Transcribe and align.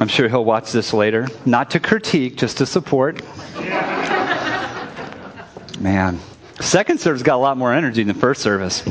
I'm 0.00 0.08
sure 0.08 0.28
he'll 0.30 0.46
watch 0.46 0.72
this 0.72 0.94
later. 0.94 1.28
Not 1.44 1.70
to 1.72 1.80
critique, 1.80 2.38
just 2.38 2.56
to 2.58 2.66
support. 2.66 3.22
Man, 5.78 6.18
second 6.58 7.00
service 7.00 7.22
got 7.22 7.36
a 7.36 7.42
lot 7.42 7.58
more 7.58 7.74
energy 7.74 8.02
than 8.02 8.16
first 8.16 8.40
service. 8.40 8.82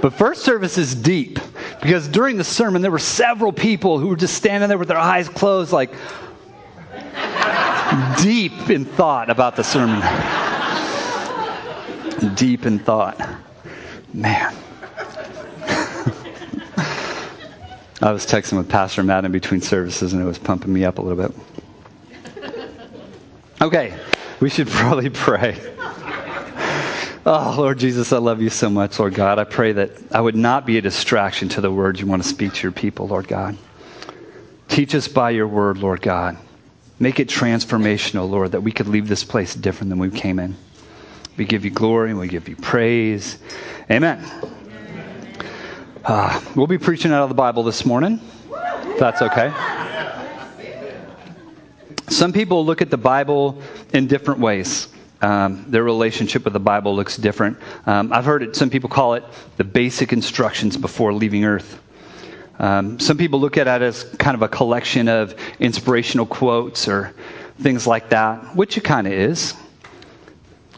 But 0.00 0.14
first 0.14 0.42
service 0.42 0.78
is 0.78 0.94
deep 0.94 1.38
because 1.82 2.08
during 2.08 2.38
the 2.38 2.44
sermon, 2.44 2.80
there 2.80 2.90
were 2.90 2.98
several 2.98 3.52
people 3.52 3.98
who 3.98 4.08
were 4.08 4.16
just 4.16 4.34
standing 4.34 4.70
there 4.70 4.78
with 4.78 4.88
their 4.88 4.96
eyes 4.96 5.28
closed, 5.28 5.70
like 5.70 5.90
deep 8.22 8.70
in 8.70 8.86
thought 8.86 9.28
about 9.28 9.54
the 9.54 9.64
sermon. 9.64 10.00
deep 12.36 12.64
in 12.64 12.78
thought. 12.78 13.20
Man. 14.14 14.54
I 18.02 18.12
was 18.12 18.24
texting 18.24 18.56
with 18.56 18.68
Pastor 18.68 19.02
Matt 19.02 19.26
in 19.26 19.32
between 19.32 19.60
services, 19.60 20.14
and 20.14 20.22
it 20.22 20.24
was 20.24 20.38
pumping 20.38 20.72
me 20.72 20.84
up 20.84 20.98
a 20.98 21.02
little 21.02 21.28
bit. 21.28 21.36
Okay, 23.60 23.94
we 24.40 24.48
should 24.48 24.68
probably 24.70 25.10
pray. 25.10 25.58
Oh, 27.26 27.54
Lord 27.58 27.78
Jesus, 27.78 28.14
I 28.14 28.18
love 28.18 28.40
you 28.40 28.48
so 28.48 28.70
much, 28.70 28.98
Lord 28.98 29.12
God. 29.12 29.38
I 29.38 29.44
pray 29.44 29.72
that 29.72 29.90
I 30.10 30.22
would 30.22 30.34
not 30.34 30.64
be 30.64 30.78
a 30.78 30.80
distraction 30.80 31.50
to 31.50 31.60
the 31.60 31.70
words 31.70 32.00
you 32.00 32.06
want 32.06 32.22
to 32.22 32.28
speak 32.28 32.54
to 32.54 32.62
your 32.62 32.72
people, 32.72 33.06
Lord 33.06 33.28
God. 33.28 33.58
Teach 34.68 34.94
us 34.94 35.06
by 35.06 35.30
your 35.30 35.46
word, 35.46 35.76
Lord 35.76 36.00
God. 36.00 36.38
Make 36.98 37.20
it 37.20 37.28
transformational, 37.28 38.30
Lord, 38.30 38.52
that 38.52 38.62
we 38.62 38.72
could 38.72 38.88
leave 38.88 39.08
this 39.08 39.24
place 39.24 39.54
different 39.54 39.90
than 39.90 39.98
we 39.98 40.10
came 40.10 40.38
in. 40.38 40.56
We 41.36 41.44
give 41.44 41.66
you 41.66 41.70
glory 41.70 42.10
and 42.10 42.18
we 42.18 42.28
give 42.28 42.48
you 42.48 42.56
praise. 42.56 43.36
Amen. 43.90 44.24
Uh, 46.04 46.40
we'll 46.56 46.66
be 46.66 46.78
preaching 46.78 47.12
out 47.12 47.22
of 47.22 47.28
the 47.28 47.34
Bible 47.34 47.62
this 47.62 47.84
morning, 47.84 48.20
that's 48.98 49.20
okay. 49.20 49.52
Some 52.08 52.32
people 52.32 52.64
look 52.64 52.80
at 52.80 52.88
the 52.88 52.96
Bible 52.96 53.60
in 53.92 54.06
different 54.06 54.40
ways. 54.40 54.88
Um, 55.20 55.66
their 55.68 55.84
relationship 55.84 56.44
with 56.44 56.54
the 56.54 56.60
Bible 56.60 56.96
looks 56.96 57.18
different. 57.18 57.58
Um, 57.84 58.14
I've 58.14 58.24
heard 58.24 58.42
it, 58.42 58.56
some 58.56 58.70
people 58.70 58.88
call 58.88 59.12
it 59.12 59.24
the 59.58 59.64
basic 59.64 60.14
instructions 60.14 60.78
before 60.78 61.12
leaving 61.12 61.44
earth. 61.44 61.78
Um, 62.58 62.98
some 62.98 63.18
people 63.18 63.38
look 63.38 63.58
at 63.58 63.66
it 63.66 63.82
as 63.82 64.04
kind 64.18 64.34
of 64.34 64.40
a 64.40 64.48
collection 64.48 65.06
of 65.06 65.34
inspirational 65.58 66.24
quotes 66.24 66.88
or 66.88 67.14
things 67.58 67.86
like 67.86 68.08
that, 68.08 68.56
which 68.56 68.78
it 68.78 68.84
kind 68.84 69.06
of 69.06 69.12
is. 69.12 69.52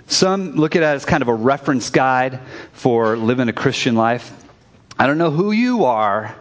Some 0.09 0.57
look 0.57 0.75
at 0.75 0.83
it 0.83 0.87
as 0.87 1.05
kind 1.05 1.23
of 1.23 1.29
a 1.29 1.35
reference 1.35 1.91
guide 1.91 2.41
for 2.73 3.17
living 3.17 3.49
a 3.49 3.53
Christian 3.53 3.95
life. 3.95 4.33
I 5.03 5.09
don't 5.09 5.19
know 5.19 5.33
who 5.33 5.51
you 5.51 5.87
are, 5.87 6.33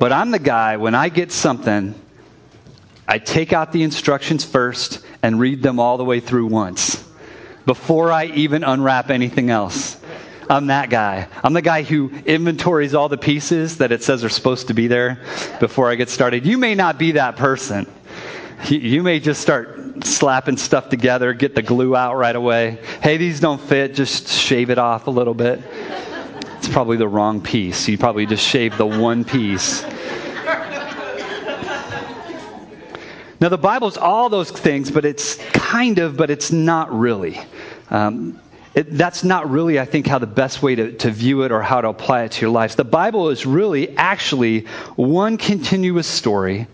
but 0.00 0.12
I'm 0.12 0.32
the 0.32 0.40
guy, 0.40 0.78
when 0.78 0.96
I 0.96 1.10
get 1.10 1.30
something, 1.30 1.94
I 3.06 3.20
take 3.20 3.52
out 3.52 3.70
the 3.70 3.84
instructions 3.84 4.44
first 4.44 5.06
and 5.22 5.38
read 5.38 5.62
them 5.62 5.78
all 5.78 5.96
the 5.96 6.04
way 6.04 6.18
through 6.18 6.48
once 6.48 7.04
before 7.66 8.10
I 8.10 8.24
even 8.24 8.64
unwrap 8.64 9.10
anything 9.10 9.50
else. 9.50 9.96
I'm 10.48 10.66
that 10.66 10.90
guy. 10.90 11.28
I'm 11.44 11.52
the 11.52 11.62
guy 11.62 11.84
who 11.84 12.10
inventories 12.26 12.96
all 12.96 13.08
the 13.08 13.16
pieces 13.16 13.78
that 13.78 13.92
it 13.92 14.02
says 14.02 14.24
are 14.24 14.28
supposed 14.28 14.66
to 14.66 14.74
be 14.74 14.88
there 14.88 15.20
before 15.60 15.88
I 15.88 15.94
get 15.94 16.08
started. 16.08 16.44
You 16.44 16.58
may 16.58 16.74
not 16.74 16.98
be 16.98 17.12
that 17.12 17.36
person. 17.36 17.86
You 18.68 19.04
may 19.04 19.20
just 19.20 19.40
start 19.40 20.04
slapping 20.04 20.56
stuff 20.56 20.88
together, 20.88 21.32
get 21.32 21.54
the 21.54 21.62
glue 21.62 21.94
out 21.94 22.16
right 22.16 22.34
away. 22.34 22.80
Hey, 23.04 23.18
these 23.18 23.38
don't 23.38 23.60
fit, 23.60 23.94
just 23.94 24.26
shave 24.26 24.70
it 24.70 24.78
off 24.78 25.06
a 25.06 25.10
little 25.10 25.32
bit. 25.32 25.60
It's 26.60 26.68
probably 26.68 26.98
the 26.98 27.08
wrong 27.08 27.40
piece. 27.40 27.88
You 27.88 27.96
probably 27.96 28.26
just 28.26 28.46
shaved 28.46 28.76
the 28.76 28.84
one 28.84 29.24
piece. 29.24 29.82
Now, 33.40 33.48
the 33.48 33.56
Bible's 33.56 33.96
all 33.96 34.28
those 34.28 34.50
things, 34.50 34.90
but 34.90 35.06
it's 35.06 35.36
kind 35.54 35.98
of, 35.98 36.18
but 36.18 36.28
it's 36.28 36.52
not 36.52 36.92
really. 36.92 37.40
Um, 37.88 38.38
it, 38.74 38.92
that's 38.98 39.24
not 39.24 39.48
really, 39.48 39.80
I 39.80 39.86
think, 39.86 40.06
how 40.06 40.18
the 40.18 40.26
best 40.26 40.62
way 40.62 40.74
to, 40.74 40.92
to 40.98 41.10
view 41.10 41.44
it 41.44 41.50
or 41.50 41.62
how 41.62 41.80
to 41.80 41.88
apply 41.88 42.24
it 42.24 42.32
to 42.32 42.42
your 42.42 42.50
lives. 42.50 42.74
The 42.74 42.84
Bible 42.84 43.30
is 43.30 43.46
really 43.46 43.96
actually 43.96 44.66
one 44.96 45.38
continuous 45.38 46.06
story 46.06 46.66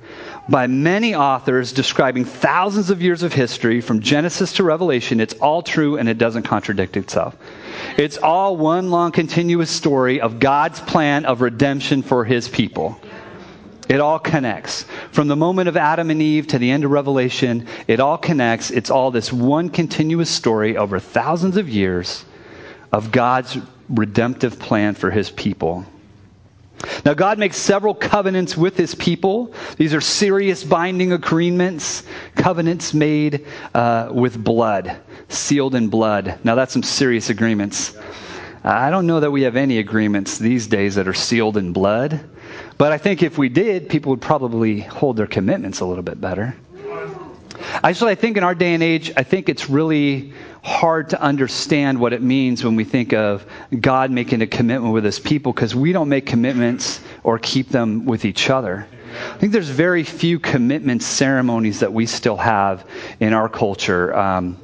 by 0.48 0.66
many 0.66 1.14
authors 1.14 1.70
describing 1.72 2.24
thousands 2.24 2.90
of 2.90 3.00
years 3.00 3.22
of 3.22 3.32
history 3.32 3.80
from 3.80 4.00
Genesis 4.00 4.52
to 4.54 4.64
Revelation. 4.64 5.20
It's 5.20 5.34
all 5.34 5.62
true 5.62 5.96
and 5.96 6.08
it 6.08 6.18
doesn't 6.18 6.42
contradict 6.42 6.96
itself. 6.96 7.36
It's 7.96 8.18
all 8.18 8.58
one 8.58 8.90
long 8.90 9.10
continuous 9.10 9.70
story 9.70 10.20
of 10.20 10.38
God's 10.38 10.80
plan 10.80 11.24
of 11.24 11.40
redemption 11.40 12.02
for 12.02 12.24
his 12.24 12.46
people. 12.46 13.00
It 13.88 14.00
all 14.00 14.18
connects. 14.18 14.84
From 15.12 15.28
the 15.28 15.36
moment 15.36 15.68
of 15.68 15.76
Adam 15.76 16.10
and 16.10 16.20
Eve 16.20 16.48
to 16.48 16.58
the 16.58 16.70
end 16.70 16.84
of 16.84 16.90
Revelation, 16.90 17.66
it 17.86 18.00
all 18.00 18.18
connects. 18.18 18.70
It's 18.70 18.90
all 18.90 19.10
this 19.10 19.32
one 19.32 19.70
continuous 19.70 20.28
story 20.28 20.76
over 20.76 20.98
thousands 20.98 21.56
of 21.56 21.68
years 21.68 22.24
of 22.92 23.12
God's 23.12 23.56
redemptive 23.88 24.58
plan 24.58 24.94
for 24.94 25.10
his 25.10 25.30
people. 25.30 25.86
Now, 27.04 27.14
God 27.14 27.38
makes 27.38 27.56
several 27.56 27.94
covenants 27.94 28.56
with 28.56 28.76
his 28.76 28.94
people. 28.94 29.54
These 29.76 29.94
are 29.94 30.00
serious 30.00 30.62
binding 30.62 31.12
agreements, 31.12 32.02
covenants 32.34 32.92
made 32.92 33.46
uh, 33.72 34.10
with 34.12 34.42
blood, 34.42 34.98
sealed 35.28 35.74
in 35.74 35.88
blood. 35.88 36.38
Now, 36.44 36.54
that's 36.54 36.72
some 36.72 36.82
serious 36.82 37.30
agreements. 37.30 37.96
I 38.64 38.90
don't 38.90 39.06
know 39.06 39.20
that 39.20 39.30
we 39.30 39.42
have 39.42 39.56
any 39.56 39.78
agreements 39.78 40.38
these 40.38 40.66
days 40.66 40.96
that 40.96 41.06
are 41.06 41.14
sealed 41.14 41.56
in 41.56 41.72
blood. 41.72 42.20
But 42.78 42.92
I 42.92 42.98
think 42.98 43.22
if 43.22 43.38
we 43.38 43.48
did, 43.48 43.88
people 43.88 44.10
would 44.10 44.20
probably 44.20 44.80
hold 44.80 45.16
their 45.16 45.26
commitments 45.26 45.80
a 45.80 45.84
little 45.84 46.02
bit 46.02 46.20
better. 46.20 46.54
Actually, 47.82 48.12
I 48.12 48.14
think 48.16 48.36
in 48.36 48.44
our 48.44 48.54
day 48.54 48.74
and 48.74 48.82
age, 48.82 49.12
I 49.16 49.22
think 49.22 49.48
it's 49.48 49.70
really 49.70 50.32
hard 50.62 51.10
to 51.10 51.20
understand 51.20 51.98
what 51.98 52.12
it 52.12 52.22
means 52.22 52.64
when 52.64 52.76
we 52.76 52.84
think 52.84 53.12
of 53.12 53.46
God 53.80 54.10
making 54.10 54.42
a 54.42 54.46
commitment 54.46 54.92
with 54.92 55.04
his 55.04 55.18
people 55.18 55.52
because 55.52 55.74
we 55.74 55.92
don't 55.92 56.08
make 56.08 56.26
commitments 56.26 57.00
or 57.22 57.38
keep 57.38 57.68
them 57.68 58.04
with 58.04 58.24
each 58.24 58.50
other. 58.50 58.86
I 59.32 59.38
think 59.38 59.52
there's 59.52 59.68
very 59.68 60.02
few 60.02 60.38
commitment 60.38 61.02
ceremonies 61.02 61.80
that 61.80 61.92
we 61.92 62.04
still 62.06 62.36
have 62.36 62.84
in 63.20 63.32
our 63.32 63.48
culture. 63.48 64.14
Um, 64.14 64.58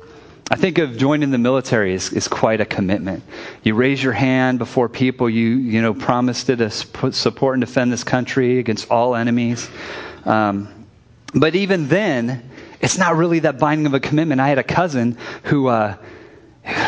I 0.51 0.57
think 0.57 0.79
of 0.79 0.99
joining 0.99 1.31
the 1.31 1.39
military 1.39 1.95
is, 1.95 2.13
is 2.13 2.29
quite 2.29 2.61
a 2.61 2.67
commitment. 2.67 3.23
You 3.63 3.75
raise 3.75 4.03
your 4.03 4.13
hand 4.13 4.59
before 4.59 4.89
people. 4.89 5.31
You 5.31 5.49
you 5.49 5.81
know 5.81 5.95
promise 5.95 6.45
to 6.45 6.71
support 6.71 7.55
and 7.55 7.65
defend 7.65 7.93
this 7.93 8.05
country 8.05 8.59
against 8.59 8.91
all 8.91 9.15
enemies. 9.15 9.71
Um, 10.25 10.69
but 11.35 11.55
even 11.55 11.89
then, 11.89 12.51
it's 12.81 12.99
not 12.99 13.17
really 13.17 13.39
that 13.41 13.59
binding 13.59 13.87
of 13.87 13.95
a 13.95 14.01
commitment. 14.01 14.41
I 14.41 14.49
had 14.49 14.59
a 14.59 14.65
cousin 14.65 15.17
who 15.45 15.69
uh, 15.69 15.97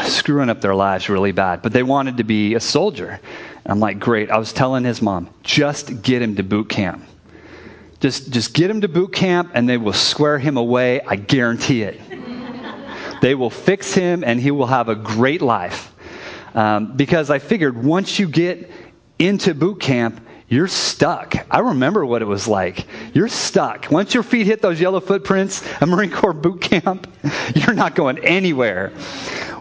screwing 0.04 0.50
up 0.50 0.60
their 0.60 0.74
lives 0.74 1.08
really 1.08 1.32
bad, 1.32 1.62
but 1.62 1.72
they 1.72 1.82
wanted 1.82 2.18
to 2.18 2.24
be 2.24 2.54
a 2.54 2.60
soldier. 2.60 3.20
I'm 3.64 3.80
like, 3.80 3.98
great. 3.98 4.30
I 4.30 4.36
was 4.36 4.52
telling 4.52 4.84
his 4.84 5.00
mom, 5.00 5.30
just 5.42 6.02
get 6.02 6.20
him 6.20 6.36
to 6.36 6.42
boot 6.42 6.68
camp. 6.68 7.02
Just 8.00 8.30
just 8.30 8.52
get 8.52 8.68
him 8.68 8.82
to 8.82 8.88
boot 8.88 9.14
camp, 9.14 9.52
and 9.54 9.66
they 9.66 9.78
will 9.78 9.94
square 9.94 10.38
him 10.38 10.58
away. 10.58 11.00
I 11.00 11.16
guarantee 11.16 11.82
it. 11.82 11.98
They 13.24 13.34
will 13.34 13.48
fix 13.48 13.94
him 13.94 14.22
and 14.22 14.38
he 14.38 14.50
will 14.50 14.66
have 14.66 14.90
a 14.90 14.94
great 14.94 15.40
life. 15.40 15.94
Um, 16.54 16.94
because 16.94 17.30
I 17.30 17.38
figured 17.38 17.82
once 17.82 18.18
you 18.18 18.28
get 18.28 18.70
into 19.18 19.54
boot 19.54 19.80
camp, 19.80 20.20
you're 20.46 20.68
stuck. 20.68 21.34
I 21.50 21.60
remember 21.60 22.04
what 22.04 22.20
it 22.20 22.26
was 22.26 22.46
like. 22.46 22.86
You're 23.14 23.28
stuck. 23.28 23.90
Once 23.90 24.12
your 24.12 24.24
feet 24.24 24.46
hit 24.46 24.60
those 24.60 24.78
yellow 24.78 25.00
footprints 25.00 25.66
at 25.80 25.88
Marine 25.88 26.10
Corps 26.10 26.34
boot 26.34 26.60
camp, 26.60 27.10
you're 27.54 27.74
not 27.74 27.94
going 27.94 28.18
anywhere. 28.18 28.92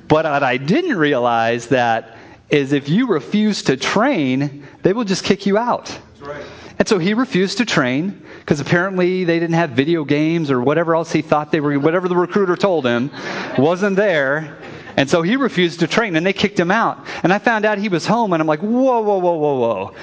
But 0.09 0.25
what 0.25 0.43
I 0.43 0.57
didn't 0.57 0.97
realize 0.97 1.67
that 1.67 2.17
is 2.49 2.73
if 2.73 2.89
you 2.89 3.07
refuse 3.07 3.63
to 3.63 3.77
train, 3.77 4.67
they 4.81 4.91
will 4.91 5.05
just 5.05 5.23
kick 5.23 5.45
you 5.45 5.57
out. 5.57 5.97
Right. 6.19 6.43
And 6.79 6.85
so 6.85 6.99
he 6.99 7.13
refused 7.13 7.59
to 7.59 7.65
train 7.65 8.22
because 8.43 8.59
apparently 8.59 9.23
they 9.23 9.39
didn't 9.39 9.55
have 9.55 9.69
video 9.69 10.03
games 10.03 10.51
or 10.51 10.61
whatever 10.61 10.95
else 10.95 11.13
he 11.13 11.21
thought 11.21 11.49
they 11.49 11.61
were, 11.61 11.79
whatever 11.79 12.09
the 12.09 12.15
recruiter 12.15 12.57
told 12.57 12.85
him 12.85 13.09
wasn't 13.57 13.95
there. 13.95 14.57
And 14.97 15.09
so 15.09 15.21
he 15.21 15.37
refused 15.37 15.79
to 15.79 15.87
train 15.87 16.17
and 16.17 16.25
they 16.25 16.33
kicked 16.33 16.59
him 16.59 16.69
out. 16.69 17.07
And 17.23 17.31
I 17.31 17.39
found 17.39 17.63
out 17.63 17.77
he 17.77 17.87
was 17.87 18.05
home 18.05 18.33
and 18.33 18.41
I'm 18.41 18.47
like, 18.47 18.59
whoa, 18.59 18.99
whoa, 18.99 19.17
whoa, 19.17 19.37
whoa, 19.37 19.59
whoa. 19.59 19.95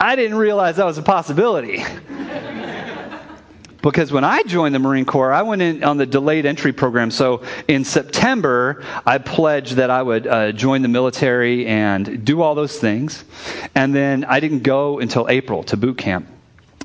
I 0.00 0.16
didn't 0.16 0.38
realize 0.38 0.76
that 0.76 0.86
was 0.86 0.96
a 0.96 1.02
possibility. 1.02 1.84
because 3.82 4.10
when 4.10 4.24
I 4.24 4.42
joined 4.44 4.74
the 4.74 4.78
Marine 4.78 5.04
Corps, 5.04 5.30
I 5.30 5.42
went 5.42 5.60
in 5.60 5.84
on 5.84 5.98
the 5.98 6.06
delayed 6.06 6.46
entry 6.46 6.72
program. 6.72 7.10
So 7.10 7.42
in 7.68 7.84
September, 7.84 8.82
I 9.04 9.18
pledged 9.18 9.72
that 9.74 9.90
I 9.90 10.02
would 10.02 10.26
uh, 10.26 10.52
join 10.52 10.80
the 10.80 10.88
military 10.88 11.66
and 11.66 12.24
do 12.24 12.40
all 12.40 12.54
those 12.54 12.78
things. 12.78 13.26
And 13.74 13.94
then 13.94 14.24
I 14.24 14.40
didn't 14.40 14.62
go 14.62 15.00
until 15.00 15.28
April 15.28 15.62
to 15.64 15.76
boot 15.76 15.98
camp. 15.98 16.28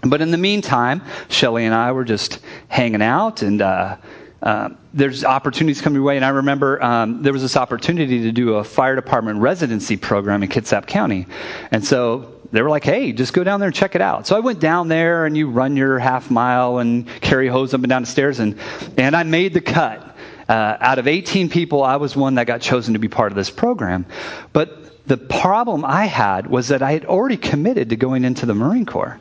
But 0.02 0.22
in 0.22 0.32
the 0.32 0.38
meantime, 0.38 1.02
Shelly 1.30 1.66
and 1.66 1.76
I 1.76 1.92
were 1.92 2.06
just 2.06 2.40
hanging 2.68 3.02
out, 3.02 3.42
and 3.42 3.62
uh, 3.62 3.98
uh, 4.42 4.70
there's 4.94 5.26
opportunities 5.26 5.82
coming 5.82 5.96
your 5.96 6.04
way. 6.04 6.16
And 6.16 6.24
I 6.24 6.30
remember 6.30 6.82
um, 6.82 7.22
there 7.22 7.34
was 7.34 7.42
this 7.42 7.58
opportunity 7.58 8.22
to 8.24 8.32
do 8.32 8.56
a 8.56 8.64
fire 8.64 8.96
department 8.96 9.40
residency 9.40 9.98
program 9.98 10.44
in 10.44 10.50
Kitsap 10.50 10.88
County. 10.88 11.28
And 11.72 11.84
so 11.84 12.40
they 12.52 12.62
were 12.62 12.70
like, 12.70 12.84
hey, 12.84 13.12
just 13.12 13.34
go 13.34 13.44
down 13.44 13.60
there 13.60 13.68
and 13.68 13.76
check 13.76 13.96
it 13.96 14.02
out. 14.02 14.28
So 14.28 14.36
I 14.36 14.40
went 14.40 14.60
down 14.60 14.88
there 14.88 15.26
and 15.26 15.36
you 15.36 15.50
run 15.50 15.76
your 15.76 16.00
half 16.00 16.32
mile 16.32 16.80
and 16.80 17.08
carry 17.22 17.48
hose 17.48 17.74
up 17.74 17.82
and 17.82 17.90
down 17.90 18.04
the 18.04 18.08
stairs. 18.08 18.40
And, 18.40 18.58
and 18.98 19.16
I 19.16 19.24
made 19.24 19.54
the 19.54 19.62
cut. 19.62 20.06
Uh, 20.48 20.78
out 20.80 20.98
of 20.98 21.08
18 21.08 21.50
people, 21.50 21.84
I 21.84 21.98
was 21.98 22.16
one 22.16 22.36
that 22.36 22.48
got 22.48 22.60
chosen 22.60 22.94
to 22.94 23.00
be 23.00 23.08
part 23.08 23.32
of 23.32 23.36
this 23.36 23.52
program. 23.52 24.08
But 24.52 25.08
the 25.08 25.18
problem 25.18 25.86
I 25.86 26.06
had 26.06 26.48
was 26.48 26.70
that 26.70 26.82
I 26.82 26.92
had 26.92 27.06
already 27.06 27.38
committed 27.38 27.90
to 27.90 27.96
going 27.96 28.24
into 28.24 28.48
the 28.48 28.56
Marine 28.56 28.86
Corps. 28.86 29.20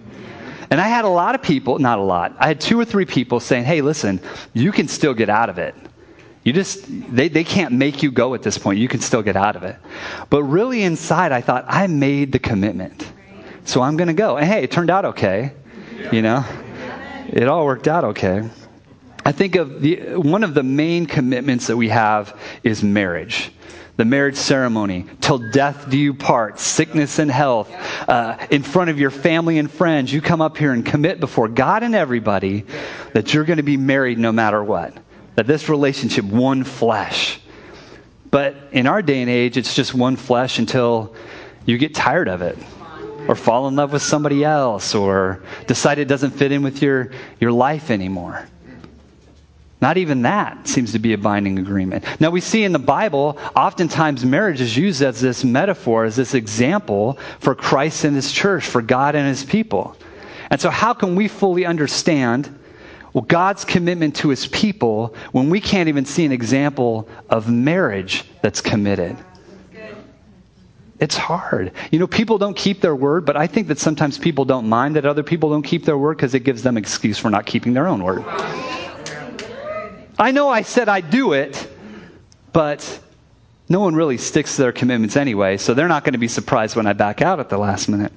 And 0.70 0.81
I 0.81 0.88
had 0.88 1.05
a 1.05 1.09
lot 1.09 1.35
of 1.35 1.43
people, 1.43 1.79
not 1.79 1.99
a 1.99 2.03
lot, 2.03 2.37
I 2.38 2.49
had 2.49 2.61
two 2.61 2.79
or 2.79 2.85
three 2.85 3.06
people 3.06 3.41
saying, 3.41 3.65
hey, 3.65 3.81
listen, 3.81 4.20
you 4.53 4.70
can 4.73 4.88
still 4.88 5.15
get 5.15 5.31
out 5.31 5.49
of 5.49 5.59
it. 5.59 5.75
You 6.44 6.53
just, 6.53 6.85
they, 7.15 7.29
they 7.29 7.44
can't 7.44 7.73
make 7.73 8.03
you 8.03 8.11
go 8.11 8.35
at 8.35 8.43
this 8.43 8.59
point. 8.59 8.79
You 8.79 8.88
can 8.88 9.00
still 9.00 9.23
get 9.23 9.37
out 9.37 9.56
of 9.56 9.62
it. 9.65 9.76
But 10.31 10.44
really 10.44 10.82
inside, 10.82 11.32
I 11.32 11.41
thought, 11.41 11.65
I 11.69 11.87
made 11.87 12.32
the 12.32 12.38
commitment. 12.38 13.11
So 13.65 13.82
I'm 13.82 13.97
going 13.97 14.09
to 14.09 14.15
go. 14.15 14.37
And 14.37 14.47
hey, 14.47 14.62
it 14.62 14.70
turned 14.70 14.91
out 14.91 15.05
okay. 15.05 15.53
You 16.12 16.23
know, 16.23 16.44
it 17.29 17.49
all 17.49 17.67
worked 17.67 17.88
out 17.88 18.05
okay. 18.05 18.49
I 19.26 19.32
think 19.32 19.56
of 19.56 19.82
the, 19.82 20.15
one 20.15 20.43
of 20.43 20.55
the 20.55 20.62
main 20.62 21.05
commitments 21.05 21.67
that 21.67 21.76
we 21.76 21.91
have 21.91 22.38
is 22.62 22.82
marriage 22.82 23.50
the 23.99 24.05
marriage 24.05 24.37
ceremony, 24.37 25.05
till 25.21 25.39
death 25.39 25.91
do 25.91 25.99
you 25.99 26.15
part, 26.15 26.61
sickness 26.61 27.19
and 27.19 27.29
health, 27.29 27.69
uh, 28.09 28.39
in 28.49 28.62
front 28.62 28.91
of 28.91 28.99
your 29.00 29.11
family 29.11 29.59
and 29.59 29.69
friends. 29.69 30.12
You 30.12 30.21
come 30.23 30.41
up 30.41 30.56
here 30.56 30.73
and 30.73 30.87
commit 30.87 31.19
before 31.19 31.49
God 31.49 31.83
and 31.83 31.97
everybody 31.97 32.65
that 33.12 33.35
you're 33.35 33.45
going 33.45 33.56
to 33.56 33.65
be 33.65 33.77
married 33.77 34.17
no 34.17 34.31
matter 34.31 34.62
what 34.62 34.97
that 35.35 35.47
this 35.47 35.69
relationship, 35.69 36.25
one 36.25 36.65
flesh. 36.65 37.41
But 38.31 38.56
in 38.73 38.87
our 38.87 39.03
day 39.03 39.21
and 39.21 39.31
age, 39.31 39.56
it's 39.56 39.75
just 39.75 39.95
one 39.95 40.17
flesh 40.17 40.59
until 40.59 41.15
you 41.65 41.77
get 41.79 41.94
tired 41.94 42.29
of 42.29 42.43
it 42.43 42.59
or 43.29 43.35
fall 43.35 43.69
in 43.69 43.77
love 43.77 43.93
with 43.93 44.03
somebody 44.03 44.44
else 44.44 44.94
or 44.94 45.43
decide 45.67 45.99
it 45.99 46.06
doesn't 46.06 46.33
fit 46.33 46.51
in 46.51 46.62
with 46.62 46.83
your, 46.83 47.12
your 47.41 47.53
life 47.53 47.91
anymore. 47.91 48.49
Not 49.81 49.97
even 49.97 50.23
that 50.23 50.67
seems 50.67 50.93
to 50.93 50.99
be 50.99 51.13
a 51.13 51.19
binding 51.19 51.59
agreement. 51.59 52.05
Now, 52.21 52.31
we 52.31 52.41
see 52.41 52.65
in 52.65 52.73
the 52.73 52.81
Bible, 52.81 53.39
oftentimes 53.55 54.25
marriage 54.25 54.61
is 54.61 54.77
used 54.77 55.03
as 55.03 55.21
this 55.21 55.45
metaphor, 55.45 56.05
as 56.05 56.17
this 56.17 56.35
example 56.35 57.19
for 57.39 57.55
Christ 57.55 58.05
and 58.05 58.17
his 58.17 58.33
church, 58.33 58.67
for 58.67 58.83
God 58.83 59.15
and 59.15 59.29
his 59.29 59.45
people. 59.45 59.97
And 60.51 60.61
so, 60.61 60.69
how 60.71 60.95
can 60.95 61.15
we 61.15 61.29
fully 61.29 61.65
understand 61.65 62.59
well, 63.13 63.25
God's 63.25 63.65
commitment 63.65 64.17
to 64.17 64.29
his 64.29 64.47
people 64.47 65.15
when 65.33 65.51
we 65.51 65.61
can't 65.61 65.89
even 65.89 66.05
see 66.05 66.25
an 66.25 66.33
example 66.33 67.09
of 67.31 67.51
marriage 67.51 68.25
that's 68.43 68.61
committed. 68.61 69.17
It's 71.01 71.17
hard. 71.17 71.73
You 71.93 72.01
know, 72.01 72.09
people 72.09 72.39
don't 72.39 72.57
keep 72.57 72.81
their 72.81 72.95
word, 72.95 73.25
but 73.25 73.37
I 73.37 73.47
think 73.47 73.69
that 73.69 73.79
sometimes 73.79 74.19
people 74.19 74.45
don't 74.45 74.69
mind 74.69 74.97
that 74.97 75.07
other 75.07 75.23
people 75.23 75.51
don't 75.51 75.63
keep 75.63 75.85
their 75.85 75.97
word 75.97 76.17
because 76.17 76.35
it 76.35 76.41
gives 76.41 76.63
them 76.63 76.77
excuse 76.77 77.19
for 77.19 77.31
not 77.31 77.47
keeping 77.47 77.73
their 77.73 77.87
own 77.87 78.03
word. 78.03 78.25
I 80.19 80.32
know 80.32 80.49
I 80.49 80.62
said 80.62 80.88
I'd 80.88 81.11
do 81.11 81.32
it, 81.32 81.69
but 82.53 83.00
no 83.69 83.81
one 83.81 83.94
really 83.94 84.19
sticks 84.19 84.56
to 84.56 84.62
their 84.62 84.73
commitments 84.73 85.17
anyway, 85.17 85.59
so 85.59 85.75
they're 85.75 85.88
not 85.88 86.03
going 86.03 86.15
to 86.15 86.19
be 86.19 86.26
surprised 86.26 86.75
when 86.75 86.87
I 86.87 86.93
back 86.93 87.23
out 87.23 87.38
at 87.38 87.49
the 87.49 87.59
last 87.59 87.88
minute. 87.88 88.12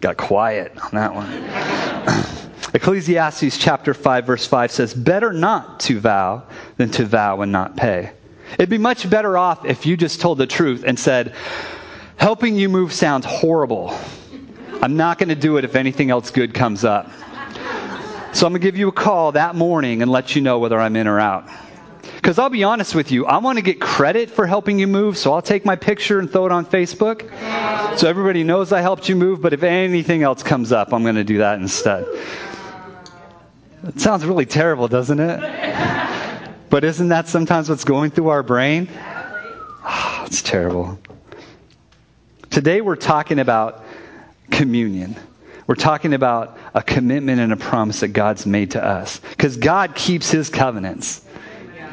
Got 0.00 0.16
quiet 0.16 0.72
on 0.82 0.90
that 0.92 1.14
one. 1.14 1.30
Ecclesiastes 2.74 3.58
chapter 3.58 3.92
5 3.92 4.26
verse 4.26 4.46
5 4.46 4.70
says, 4.70 4.94
"Better 4.94 5.32
not 5.32 5.80
to 5.80 6.00
vow 6.00 6.44
than 6.78 6.90
to 6.92 7.04
vow 7.04 7.42
and 7.42 7.52
not 7.52 7.76
pay." 7.76 8.12
It'd 8.54 8.70
be 8.70 8.78
much 8.78 9.10
better 9.10 9.36
off 9.36 9.64
if 9.66 9.84
you 9.84 9.96
just 9.96 10.20
told 10.20 10.38
the 10.38 10.46
truth 10.46 10.84
and 10.86 10.98
said, 10.98 11.34
"Helping 12.16 12.56
you 12.56 12.70
move 12.70 12.92
sounds 12.94 13.26
horrible. 13.26 13.94
I'm 14.80 14.96
not 14.96 15.18
going 15.18 15.28
to 15.28 15.34
do 15.34 15.58
it 15.58 15.64
if 15.64 15.76
anything 15.76 16.10
else 16.10 16.30
good 16.30 16.54
comes 16.54 16.84
up." 16.84 17.10
So 18.32 18.46
I'm 18.46 18.52
going 18.52 18.60
to 18.60 18.66
give 18.66 18.76
you 18.76 18.86
a 18.88 18.92
call 18.92 19.32
that 19.32 19.56
morning 19.56 20.02
and 20.02 20.10
let 20.10 20.36
you 20.36 20.42
know 20.42 20.60
whether 20.60 20.78
I'm 20.78 20.94
in 20.94 21.08
or 21.08 21.18
out. 21.18 21.48
Because 22.14 22.38
I'll 22.38 22.48
be 22.48 22.62
honest 22.62 22.94
with 22.94 23.10
you, 23.10 23.26
I 23.26 23.38
want 23.38 23.58
to 23.58 23.62
get 23.62 23.80
credit 23.80 24.30
for 24.30 24.46
helping 24.46 24.78
you 24.78 24.86
move, 24.86 25.18
so 25.18 25.32
I'll 25.32 25.42
take 25.42 25.64
my 25.64 25.74
picture 25.74 26.20
and 26.20 26.30
throw 26.30 26.46
it 26.46 26.52
on 26.52 26.64
Facebook. 26.64 27.28
So 27.98 28.08
everybody 28.08 28.44
knows 28.44 28.70
I 28.72 28.82
helped 28.82 29.08
you 29.08 29.16
move, 29.16 29.42
but 29.42 29.52
if 29.52 29.64
anything 29.64 30.22
else 30.22 30.44
comes 30.44 30.70
up, 30.70 30.92
I'm 30.92 31.02
going 31.02 31.16
to 31.16 31.24
do 31.24 31.38
that 31.38 31.58
instead. 31.58 32.06
It 33.88 33.98
sounds 33.98 34.24
really 34.24 34.46
terrible, 34.46 34.86
doesn't 34.86 35.18
it? 35.18 36.50
but 36.70 36.84
isn't 36.84 37.08
that 37.08 37.26
sometimes 37.26 37.68
what's 37.68 37.84
going 37.84 38.12
through 38.12 38.28
our 38.28 38.44
brain? 38.44 38.88
Oh, 39.84 40.22
it's 40.24 40.40
terrible. 40.40 41.00
Today 42.48 42.80
we're 42.80 42.96
talking 42.96 43.40
about 43.40 43.84
communion. 44.50 45.16
We're 45.66 45.74
talking 45.74 46.14
about 46.14 46.58
a 46.74 46.82
commitment 46.82 47.40
and 47.40 47.52
a 47.52 47.56
promise 47.56 48.00
that 48.00 48.08
God's 48.08 48.46
made 48.46 48.72
to 48.72 48.84
us. 48.84 49.20
Because 49.30 49.56
God 49.56 49.94
keeps 49.94 50.30
his 50.30 50.48
covenants. 50.48 51.22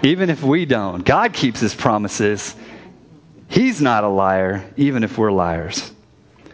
Even 0.03 0.29
if 0.29 0.44
we 0.44 0.65
don't, 0.65 1.03
God 1.03 1.33
keeps 1.33 1.59
his 1.59 1.74
promises. 1.74 2.56
He's 3.47 3.81
not 3.81 4.03
a 4.03 4.07
liar, 4.07 4.63
even 4.77 5.03
if 5.03 5.18
we're 5.18 5.31
liars. 5.31 5.91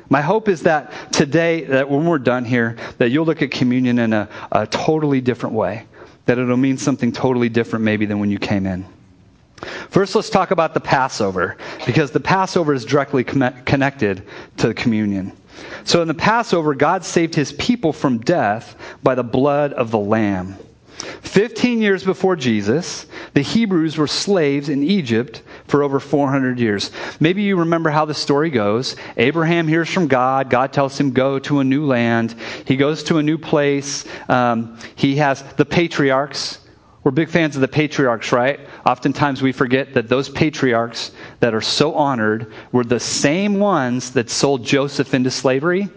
My 0.09 0.21
hope 0.21 0.47
is 0.47 0.61
that 0.61 1.11
today, 1.11 1.63
that 1.65 1.89
when 1.89 2.05
we're 2.05 2.19
done 2.19 2.45
here, 2.45 2.77
that 2.99 3.09
you'll 3.09 3.25
look 3.25 3.41
at 3.41 3.51
communion 3.51 3.99
in 3.99 4.13
a, 4.13 4.29
a 4.51 4.67
totally 4.67 5.21
different 5.21 5.55
way, 5.55 5.87
that 6.25 6.37
it'll 6.37 6.55
mean 6.55 6.77
something 6.77 7.11
totally 7.11 7.49
different 7.49 7.83
maybe 7.83 8.05
than 8.05 8.19
when 8.19 8.29
you 8.29 8.39
came 8.39 8.65
in. 8.65 8.85
First, 9.89 10.13
let's 10.13 10.29
talk 10.29 10.51
about 10.51 10.73
the 10.73 10.79
Passover, 10.79 11.57
because 11.85 12.11
the 12.11 12.19
Passover 12.19 12.73
is 12.73 12.85
directly 12.85 13.23
connected 13.23 14.23
to 14.57 14.67
the 14.67 14.73
communion. 14.73 15.31
So, 15.83 16.01
in 16.01 16.07
the 16.07 16.13
Passover, 16.13 16.73
God 16.73 17.03
saved 17.03 17.35
his 17.35 17.51
people 17.53 17.93
from 17.93 18.19
death 18.19 18.75
by 19.01 19.15
the 19.15 19.23
blood 19.23 19.73
of 19.73 19.91
the 19.91 19.99
Lamb. 19.99 20.57
15 21.21 21.81
years 21.81 22.03
before 22.03 22.35
Jesus, 22.35 23.07
the 23.33 23.41
Hebrews 23.41 23.97
were 23.97 24.07
slaves 24.07 24.69
in 24.69 24.83
Egypt 24.83 25.41
for 25.67 25.83
over 25.83 25.99
400 25.99 26.59
years. 26.59 26.91
Maybe 27.19 27.41
you 27.41 27.57
remember 27.57 27.89
how 27.89 28.05
the 28.05 28.13
story 28.13 28.49
goes. 28.49 28.95
Abraham 29.17 29.67
hears 29.67 29.89
from 29.89 30.07
God. 30.07 30.49
God 30.49 30.71
tells 30.71 30.97
him, 30.99 31.11
Go 31.11 31.39
to 31.39 31.59
a 31.59 31.63
new 31.63 31.85
land. 31.85 32.35
He 32.65 32.77
goes 32.77 33.03
to 33.03 33.17
a 33.17 33.23
new 33.23 33.37
place. 33.37 34.05
Um, 34.29 34.77
he 34.95 35.15
has 35.17 35.43
the 35.57 35.65
patriarchs. 35.65 36.59
We're 37.03 37.11
big 37.11 37.29
fans 37.29 37.55
of 37.55 37.61
the 37.61 37.67
patriarchs, 37.67 38.31
right? 38.31 38.61
Oftentimes 38.85 39.41
we 39.41 39.51
forget 39.51 39.93
that 39.95 40.07
those 40.07 40.29
patriarchs 40.29 41.11
that 41.43 41.53
are 41.53 41.59
so 41.59 41.93
honored 41.95 42.49
were 42.71 42.85
the 42.85 43.01
same 43.01 43.59
ones 43.59 44.11
that 44.11 44.29
sold 44.29 44.63
Joseph 44.63 45.13
into 45.13 45.29
slavery. 45.29 45.89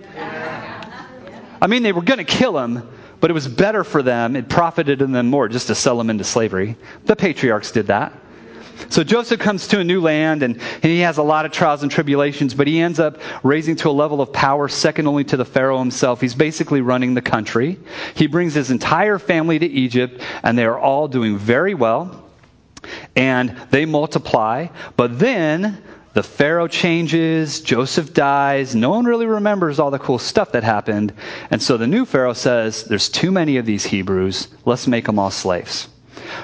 I 1.61 1.69
mean, 1.69 1.85
they 1.85 1.93
were 1.93 2.03
going 2.03 2.19
to 2.19 2.25
kill 2.25 2.59
him, 2.59 2.83
but 3.21 3.31
it 3.31 3.35
was 3.35 3.47
better 3.47 3.85
for 3.85 4.03
them, 4.03 4.35
it 4.35 4.49
profited 4.49 4.99
them 4.99 5.29
more 5.29 5.49
just 5.49 5.69
to 5.69 5.77
sell 5.77 6.01
him 6.01 6.11
into 6.11 6.25
slavery. 6.25 6.75
The 7.05 7.15
patriarchs 7.15 7.71
did 7.71 7.87
that. 7.87 8.13
So 8.89 9.05
Joseph 9.05 9.39
comes 9.39 9.69
to 9.69 9.79
a 9.79 9.85
new 9.85 10.01
land 10.01 10.43
and, 10.43 10.57
and, 10.57 10.83
he 10.83 10.99
has 11.01 11.19
a 11.19 11.23
lot 11.23 11.47
of 11.47 11.53
trials 11.53 11.85
and 11.85 11.93
tribulations, 11.93 12.53
but 12.53 12.67
he 12.67 12.81
ends 12.81 12.99
up 12.99 13.21
raising 13.45 13.77
to 13.77 13.89
a 13.89 13.93
level 13.93 14.21
of 14.21 14.33
power 14.33 14.67
second 14.67 15.07
only 15.07 15.23
to 15.23 15.37
the 15.37 15.45
Pharaoh 15.45 15.79
himself. 15.79 16.21
He's 16.21 16.35
basically 16.35 16.81
running 16.81 17.15
the 17.15 17.23
country. 17.23 17.79
He 18.17 18.27
brings 18.27 18.53
his 18.53 18.73
entire 18.73 19.21
family 19.21 19.61
to 19.61 19.67
Egypt, 19.67 20.21
and 20.43 20.59
they 20.59 20.65
are 20.65 20.79
all 20.79 21.07
doing 21.07 21.39
very 21.39 21.75
well. 21.75 22.26
And 23.17 23.57
they 23.71 23.87
multiply. 23.87 24.69
But 24.97 25.19
then 25.19 25.83
the 26.17 26.23
Pharaoh 26.23 26.69
changes, 26.69 27.61
Joseph 27.61 28.15
dies, 28.15 28.75
no 28.75 28.89
one 28.89 29.05
really 29.05 29.27
remembers 29.27 29.79
all 29.79 29.91
the 29.91 29.99
cool 29.99 30.19
stuff 30.19 30.53
that 30.53 30.65
happened. 30.65 31.13
And 31.51 31.63
so 31.63 31.77
the 31.77 31.87
new 31.87 32.07
Pharaoh 32.07 32.33
says, 32.33 32.85
There's 32.85 33.09
too 33.09 33.31
many 33.31 33.59
of 33.59 33.67
these 33.67 33.85
Hebrews, 33.85 34.49
let's 34.65 34.87
make 34.87 35.05
them 35.05 35.19
all 35.19 35.31
slaves. 35.31 35.89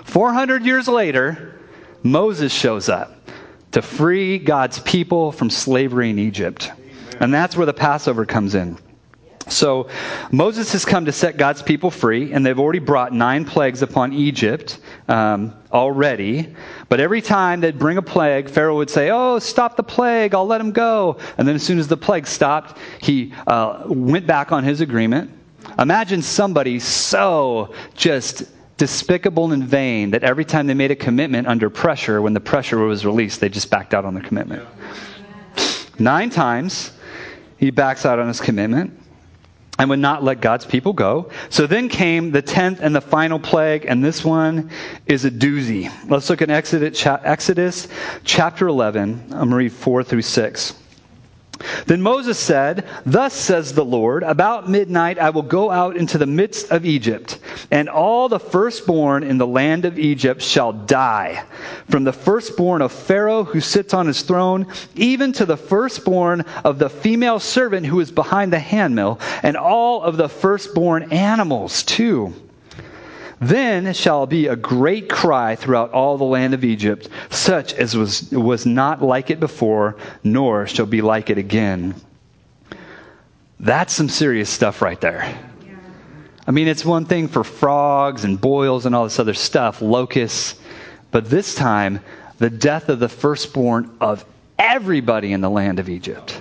400 0.05 0.65
years 0.67 0.89
later, 0.89 1.59
Moses 2.03 2.53
shows 2.53 2.89
up 2.89 3.17
to 3.71 3.81
free 3.81 4.39
God's 4.39 4.79
people 4.81 5.33
from 5.33 5.49
slavery 5.49 6.11
in 6.11 6.19
Egypt. 6.19 6.71
And 7.19 7.33
that's 7.33 7.57
where 7.57 7.65
the 7.65 7.73
Passover 7.73 8.27
comes 8.27 8.55
in. 8.55 8.79
So 9.49 9.89
Moses 10.31 10.73
has 10.73 10.85
come 10.85 11.07
to 11.07 11.13
set 11.13 11.37
God's 11.37 11.63
people 11.63 11.91
free, 11.91 12.33
and 12.33 12.45
they've 12.45 12.59
already 12.59 12.79
brought 12.79 13.13
nine 13.13 13.45
plagues 13.45 13.83
upon 13.83 14.13
Egypt 14.13 14.79
um, 15.09 15.55
already. 15.73 16.55
But 16.89 17.01
every 17.01 17.21
time 17.21 17.61
they'd 17.61 17.79
bring 17.79 17.99
a 17.99 18.03
plague, 18.03 18.49
Pharaoh 18.49 18.77
would 18.77 18.91
say, 18.91 19.11
Oh, 19.11 19.39
stop 19.39 19.77
the 19.77 19.83
plague, 19.83 20.35
I'll 20.35 20.47
let 20.47 20.61
him 20.61 20.73
go. 20.73 21.19
And 21.39 21.47
then 21.47 21.55
as 21.55 21.63
soon 21.63 21.79
as 21.79 21.89
the 21.89 21.97
plague 21.97 22.27
stopped, 22.27 22.79
he 23.01 23.33
uh, 23.47 23.85
went 23.87 24.27
back 24.27 24.53
on 24.53 24.65
his 24.65 24.81
agreement. 24.81 25.31
Imagine 25.79 26.23
somebody 26.23 26.79
so 26.79 27.75
just 27.95 28.45
despicable 28.77 29.53
and 29.53 29.65
vain 29.65 30.11
that 30.11 30.25
every 30.25 30.45
time 30.45 30.67
they 30.67 30.75
made 30.75 30.91
a 30.91 30.97
commitment 30.97 31.47
under 31.47 31.71
pressure, 31.71 32.21
when 32.21 32.35
the 32.35 32.41
pressure 32.41 32.79
was 32.79 33.07
released, 33.07 33.41
they 33.41 33.49
just 33.49 33.71
backed 33.71 33.95
out 33.95 34.05
on 34.05 34.15
the 34.15 34.21
commitment. 34.21 34.67
Nine 35.99 36.31
times 36.31 36.93
he 37.59 37.71
backs 37.71 38.05
out 38.05 38.19
on 38.19 38.27
his 38.27 38.41
commitment 38.41 39.02
and 39.79 39.89
would 39.91 39.99
not 39.99 40.23
let 40.23 40.41
God's 40.41 40.67
people 40.67 40.93
go. 40.93 41.31
So 41.49 41.67
then 41.67 41.89
came 41.89 42.31
the 42.31 42.43
tenth 42.43 42.81
and 42.83 42.95
the 42.95 43.01
final 43.01 43.39
plague, 43.39 43.87
and 43.87 44.05
this 44.05 44.25
one 44.25 44.71
is 45.07 45.25
a 45.25 45.31
doozy. 45.31 45.91
Let's 46.09 46.29
look 46.29 46.43
at 46.43 46.51
Exodus, 46.51 47.89
chapter 48.23 48.69
11. 48.69 49.23
I'm 49.25 49.29
going 49.29 49.51
to 49.51 49.57
read 49.57 49.73
4 49.73 50.05
through 50.05 50.23
6. 50.23 50.82
Then 51.87 52.03
Moses 52.03 52.39
said, 52.39 52.85
Thus 53.05 53.35
says 53.35 53.73
the 53.73 53.85
Lord, 53.85 54.23
about 54.23 54.69
midnight 54.69 55.19
I 55.19 55.31
will 55.31 55.43
go 55.43 55.71
out 55.71 55.97
into 55.97 56.19
the 56.19 56.27
midst 56.27 56.71
of 56.71 56.87
Egypt, 56.87 57.39
and 57.71 57.89
all 57.89 58.29
the 58.29 58.41
firstborn 58.41 59.23
in 59.23 59.39
the 59.39 59.47
land 59.47 59.85
of 59.85 59.99
Egypt 59.99 60.43
shall 60.43 60.73
die, 60.73 61.45
from 61.91 62.05
the 62.05 62.13
firstborn 62.13 62.83
of 62.83 62.93
Pharaoh 62.93 63.45
who 63.45 63.61
sits 63.61 63.95
on 63.95 64.07
his 64.07 64.23
throne, 64.23 64.67
even 64.95 65.33
to 65.33 65.47
the 65.47 65.57
firstborn 65.57 66.45
of 66.65 66.79
the 66.79 66.91
female 66.91 67.39
servant 67.39 67.87
who 67.87 68.01
is 68.01 68.11
behind 68.11 68.53
the 68.53 68.59
handmill, 68.59 69.21
and 69.43 69.57
all 69.57 70.03
of 70.03 70.17
the 70.17 70.29
firstborn 70.29 71.13
animals 71.13 71.83
too. 71.83 72.33
Then 73.43 73.93
shall 73.93 74.25
be 74.27 74.47
a 74.47 74.55
great 74.55 75.09
cry 75.09 75.57
throughout 75.57 75.91
all 75.91 76.17
the 76.17 76.23
land 76.23 76.55
of 76.55 76.63
Egypt, 76.63 77.09
such 77.29 77.75
as 77.75 77.97
was, 77.97 78.31
was 78.31 78.65
not 78.67 79.03
like 79.03 79.31
it 79.31 79.41
before, 79.41 79.97
nor 80.23 80.69
shall 80.69 80.87
be 80.87 81.03
like 81.03 81.29
it 81.29 81.39
again. 81.39 81.97
That's 83.59 83.93
some 83.93 84.09
serious 84.09 84.49
stuff 84.49 84.81
right 84.81 85.01
there. 85.01 85.37
I 86.47 86.53
mean, 86.53 86.69
it's 86.69 86.85
one 86.85 87.05
thing 87.05 87.27
for 87.27 87.43
frogs 87.43 88.23
and 88.23 88.41
boils 88.41 88.87
and 88.87 88.95
all 88.95 89.03
this 89.03 89.19
other 89.19 89.35
stuff, 89.35 89.83
locusts, 89.83 90.61
but 91.11 91.29
this 91.29 91.57
time, 91.57 91.99
the 92.39 92.51
death 92.51 92.89
of 92.89 93.01
the 93.01 93.09
firstborn 93.09 93.91
of 94.01 94.25
everybody 94.57 95.33
in 95.33 95.41
the 95.41 95.51
land 95.51 95.81
of 95.81 95.89
Egypt. 95.89 96.41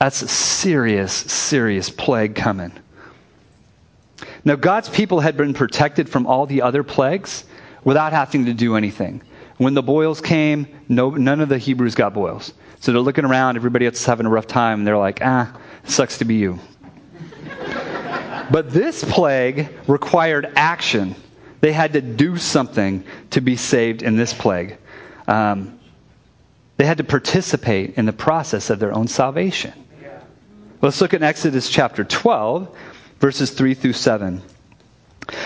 That's 0.00 0.22
a 0.22 0.28
serious, 0.28 1.12
serious 1.12 1.90
plague 1.90 2.34
coming. 2.34 2.72
Now, 4.44 4.56
God's 4.56 4.88
people 4.88 5.20
had 5.20 5.36
been 5.36 5.54
protected 5.54 6.08
from 6.08 6.26
all 6.26 6.46
the 6.46 6.62
other 6.62 6.82
plagues 6.82 7.44
without 7.84 8.12
having 8.12 8.46
to 8.46 8.54
do 8.54 8.76
anything. 8.76 9.22
When 9.56 9.74
the 9.74 9.82
boils 9.82 10.20
came, 10.20 10.66
no, 10.88 11.10
none 11.10 11.40
of 11.40 11.48
the 11.48 11.58
Hebrews 11.58 11.94
got 11.94 12.14
boils. 12.14 12.52
So 12.80 12.92
they're 12.92 13.00
looking 13.00 13.24
around, 13.24 13.56
everybody 13.56 13.86
else 13.86 13.98
is 13.98 14.06
having 14.06 14.26
a 14.26 14.30
rough 14.30 14.46
time, 14.46 14.80
and 14.80 14.86
they're 14.86 14.98
like, 14.98 15.20
ah, 15.22 15.52
sucks 15.84 16.18
to 16.18 16.24
be 16.24 16.36
you. 16.36 16.60
but 18.50 18.70
this 18.70 19.02
plague 19.04 19.68
required 19.88 20.52
action. 20.54 21.16
They 21.60 21.72
had 21.72 21.94
to 21.94 22.00
do 22.00 22.36
something 22.36 23.02
to 23.30 23.40
be 23.40 23.56
saved 23.56 24.02
in 24.02 24.16
this 24.16 24.32
plague. 24.32 24.76
Um, 25.26 25.78
they 26.76 26.86
had 26.86 26.98
to 26.98 27.04
participate 27.04 27.98
in 27.98 28.06
the 28.06 28.12
process 28.12 28.70
of 28.70 28.78
their 28.78 28.94
own 28.94 29.08
salvation. 29.08 29.72
Let's 30.80 31.00
look 31.00 31.12
at 31.12 31.24
Exodus 31.24 31.68
chapter 31.68 32.04
12 32.04 32.68
verses 33.20 33.50
3 33.50 33.74
through 33.74 33.92
7. 33.92 34.42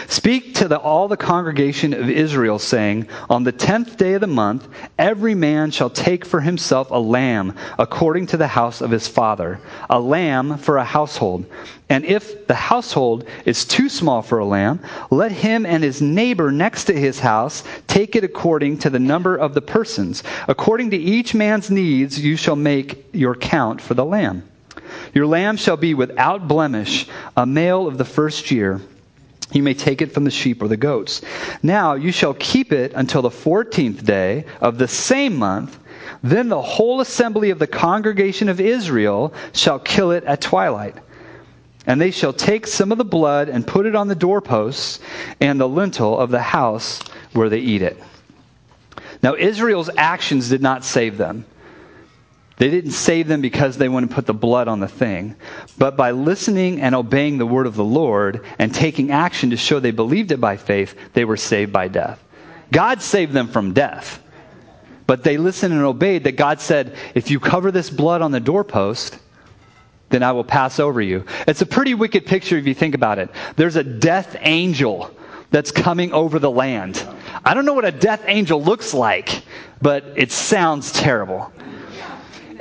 Speak 0.06 0.54
to 0.56 0.68
the, 0.68 0.78
all 0.78 1.08
the 1.08 1.16
congregation 1.16 1.92
of 1.92 2.08
Israel, 2.08 2.60
saying, 2.60 3.08
On 3.28 3.42
the 3.42 3.50
tenth 3.50 3.96
day 3.96 4.14
of 4.14 4.20
the 4.20 4.28
month, 4.28 4.68
every 4.96 5.34
man 5.34 5.72
shall 5.72 5.90
take 5.90 6.24
for 6.24 6.40
himself 6.40 6.90
a 6.92 7.00
lamb 7.00 7.56
according 7.80 8.26
to 8.28 8.36
the 8.36 8.46
house 8.46 8.80
of 8.80 8.92
his 8.92 9.08
father, 9.08 9.60
a 9.90 9.98
lamb 9.98 10.58
for 10.58 10.76
a 10.76 10.84
household. 10.84 11.46
And 11.88 12.04
if 12.04 12.46
the 12.46 12.54
household 12.54 13.26
is 13.44 13.64
too 13.64 13.88
small 13.88 14.22
for 14.22 14.38
a 14.38 14.46
lamb, 14.46 14.80
let 15.10 15.32
him 15.32 15.66
and 15.66 15.82
his 15.82 16.00
neighbor 16.00 16.52
next 16.52 16.84
to 16.84 16.92
his 16.92 17.18
house 17.18 17.64
take 17.88 18.14
it 18.14 18.22
according 18.22 18.78
to 18.78 18.90
the 18.90 19.00
number 19.00 19.36
of 19.36 19.52
the 19.52 19.62
persons. 19.62 20.22
According 20.46 20.90
to 20.90 20.96
each 20.96 21.34
man's 21.34 21.70
needs, 21.70 22.20
you 22.20 22.36
shall 22.36 22.56
make 22.56 23.04
your 23.12 23.34
count 23.34 23.80
for 23.80 23.94
the 23.94 24.04
lamb. 24.04 24.44
Your 25.14 25.26
lamb 25.26 25.56
shall 25.56 25.76
be 25.76 25.94
without 25.94 26.48
blemish, 26.48 27.06
a 27.36 27.44
male 27.44 27.86
of 27.86 27.98
the 27.98 28.04
first 28.04 28.50
year. 28.50 28.80
You 29.52 29.62
may 29.62 29.74
take 29.74 30.00
it 30.00 30.12
from 30.12 30.24
the 30.24 30.30
sheep 30.30 30.62
or 30.62 30.68
the 30.68 30.76
goats. 30.76 31.20
Now 31.62 31.94
you 31.94 32.12
shall 32.12 32.34
keep 32.34 32.72
it 32.72 32.92
until 32.94 33.22
the 33.22 33.30
fourteenth 33.30 34.04
day 34.04 34.46
of 34.60 34.78
the 34.78 34.88
same 34.88 35.36
month. 35.36 35.78
Then 36.22 36.48
the 36.48 36.62
whole 36.62 37.00
assembly 37.00 37.50
of 37.50 37.58
the 37.58 37.66
congregation 37.66 38.48
of 38.48 38.60
Israel 38.60 39.34
shall 39.52 39.78
kill 39.78 40.12
it 40.12 40.24
at 40.24 40.40
twilight. 40.40 40.96
And 41.86 42.00
they 42.00 42.12
shall 42.12 42.32
take 42.32 42.66
some 42.66 42.92
of 42.92 42.98
the 42.98 43.04
blood 43.04 43.48
and 43.48 43.66
put 43.66 43.86
it 43.86 43.96
on 43.96 44.08
the 44.08 44.14
doorposts 44.14 45.00
and 45.40 45.60
the 45.60 45.68
lintel 45.68 46.18
of 46.18 46.30
the 46.30 46.40
house 46.40 47.00
where 47.32 47.48
they 47.48 47.58
eat 47.58 47.82
it. 47.82 48.00
Now, 49.22 49.34
Israel's 49.34 49.90
actions 49.96 50.48
did 50.48 50.62
not 50.62 50.84
save 50.84 51.18
them. 51.18 51.44
They 52.62 52.70
didn't 52.70 52.92
save 52.92 53.26
them 53.26 53.40
because 53.40 53.76
they 53.76 53.88
wouldn't 53.88 54.12
put 54.12 54.24
the 54.24 54.32
blood 54.32 54.68
on 54.68 54.78
the 54.78 54.86
thing, 54.86 55.34
but 55.78 55.96
by 55.96 56.12
listening 56.12 56.80
and 56.80 56.94
obeying 56.94 57.36
the 57.38 57.44
word 57.44 57.66
of 57.66 57.74
the 57.74 57.82
Lord 57.82 58.46
and 58.56 58.72
taking 58.72 59.10
action 59.10 59.50
to 59.50 59.56
show 59.56 59.80
they 59.80 59.90
believed 59.90 60.30
it 60.30 60.40
by 60.40 60.56
faith, 60.56 60.94
they 61.12 61.24
were 61.24 61.36
saved 61.36 61.72
by 61.72 61.88
death. 61.88 62.22
God 62.70 63.02
saved 63.02 63.32
them 63.32 63.48
from 63.48 63.72
death. 63.72 64.22
But 65.08 65.24
they 65.24 65.38
listened 65.38 65.74
and 65.74 65.82
obeyed 65.82 66.22
that 66.22 66.36
God 66.36 66.60
said, 66.60 66.94
if 67.16 67.32
you 67.32 67.40
cover 67.40 67.72
this 67.72 67.90
blood 67.90 68.22
on 68.22 68.30
the 68.30 68.38
doorpost, 68.38 69.18
then 70.10 70.22
I 70.22 70.30
will 70.30 70.44
pass 70.44 70.78
over 70.78 71.00
you. 71.00 71.24
It's 71.48 71.62
a 71.62 71.66
pretty 71.66 71.94
wicked 71.94 72.26
picture 72.26 72.58
if 72.58 72.66
you 72.68 72.74
think 72.74 72.94
about 72.94 73.18
it. 73.18 73.28
There's 73.56 73.74
a 73.74 73.82
death 73.82 74.36
angel 74.38 75.10
that's 75.50 75.72
coming 75.72 76.12
over 76.12 76.38
the 76.38 76.48
land. 76.48 77.04
I 77.44 77.54
don't 77.54 77.64
know 77.64 77.74
what 77.74 77.84
a 77.84 77.90
death 77.90 78.22
angel 78.28 78.62
looks 78.62 78.94
like, 78.94 79.42
but 79.80 80.04
it 80.14 80.30
sounds 80.30 80.92
terrible. 80.92 81.52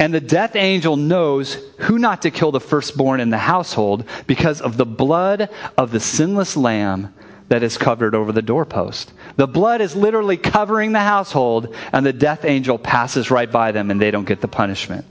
And 0.02 0.12
the 0.12 0.20
death 0.20 0.56
angel 0.56 0.98
knows 0.98 1.54
who 1.78 2.00
not 2.00 2.24
to 2.24 2.32
kill 2.32 2.52
the 2.52 2.60
firstborn 2.60 3.20
in 3.20 3.30
the 3.30 3.38
household 3.38 4.04
because 4.26 4.60
of 4.60 4.76
the 4.76 4.86
blood 4.86 5.48
of 5.78 5.92
the 5.92 6.00
sinless 6.00 6.58
lamb 6.58 7.14
that 7.50 7.62
is 7.62 7.78
covered 7.78 8.16
over 8.16 8.32
the 8.32 8.42
doorpost. 8.42 9.14
The 9.36 9.46
blood 9.46 9.80
is 9.80 9.96
literally 9.96 10.38
covering 10.38 10.92
the 10.92 11.02
household, 11.02 11.76
and 11.94 12.04
the 12.04 12.14
death 12.14 12.46
angel 12.46 12.80
passes 12.80 13.30
right 13.30 13.52
by 13.52 13.74
them, 13.74 13.92
and 13.92 14.02
they 14.02 14.10
don't 14.10 14.26
get 14.26 14.42
the 14.42 14.48
punishment. 14.48 15.06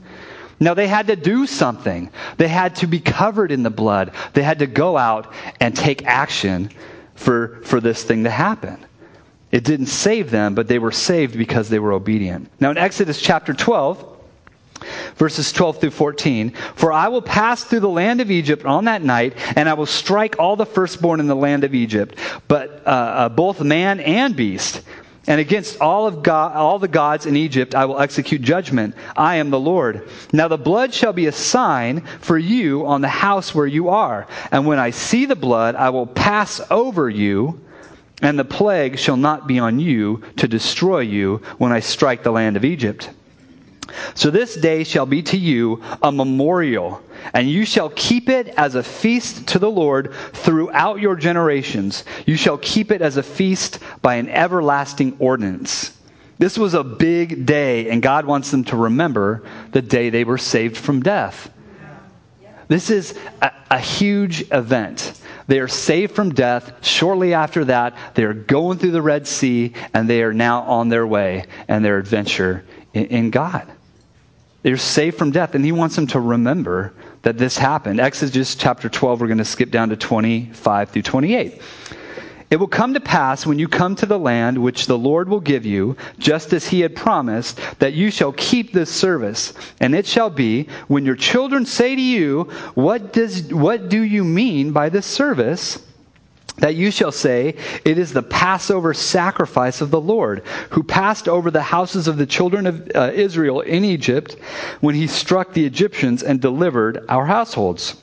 Now, 0.59 0.73
they 0.73 0.89
had 0.89 1.07
to 1.07 1.15
do 1.15 1.47
something. 1.47 2.09
They 2.35 2.49
had 2.49 2.75
to 2.77 2.87
be 2.87 2.99
covered 2.99 3.53
in 3.53 3.63
the 3.63 3.69
blood. 3.69 4.11
They 4.33 4.43
had 4.43 4.59
to 4.59 4.67
go 4.67 4.97
out 4.97 5.33
and 5.61 5.73
take 5.73 6.05
action 6.05 6.69
for, 7.15 7.61
for 7.63 7.79
this 7.79 8.03
thing 8.03 8.25
to 8.25 8.29
happen. 8.29 8.85
It 9.53 9.63
didn't 9.63 9.85
save 9.85 10.31
them, 10.31 10.53
but 10.53 10.67
they 10.67 10.79
were 10.79 10.91
saved 10.91 11.37
because 11.37 11.69
they 11.69 11.79
were 11.79 11.93
obedient. 11.93 12.51
Now, 12.59 12.71
in 12.71 12.77
Exodus 12.77 13.21
chapter 13.21 13.53
12, 13.53 14.10
verses 15.15 15.51
12 15.51 15.79
through 15.79 15.91
14. 15.91 16.51
For 16.75 16.91
I 16.91 17.07
will 17.07 17.21
pass 17.21 17.63
through 17.63 17.81
the 17.81 17.89
land 17.89 18.21
of 18.21 18.31
Egypt 18.31 18.65
on 18.65 18.85
that 18.85 19.03
night, 19.03 19.33
and 19.55 19.67
I 19.69 19.73
will 19.73 19.85
strike 19.85 20.37
all 20.39 20.55
the 20.55 20.65
firstborn 20.65 21.19
in 21.19 21.27
the 21.27 21.35
land 21.35 21.63
of 21.63 21.75
Egypt, 21.75 22.15
but 22.47 22.83
uh, 22.85 22.89
uh, 22.89 23.29
both 23.29 23.61
man 23.61 23.99
and 23.99 24.35
beast. 24.35 24.81
And 25.27 25.39
against 25.39 25.79
all 25.79 26.07
of 26.07 26.23
God, 26.23 26.55
all 26.55 26.79
the 26.79 26.87
gods 26.87 27.27
in 27.27 27.35
Egypt, 27.37 27.75
I 27.75 27.85
will 27.85 27.99
execute 27.99 28.41
judgment. 28.41 28.95
I 29.15 29.35
am 29.35 29.51
the 29.51 29.59
Lord. 29.59 30.09
Now 30.33 30.47
the 30.47 30.57
blood 30.57 30.93
shall 30.93 31.13
be 31.13 31.27
a 31.27 31.31
sign 31.31 32.01
for 32.21 32.37
you 32.37 32.87
on 32.87 33.01
the 33.01 33.07
house 33.07 33.53
where 33.53 33.67
you 33.67 33.89
are. 33.89 34.27
And 34.51 34.65
when 34.65 34.79
I 34.79 34.89
see 34.89 35.27
the 35.27 35.35
blood, 35.35 35.75
I 35.75 35.91
will 35.91 36.07
pass 36.07 36.59
over 36.71 37.07
you, 37.07 37.61
and 38.23 38.37
the 38.37 38.45
plague 38.45 38.97
shall 38.97 39.17
not 39.17 39.47
be 39.47 39.59
on 39.59 39.79
you 39.79 40.23
to 40.37 40.47
destroy 40.47 41.01
you 41.01 41.37
when 41.59 41.71
I 41.71 41.81
strike 41.81 42.23
the 42.23 42.31
land 42.31 42.57
of 42.57 42.65
Egypt. 42.65 43.09
So 44.13 44.29
this 44.29 44.55
day 44.55 44.83
shall 44.83 45.05
be 45.05 45.21
to 45.23 45.37
you 45.37 45.81
a 46.01 46.11
memorial, 46.11 47.01
and 47.33 47.49
you 47.49 47.65
shall 47.65 47.89
keep 47.89 48.29
it 48.29 48.47
as 48.49 48.75
a 48.75 48.83
feast 48.83 49.47
to 49.47 49.59
the 49.59 49.69
Lord 49.69 50.13
throughout 50.33 50.99
your 50.99 51.15
generations. 51.15 52.03
You 52.25 52.35
shall 52.35 52.57
keep 52.57 52.91
it 52.91 53.01
as 53.01 53.17
a 53.17 53.23
feast 53.23 53.79
by 54.01 54.15
an 54.15 54.29
everlasting 54.29 55.15
ordinance. 55.19 55.97
This 56.37 56.57
was 56.57 56.73
a 56.73 56.83
big 56.83 57.45
day, 57.45 57.89
and 57.89 58.01
God 58.01 58.25
wants 58.25 58.51
them 58.51 58.63
to 58.65 58.75
remember 58.75 59.43
the 59.71 59.81
day 59.81 60.09
they 60.09 60.23
were 60.23 60.37
saved 60.37 60.77
from 60.77 61.01
death. 61.01 61.51
This 62.67 62.89
is 62.89 63.17
a, 63.41 63.51
a 63.69 63.79
huge 63.79 64.49
event. 64.51 65.19
They 65.47 65.59
are 65.59 65.67
saved 65.67 66.15
from 66.15 66.33
death. 66.33 66.85
Shortly 66.85 67.33
after 67.33 67.65
that, 67.65 67.95
they 68.15 68.23
are 68.23 68.33
going 68.33 68.77
through 68.77 68.91
the 68.91 69.01
Red 69.01 69.27
Sea, 69.27 69.73
and 69.93 70.09
they 70.09 70.23
are 70.23 70.33
now 70.33 70.61
on 70.61 70.89
their 70.89 71.05
way 71.05 71.45
and 71.67 71.83
their 71.83 71.97
adventure 71.97 72.63
in, 72.93 73.05
in 73.05 73.29
God. 73.29 73.67
They're 74.63 74.77
saved 74.77 75.17
from 75.17 75.31
death, 75.31 75.55
and 75.55 75.65
he 75.65 75.71
wants 75.71 75.95
them 75.95 76.07
to 76.07 76.19
remember 76.19 76.93
that 77.23 77.37
this 77.37 77.57
happened. 77.57 77.99
Exodus 77.99 78.55
chapter 78.55 78.89
12, 78.89 79.21
we're 79.21 79.27
going 79.27 79.37
to 79.39 79.45
skip 79.45 79.71
down 79.71 79.89
to 79.89 79.97
25 79.97 80.89
through 80.89 81.01
28. 81.01 81.61
It 82.51 82.59
will 82.59 82.67
come 82.67 82.93
to 82.93 82.99
pass 82.99 83.45
when 83.45 83.59
you 83.59 83.69
come 83.69 83.95
to 83.95 84.05
the 84.05 84.19
land 84.19 84.57
which 84.57 84.85
the 84.85 84.97
Lord 84.97 85.29
will 85.29 85.39
give 85.39 85.65
you, 85.65 85.95
just 86.19 86.51
as 86.51 86.67
he 86.67 86.81
had 86.81 86.95
promised, 86.95 87.59
that 87.79 87.93
you 87.93 88.11
shall 88.11 88.33
keep 88.33 88.73
this 88.73 88.91
service. 88.91 89.53
And 89.79 89.95
it 89.95 90.05
shall 90.05 90.29
be, 90.29 90.67
when 90.89 91.05
your 91.05 91.15
children 91.15 91.65
say 91.65 91.95
to 91.95 92.01
you, 92.01 92.43
What, 92.75 93.13
does, 93.13 93.53
what 93.53 93.87
do 93.87 94.01
you 94.01 94.25
mean 94.25 94.73
by 94.73 94.89
this 94.89 95.05
service? 95.05 95.81
That 96.61 96.75
you 96.75 96.89
shall 96.89 97.11
say, 97.11 97.55
It 97.83 97.97
is 97.97 98.13
the 98.13 98.23
Passover 98.23 98.93
sacrifice 98.93 99.81
of 99.81 99.91
the 99.91 99.99
Lord, 99.99 100.43
who 100.69 100.83
passed 100.83 101.27
over 101.27 101.51
the 101.51 101.61
houses 101.61 102.07
of 102.07 102.17
the 102.17 102.25
children 102.25 102.65
of 102.65 102.89
uh, 102.95 103.11
Israel 103.13 103.61
in 103.61 103.83
Egypt 103.83 104.37
when 104.79 104.95
he 104.95 105.07
struck 105.07 105.53
the 105.53 105.65
Egyptians 105.65 106.23
and 106.23 106.39
delivered 106.39 107.03
our 107.09 107.25
households. 107.25 107.97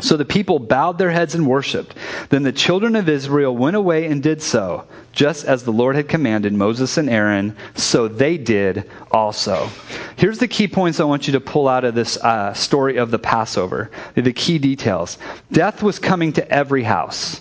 So 0.00 0.18
the 0.18 0.26
people 0.26 0.58
bowed 0.58 0.98
their 0.98 1.10
heads 1.10 1.34
and 1.34 1.46
worshiped. 1.46 1.94
Then 2.28 2.42
the 2.42 2.52
children 2.52 2.96
of 2.96 3.08
Israel 3.08 3.56
went 3.56 3.76
away 3.76 4.06
and 4.06 4.22
did 4.22 4.42
so, 4.42 4.84
just 5.12 5.46
as 5.46 5.62
the 5.62 5.72
Lord 5.72 5.96
had 5.96 6.06
commanded 6.06 6.52
Moses 6.52 6.98
and 6.98 7.08
Aaron, 7.08 7.56
so 7.76 8.06
they 8.06 8.36
did 8.36 8.90
also. 9.10 9.70
Here's 10.16 10.38
the 10.38 10.48
key 10.48 10.68
points 10.68 11.00
I 11.00 11.04
want 11.04 11.26
you 11.26 11.32
to 11.32 11.40
pull 11.40 11.66
out 11.66 11.84
of 11.84 11.94
this 11.94 12.18
uh, 12.18 12.52
story 12.52 12.98
of 12.98 13.10
the 13.10 13.18
Passover. 13.18 13.90
The 14.14 14.34
key 14.34 14.58
details. 14.58 15.16
Death 15.50 15.82
was 15.82 15.98
coming 15.98 16.32
to 16.34 16.50
every 16.50 16.82
house. 16.82 17.40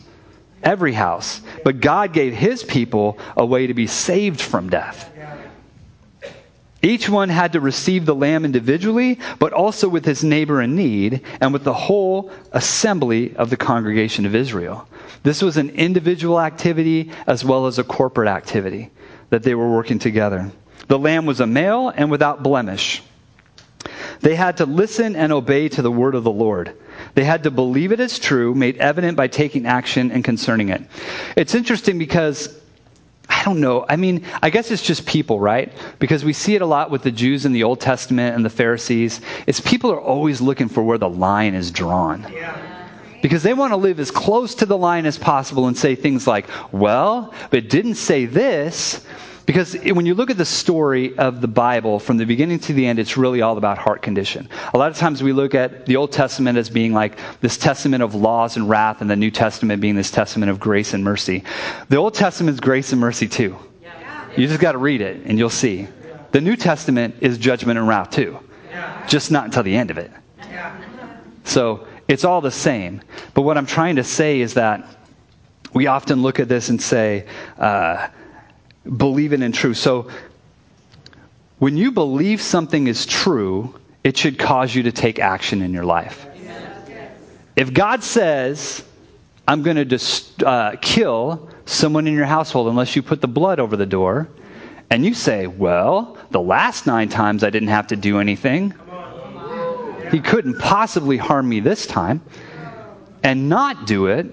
Every 0.65 0.93
house. 0.93 1.41
But 1.63 1.79
God 1.79 2.11
gave 2.11 2.33
his 2.33 2.63
people 2.63 3.19
a 3.37 3.45
way 3.45 3.67
to 3.67 3.73
be 3.73 3.87
saved 3.87 4.41
from 4.41 4.69
death. 4.69 5.11
Each 6.81 7.09
one 7.09 7.29
had 7.29 7.53
to 7.53 7.59
receive 7.59 8.05
the 8.05 8.13
lamb 8.13 8.45
individually, 8.45 9.19
but 9.39 9.53
also 9.53 9.87
with 9.87 10.05
his 10.05 10.23
neighbor 10.23 10.61
in 10.61 10.75
need 10.75 11.21
and 11.41 11.51
with 11.51 11.63
the 11.63 11.73
whole 11.73 12.31
assembly 12.51 13.35
of 13.35 13.49
the 13.49 13.57
congregation 13.57 14.25
of 14.25 14.35
Israel. 14.35 14.87
This 15.23 15.41
was 15.41 15.57
an 15.57 15.71
individual 15.71 16.39
activity 16.39 17.11
as 17.25 17.43
well 17.43 17.65
as 17.65 17.79
a 17.79 17.83
corporate 17.83 18.27
activity 18.27 18.91
that 19.31 19.41
they 19.41 19.55
were 19.55 19.71
working 19.71 19.97
together. 19.97 20.51
The 20.87 20.99
lamb 20.99 21.25
was 21.25 21.39
a 21.39 21.47
male 21.47 21.89
and 21.89 22.11
without 22.11 22.43
blemish. 22.43 23.01
They 24.21 24.35
had 24.35 24.57
to 24.57 24.67
listen 24.67 25.15
and 25.15 25.33
obey 25.33 25.69
to 25.69 25.81
the 25.81 25.91
word 25.91 26.13
of 26.13 26.23
the 26.23 26.31
Lord. 26.31 26.77
They 27.15 27.23
had 27.23 27.43
to 27.43 27.51
believe 27.51 27.91
it 27.91 27.99
as 27.99 28.19
true, 28.19 28.53
made 28.53 28.77
evident 28.77 29.17
by 29.17 29.27
taking 29.27 29.65
action 29.65 30.11
and 30.11 30.23
concerning 30.23 30.69
it. 30.69 30.83
It's 31.35 31.55
interesting 31.55 31.97
because 31.97 32.61
I 33.27 33.43
don't 33.43 33.59
know. 33.59 33.85
I 33.89 33.95
mean, 33.95 34.23
I 34.41 34.49
guess 34.49 34.69
it's 34.69 34.83
just 34.83 35.05
people, 35.05 35.39
right? 35.39 35.73
Because 35.97 36.23
we 36.23 36.33
see 36.33 36.55
it 36.55 36.61
a 36.61 36.65
lot 36.65 36.91
with 36.91 37.01
the 37.01 37.11
Jews 37.11 37.45
in 37.45 37.53
the 37.53 37.63
Old 37.63 37.79
Testament 37.79 38.35
and 38.35 38.45
the 38.45 38.49
Pharisees. 38.49 39.21
It's 39.47 39.59
people 39.59 39.91
are 39.91 39.99
always 39.99 40.41
looking 40.41 40.69
for 40.69 40.83
where 40.83 40.97
the 40.97 41.09
line 41.09 41.55
is 41.55 41.71
drawn. 41.71 42.27
Yeah. 42.31 42.89
Because 43.21 43.41
they 43.41 43.53
want 43.53 43.71
to 43.71 43.77
live 43.77 43.99
as 43.99 44.11
close 44.11 44.53
to 44.55 44.67
the 44.67 44.77
line 44.77 45.07
as 45.07 45.17
possible 45.17 45.67
and 45.67 45.75
say 45.75 45.95
things 45.95 46.27
like, 46.27 46.45
well, 46.71 47.33
but 47.49 47.57
it 47.57 47.69
didn't 47.69 47.95
say 47.95 48.25
this. 48.25 49.03
Because 49.45 49.75
when 49.75 50.07
you 50.07 50.15
look 50.15 50.31
at 50.31 50.37
the 50.37 50.45
story 50.45 51.15
of 51.17 51.39
the 51.39 51.47
Bible 51.47 51.99
from 51.99 52.17
the 52.17 52.25
beginning 52.25 52.57
to 52.59 52.73
the 52.73 52.85
end, 52.87 52.97
it's 52.97 53.15
really 53.15 53.41
all 53.41 53.57
about 53.57 53.77
heart 53.77 54.01
condition. 54.01 54.49
A 54.73 54.77
lot 54.77 54.89
of 54.89 54.97
times 54.97 55.21
we 55.21 55.33
look 55.33 55.53
at 55.53 55.85
the 55.85 55.97
Old 55.97 56.11
Testament 56.11 56.57
as 56.57 56.67
being 56.67 56.93
like 56.93 57.19
this 57.41 57.55
testament 57.55 58.01
of 58.01 58.15
laws 58.15 58.57
and 58.57 58.67
wrath, 58.67 59.01
and 59.01 59.09
the 59.09 59.15
New 59.15 59.29
Testament 59.29 59.81
being 59.81 59.95
this 59.95 60.09
testament 60.09 60.49
of 60.49 60.59
grace 60.59 60.95
and 60.95 61.03
mercy. 61.03 61.43
The 61.89 61.97
Old 61.97 62.15
Testament 62.15 62.55
is 62.55 62.59
grace 62.59 62.91
and 62.91 62.99
mercy 62.99 63.27
too. 63.27 63.55
You 64.35 64.47
just 64.47 64.59
got 64.59 64.73
to 64.73 64.79
read 64.79 65.01
it, 65.01 65.21
and 65.25 65.37
you'll 65.37 65.49
see. 65.49 65.87
The 66.31 66.41
New 66.41 66.55
Testament 66.55 67.15
is 67.21 67.37
judgment 67.37 67.77
and 67.77 67.87
wrath 67.87 68.09
too, 68.09 68.39
just 69.07 69.31
not 69.31 69.45
until 69.45 69.63
the 69.63 69.75
end 69.75 69.91
of 69.91 69.97
it. 69.97 70.11
So 71.43 71.87
it's 72.07 72.25
all 72.25 72.41
the 72.41 72.51
same. 72.51 73.01
But 73.35 73.43
what 73.43 73.57
I'm 73.57 73.67
trying 73.67 73.95
to 73.97 74.03
say 74.03 74.41
is 74.41 74.55
that 74.55 74.97
we 75.73 75.87
often 75.87 76.23
look 76.23 76.39
at 76.39 76.49
this 76.49 76.69
and 76.69 76.81
say, 76.81 77.27
uh, 77.59 78.07
believing 78.85 79.41
in 79.41 79.51
truth. 79.51 79.77
So 79.77 80.09
when 81.59 81.77
you 81.77 81.91
believe 81.91 82.41
something 82.41 82.87
is 82.87 83.05
true, 83.05 83.75
it 84.03 84.17
should 84.17 84.37
cause 84.37 84.75
you 84.75 84.83
to 84.83 84.91
take 84.91 85.19
action 85.19 85.61
in 85.61 85.73
your 85.73 85.85
life. 85.85 86.27
If 87.55 87.73
God 87.73 88.03
says, 88.03 88.83
I'm 89.47 89.63
going 89.63 89.77
to 89.77 89.85
just 89.85 90.43
uh, 90.43 90.75
kill 90.81 91.49
someone 91.65 92.05
in 92.05 92.13
your 92.13 92.25
household 92.25 92.67
unless 92.67 92.95
you 92.95 93.01
put 93.01 93.21
the 93.21 93.27
blood 93.27 93.59
over 93.59 93.77
the 93.77 93.85
door, 93.85 94.27
and 94.89 95.05
you 95.05 95.13
say, 95.13 95.47
Well, 95.47 96.17
the 96.31 96.41
last 96.41 96.85
nine 96.85 97.09
times 97.09 97.43
I 97.43 97.49
didn't 97.49 97.69
have 97.69 97.87
to 97.87 97.95
do 97.95 98.19
anything, 98.19 98.73
he 100.11 100.19
couldn't 100.19 100.59
possibly 100.59 101.17
harm 101.17 101.47
me 101.47 101.59
this 101.61 101.87
time, 101.87 102.21
and 103.23 103.49
not 103.49 103.87
do 103.87 104.07
it. 104.07 104.27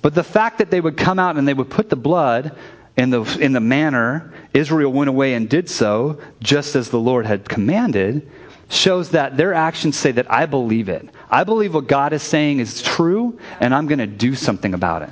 But 0.00 0.14
the 0.14 0.24
fact 0.24 0.58
that 0.58 0.70
they 0.70 0.80
would 0.80 0.96
come 0.96 1.18
out 1.18 1.36
and 1.36 1.46
they 1.46 1.54
would 1.54 1.70
put 1.70 1.88
the 1.90 1.96
blood 1.96 2.56
in 2.96 3.10
the, 3.10 3.22
in 3.40 3.52
the 3.52 3.60
manner 3.60 4.32
Israel 4.54 4.92
went 4.92 5.08
away 5.08 5.34
and 5.34 5.48
did 5.48 5.68
so, 5.68 6.20
just 6.40 6.76
as 6.76 6.90
the 6.90 6.98
Lord 6.98 7.26
had 7.26 7.48
commanded, 7.48 8.30
shows 8.68 9.10
that 9.10 9.36
their 9.36 9.54
actions 9.54 9.96
say 9.96 10.12
that 10.12 10.30
I 10.30 10.46
believe 10.46 10.88
it. 10.88 11.08
I 11.30 11.44
believe 11.44 11.74
what 11.74 11.86
God 11.86 12.12
is 12.12 12.22
saying 12.22 12.60
is 12.60 12.82
true, 12.82 13.38
and 13.60 13.74
I'm 13.74 13.86
going 13.86 13.98
to 13.98 14.06
do 14.06 14.34
something 14.34 14.74
about 14.74 15.02
it. 15.02 15.10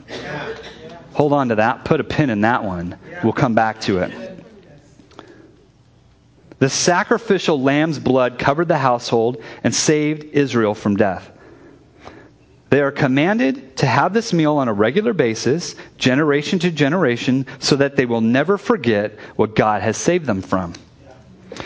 Hold 1.12 1.32
on 1.32 1.48
to 1.48 1.56
that. 1.56 1.84
Put 1.84 2.00
a 2.00 2.04
pin 2.04 2.30
in 2.30 2.42
that 2.42 2.64
one. 2.64 2.98
We'll 3.22 3.32
come 3.32 3.54
back 3.54 3.80
to 3.82 3.98
it. 3.98 4.30
The 6.58 6.68
sacrificial 6.68 7.60
lamb's 7.60 7.98
blood 7.98 8.38
covered 8.38 8.68
the 8.68 8.78
household 8.78 9.42
and 9.64 9.74
saved 9.74 10.24
Israel 10.24 10.74
from 10.74 10.96
death. 10.96 11.30
They 12.70 12.80
are 12.80 12.92
commanded 12.92 13.76
to 13.78 13.86
have 13.86 14.14
this 14.14 14.32
meal 14.32 14.56
on 14.56 14.68
a 14.68 14.72
regular 14.72 15.12
basis, 15.12 15.74
generation 15.98 16.58
to 16.60 16.70
generation, 16.70 17.46
so 17.58 17.76
that 17.76 17.96
they 17.96 18.06
will 18.06 18.20
never 18.20 18.56
forget 18.56 19.18
what 19.36 19.56
God 19.56 19.82
has 19.82 19.96
saved 19.96 20.24
them 20.24 20.40
from. 20.40 20.74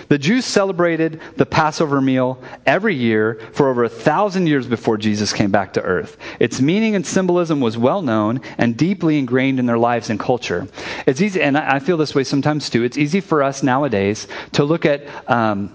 The 0.09 0.19
Jews 0.19 0.47
celebrated 0.47 1.21
the 1.37 1.45
Passover 1.47 2.01
meal 2.01 2.43
every 2.65 2.95
year 2.95 3.41
for 3.53 3.69
over 3.69 3.85
a 3.85 3.89
thousand 3.89 4.47
years 4.47 4.67
before 4.67 4.97
Jesus 4.97 5.33
came 5.33 5.51
back 5.51 5.75
to 5.75 5.83
earth. 5.83 6.17
Its 6.41 6.61
meaning 6.61 6.95
and 6.95 7.07
symbolism 7.07 7.61
was 7.61 7.77
well 7.77 8.01
known 8.01 8.41
and 8.57 8.77
deeply 8.77 9.19
ingrained 9.19 9.59
in 9.59 9.67
their 9.67 9.79
lives 9.79 10.09
and 10.09 10.19
culture. 10.19 10.67
It's 11.07 11.21
easy, 11.21 11.43
and 11.43 11.57
I 11.59 11.81
feel 11.81 11.99
this 11.99 12.15
way 12.15 12.25
sometimes 12.25 12.71
too. 12.71 12.83
It's 12.83 12.97
easy 12.97 13.21
for 13.21 13.43
us 13.43 13.63
nowadays 13.63 14.27
to 14.53 14.65
look 14.65 14.87
at 14.87 15.07
um, 15.31 15.75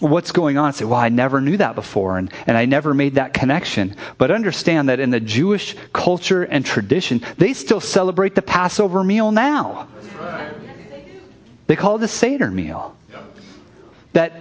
what's 0.00 0.32
going 0.32 0.58
on 0.58 0.72
say, 0.72 0.84
well, 0.84 0.98
I 0.98 1.08
never 1.08 1.40
knew 1.40 1.56
that 1.58 1.74
before, 1.74 2.18
and, 2.18 2.32
and 2.46 2.56
I 2.56 2.64
never 2.64 2.92
made 2.94 3.14
that 3.14 3.34
connection. 3.34 3.94
But 4.18 4.30
understand 4.30 4.88
that 4.88 5.00
in 5.00 5.10
the 5.10 5.20
Jewish 5.20 5.76
culture 5.92 6.42
and 6.42 6.64
tradition, 6.64 7.22
they 7.38 7.52
still 7.52 7.80
celebrate 7.80 8.34
the 8.34 8.42
Passover 8.42 9.04
meal 9.04 9.30
now. 9.30 9.88
They 11.66 11.76
call 11.76 11.96
it 11.96 12.00
the 12.00 12.08
Seder 12.08 12.50
meal. 12.50 12.96
Yep. 13.12 13.24
That 14.14 14.32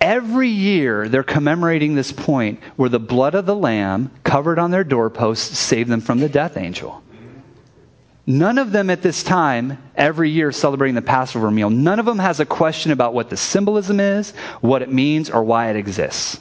every 0.00 0.50
year 0.50 1.08
they're 1.08 1.24
commemorating 1.24 1.94
this 1.96 2.12
point 2.12 2.62
where 2.76 2.88
the 2.88 3.00
blood 3.00 3.34
of 3.34 3.44
the 3.44 3.56
lamb 3.56 4.10
covered 4.22 4.58
on 4.58 4.70
their 4.70 4.84
doorposts 4.84 5.58
saved 5.58 5.90
them 5.90 6.00
from 6.00 6.20
the 6.20 6.28
death 6.28 6.56
angel. 6.56 7.02
None 8.26 8.58
of 8.58 8.72
them 8.72 8.90
at 8.90 9.02
this 9.02 9.22
time, 9.22 9.78
every 9.96 10.30
year 10.30 10.50
celebrating 10.50 10.96
the 10.96 11.02
Passover 11.02 11.50
meal, 11.50 11.70
none 11.70 12.00
of 12.00 12.06
them 12.06 12.18
has 12.18 12.40
a 12.40 12.46
question 12.46 12.90
about 12.90 13.14
what 13.14 13.30
the 13.30 13.36
symbolism 13.36 14.00
is, 14.00 14.32
what 14.60 14.82
it 14.82 14.92
means, 14.92 15.30
or 15.30 15.44
why 15.44 15.70
it 15.70 15.76
exists. 15.76 16.40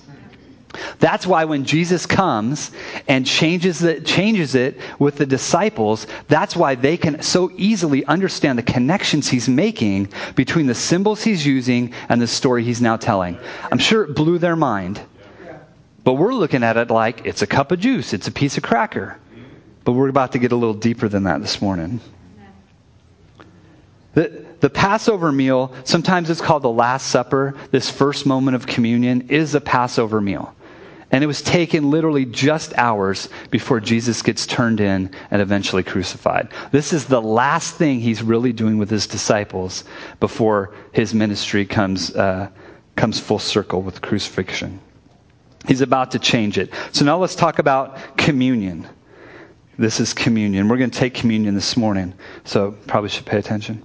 That's 1.00 1.28
why 1.28 1.45
when 1.45 1.63
Jesus 1.63 2.06
comes 2.06 2.71
and 3.08 3.26
changes 3.26 3.84
it, 3.84 4.06
changes 4.06 4.56
it 4.56 4.80
with 5.00 5.15
the 5.15 5.26
disciples, 5.26 6.08
that's 6.28 6.56
why 6.56 6.76
they 6.76 6.98
can 6.98 7.21
so 7.21 7.52
easily 7.56 8.04
understand 8.06 8.58
the 8.58 8.63
connections 8.63 9.30
he's 9.30 9.48
making 9.48 10.10
between 10.36 10.65
the 10.65 10.76
symbols 10.76 11.24
he's 11.24 11.45
using 11.45 11.93
and 12.10 12.21
the 12.21 12.28
story 12.28 12.63
he's 12.63 12.82
now 12.82 12.98
telling. 12.98 13.38
I'm 13.71 13.78
sure 13.78 14.04
it 14.04 14.15
blew 14.15 14.38
their 14.38 14.56
mind. 14.56 15.00
But 16.04 16.13
we're 16.13 16.34
looking 16.34 16.63
at 16.63 16.78
it 16.78 16.89
like 16.89 17.26
it's 17.26 17.41
a 17.41 17.48
cup 17.48 17.71
of 17.71 17.80
juice, 17.80 18.13
it's 18.13 18.28
a 18.28 18.32
piece 18.32 18.58
of 18.58 18.63
cracker. 18.63 19.17
But 19.86 19.93
we're 19.93 20.10
about 20.10 20.34
to 20.34 20.39
get 20.39 20.52
a 20.52 20.56
little 20.56 20.74
deeper 20.74 21.08
than 21.08 21.24
that 21.24 21.41
this 21.41 21.62
morning. 21.62 22.02
The, 24.15 24.45
the 24.62 24.69
Passover 24.69 25.32
meal, 25.32 25.74
sometimes 25.84 26.30
it's 26.30 26.41
called 26.41 26.63
the 26.63 26.69
Last 26.69 27.08
Supper. 27.08 27.54
This 27.71 27.89
first 27.89 28.26
moment 28.26 28.56
of 28.56 28.65
communion 28.65 29.30
is 29.30 29.56
a 29.56 29.62
Passover 29.62 30.19
meal. 30.19 30.56
And 31.12 31.24
it 31.24 31.28
was 31.28 31.41
taken 31.41 31.91
literally 31.91 32.26
just 32.26 32.74
hours 32.78 33.30
before 33.52 33.80
Jesus 33.80 34.21
gets 34.21 34.48
turned 34.48 34.80
in 34.80 35.12
and 35.30 35.41
eventually 35.41 35.84
crucified. 35.84 36.50
This 36.71 36.91
is 36.91 37.06
the 37.06 37.21
last 37.21 37.76
thing 37.76 38.00
he's 38.00 38.24
really 38.24 38.52
doing 38.54 38.78
with 38.78 38.89
his 38.89 39.06
disciples 39.06 39.84
before 40.19 40.74
his 40.93 41.13
ministry 41.13 41.65
comes, 41.65 42.15
uh, 42.15 42.50
comes 42.95 43.19
full 43.19 43.39
circle 43.39 43.82
with 43.82 44.02
crucifixion. 44.02 44.80
He's 45.67 45.82
about 45.82 46.12
to 46.12 46.19
change 46.19 46.58
it. 46.58 46.74
So 46.91 47.06
now 47.06 47.17
let's 47.17 47.36
talk 47.36 47.60
about 47.60 48.17
communion. 48.17 48.88
This 49.78 50.00
is 50.00 50.14
communion. 50.14 50.70
We're 50.70 50.78
going 50.78 50.92
to 50.92 50.98
take 50.98 51.14
communion 51.14 51.54
this 51.54 51.76
morning, 51.76 52.14
so 52.46 52.72
probably 52.88 53.10
should 53.10 53.26
pay 53.26 53.38
attention. 53.38 53.84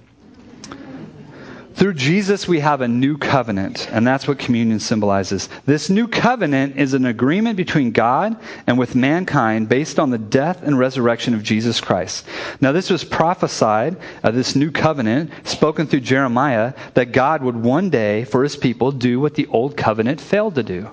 Through 1.74 1.94
Jesus, 1.94 2.46
we 2.46 2.61
have 2.61 2.83
a 2.83 2.88
new 2.88 3.16
covenant, 3.16 3.88
and 3.90 4.07
that's 4.07 4.29
what 4.29 4.38
communion 4.38 4.81
symbolizes. 4.81 5.48
This 5.64 5.88
new 5.88 6.07
covenant 6.07 6.76
is 6.76 6.92
an 6.92 7.07
agreement 7.07 7.57
between 7.57 7.90
God 7.90 8.37
and 8.66 8.79
with 8.79 8.94
mankind 8.94 9.68
based 9.68 9.98
on 9.98 10.11
the 10.11 10.18
death 10.18 10.62
and 10.62 10.79
resurrection 10.79 11.33
of 11.33 11.42
Jesus 11.42 11.81
Christ. 11.81 12.26
Now, 12.61 12.72
this 12.72 12.90
was 12.90 13.03
prophesied, 13.03 13.96
uh, 14.22 14.31
this 14.31 14.55
new 14.55 14.70
covenant, 14.70 15.31
spoken 15.44 15.87
through 15.87 16.00
Jeremiah, 16.00 16.74
that 16.94 17.12
God 17.12 17.42
would 17.42 17.57
one 17.57 17.88
day, 17.88 18.24
for 18.24 18.42
his 18.42 18.57
people, 18.57 18.92
do 18.92 19.18
what 19.18 19.35
the 19.35 19.46
old 19.46 19.76
covenant 19.76 20.20
failed 20.20 20.57
to 20.57 20.62
do. 20.62 20.90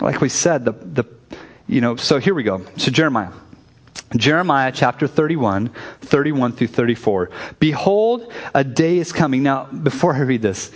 Like 0.00 0.20
we 0.20 0.28
said, 0.28 0.66
the, 0.66 0.72
the 0.72 1.04
you 1.66 1.80
know, 1.80 1.96
so 1.96 2.18
here 2.18 2.34
we 2.34 2.42
go. 2.42 2.62
So, 2.76 2.90
Jeremiah. 2.90 3.30
Jeremiah 4.16 4.72
chapter 4.72 5.06
31, 5.06 5.70
31 6.02 6.52
through 6.52 6.68
34. 6.68 7.30
Behold, 7.58 8.32
a 8.54 8.62
day 8.62 8.98
is 8.98 9.12
coming. 9.12 9.42
Now, 9.42 9.64
before 9.64 10.14
I 10.14 10.20
read 10.20 10.42
this, 10.42 10.70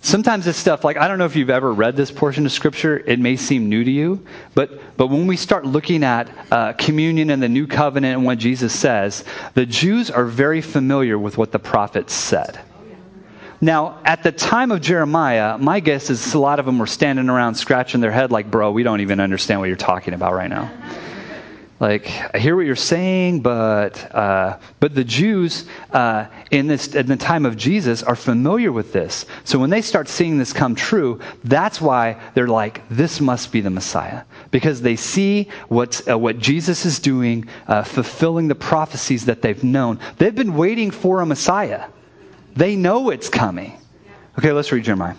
sometimes 0.00 0.44
this 0.44 0.56
stuff, 0.56 0.84
like, 0.84 0.96
I 0.96 1.08
don't 1.08 1.18
know 1.18 1.24
if 1.24 1.36
you've 1.36 1.50
ever 1.50 1.72
read 1.72 1.96
this 1.96 2.10
portion 2.10 2.46
of 2.46 2.52
Scripture, 2.52 2.98
it 2.98 3.18
may 3.18 3.36
seem 3.36 3.68
new 3.68 3.82
to 3.82 3.90
you, 3.90 4.24
but, 4.54 4.96
but 4.96 5.08
when 5.08 5.26
we 5.26 5.36
start 5.36 5.64
looking 5.64 6.04
at 6.04 6.30
uh, 6.52 6.72
communion 6.74 7.30
and 7.30 7.42
the 7.42 7.48
new 7.48 7.66
covenant 7.66 8.16
and 8.16 8.26
what 8.26 8.38
Jesus 8.38 8.78
says, 8.78 9.24
the 9.54 9.66
Jews 9.66 10.10
are 10.10 10.24
very 10.24 10.60
familiar 10.60 11.18
with 11.18 11.38
what 11.38 11.52
the 11.52 11.58
prophets 11.58 12.12
said. 12.12 12.60
Now, 13.60 13.98
at 14.04 14.22
the 14.22 14.30
time 14.30 14.70
of 14.70 14.80
Jeremiah, 14.80 15.58
my 15.58 15.80
guess 15.80 16.10
is 16.10 16.32
a 16.32 16.38
lot 16.38 16.60
of 16.60 16.66
them 16.66 16.78
were 16.78 16.86
standing 16.86 17.28
around 17.28 17.56
scratching 17.56 18.00
their 18.00 18.12
head 18.12 18.30
like, 18.30 18.50
bro, 18.50 18.70
we 18.70 18.84
don't 18.84 19.00
even 19.00 19.18
understand 19.18 19.58
what 19.58 19.66
you're 19.66 19.76
talking 19.76 20.14
about 20.14 20.34
right 20.34 20.48
now. 20.48 20.70
Like, 21.80 22.10
I 22.34 22.38
hear 22.38 22.56
what 22.56 22.66
you're 22.66 22.74
saying, 22.74 23.40
but, 23.40 24.12
uh, 24.12 24.58
but 24.80 24.96
the 24.96 25.04
Jews 25.04 25.66
uh, 25.92 26.26
in, 26.50 26.66
this, 26.66 26.94
in 26.94 27.06
the 27.06 27.16
time 27.16 27.46
of 27.46 27.56
Jesus 27.56 28.02
are 28.02 28.16
familiar 28.16 28.72
with 28.72 28.92
this. 28.92 29.26
So 29.44 29.60
when 29.60 29.70
they 29.70 29.80
start 29.80 30.08
seeing 30.08 30.38
this 30.38 30.52
come 30.52 30.74
true, 30.74 31.20
that's 31.44 31.80
why 31.80 32.20
they're 32.34 32.48
like, 32.48 32.82
this 32.88 33.20
must 33.20 33.52
be 33.52 33.60
the 33.60 33.70
Messiah. 33.70 34.24
Because 34.50 34.82
they 34.82 34.96
see 34.96 35.50
what's, 35.68 36.08
uh, 36.08 36.18
what 36.18 36.38
Jesus 36.38 36.84
is 36.84 36.98
doing, 36.98 37.48
uh, 37.68 37.84
fulfilling 37.84 38.48
the 38.48 38.56
prophecies 38.56 39.26
that 39.26 39.40
they've 39.40 39.62
known. 39.62 40.00
They've 40.16 40.34
been 40.34 40.54
waiting 40.54 40.90
for 40.90 41.20
a 41.20 41.26
Messiah, 41.26 41.84
they 42.56 42.74
know 42.74 43.10
it's 43.10 43.28
coming. 43.28 43.78
Okay, 44.36 44.50
let's 44.50 44.72
read 44.72 44.82
Jeremiah. 44.82 45.14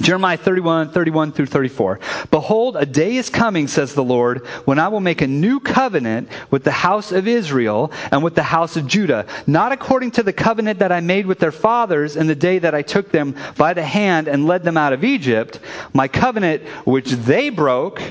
Jeremiah 0.00 0.38
31, 0.38 0.92
31 0.92 1.32
through 1.32 1.46
34. 1.46 2.00
Behold, 2.30 2.76
a 2.76 2.86
day 2.86 3.16
is 3.16 3.28
coming, 3.28 3.68
says 3.68 3.94
the 3.94 4.02
Lord, 4.02 4.46
when 4.64 4.78
I 4.78 4.88
will 4.88 5.00
make 5.00 5.20
a 5.20 5.26
new 5.26 5.60
covenant 5.60 6.28
with 6.50 6.64
the 6.64 6.70
house 6.70 7.12
of 7.12 7.28
Israel 7.28 7.92
and 8.10 8.22
with 8.22 8.34
the 8.34 8.42
house 8.42 8.76
of 8.76 8.86
Judah, 8.86 9.26
not 9.46 9.72
according 9.72 10.12
to 10.12 10.22
the 10.22 10.32
covenant 10.32 10.78
that 10.78 10.90
I 10.92 11.00
made 11.00 11.26
with 11.26 11.38
their 11.38 11.52
fathers 11.52 12.16
in 12.16 12.26
the 12.26 12.34
day 12.34 12.58
that 12.58 12.74
I 12.74 12.82
took 12.82 13.10
them 13.10 13.36
by 13.58 13.74
the 13.74 13.84
hand 13.84 14.26
and 14.26 14.46
led 14.46 14.62
them 14.62 14.78
out 14.78 14.94
of 14.94 15.04
Egypt, 15.04 15.60
my 15.92 16.08
covenant 16.08 16.62
which 16.86 17.10
they 17.10 17.50
broke, 17.50 18.02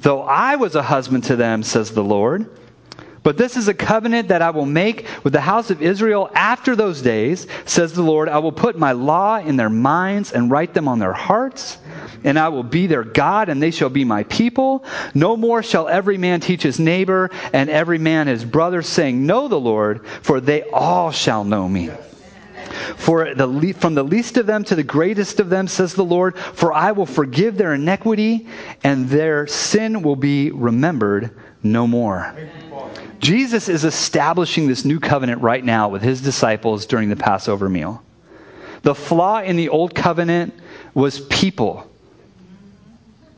though 0.00 0.22
I 0.22 0.56
was 0.56 0.74
a 0.74 0.82
husband 0.82 1.24
to 1.24 1.36
them, 1.36 1.62
says 1.62 1.92
the 1.92 2.04
Lord. 2.04 2.50
But 3.26 3.36
this 3.36 3.56
is 3.56 3.66
a 3.66 3.74
covenant 3.74 4.28
that 4.28 4.40
I 4.40 4.50
will 4.50 4.66
make 4.66 5.04
with 5.24 5.32
the 5.32 5.40
house 5.40 5.70
of 5.70 5.82
Israel 5.82 6.30
after 6.32 6.76
those 6.76 7.02
days, 7.02 7.48
says 7.64 7.92
the 7.92 8.04
Lord. 8.04 8.28
I 8.28 8.38
will 8.38 8.52
put 8.52 8.78
my 8.78 8.92
law 8.92 9.38
in 9.38 9.56
their 9.56 9.68
minds 9.68 10.30
and 10.30 10.48
write 10.48 10.74
them 10.74 10.86
on 10.86 11.00
their 11.00 11.12
hearts. 11.12 11.78
And 12.22 12.38
I 12.38 12.50
will 12.50 12.62
be 12.62 12.86
their 12.86 13.02
God, 13.02 13.48
and 13.48 13.60
they 13.60 13.72
shall 13.72 13.88
be 13.88 14.04
my 14.04 14.22
people. 14.22 14.84
No 15.12 15.36
more 15.36 15.64
shall 15.64 15.88
every 15.88 16.18
man 16.18 16.38
teach 16.38 16.62
his 16.62 16.78
neighbor 16.78 17.32
and 17.52 17.68
every 17.68 17.98
man 17.98 18.28
his 18.28 18.44
brother, 18.44 18.80
saying, 18.80 19.26
Know 19.26 19.48
the 19.48 19.58
Lord, 19.58 20.06
for 20.22 20.40
they 20.40 20.62
all 20.70 21.10
shall 21.10 21.42
know 21.42 21.68
me. 21.68 21.90
For 22.94 23.34
the, 23.34 23.72
from 23.72 23.96
the 23.96 24.04
least 24.04 24.36
of 24.36 24.46
them 24.46 24.62
to 24.62 24.76
the 24.76 24.84
greatest 24.84 25.40
of 25.40 25.50
them, 25.50 25.66
says 25.66 25.94
the 25.94 26.04
Lord, 26.04 26.38
for 26.38 26.72
I 26.72 26.92
will 26.92 27.06
forgive 27.06 27.56
their 27.58 27.74
iniquity, 27.74 28.46
and 28.84 29.08
their 29.08 29.48
sin 29.48 30.02
will 30.02 30.14
be 30.14 30.52
remembered 30.52 31.36
no 31.64 31.88
more. 31.88 32.32
Jesus 33.20 33.68
is 33.68 33.84
establishing 33.84 34.68
this 34.68 34.84
new 34.84 35.00
covenant 35.00 35.42
right 35.42 35.64
now 35.64 35.88
with 35.88 36.02
his 36.02 36.20
disciples 36.20 36.86
during 36.86 37.08
the 37.08 37.16
Passover 37.16 37.68
meal. 37.68 38.02
The 38.82 38.94
flaw 38.94 39.40
in 39.40 39.56
the 39.56 39.68
old 39.68 39.94
covenant 39.94 40.54
was 40.94 41.20
people. 41.20 41.90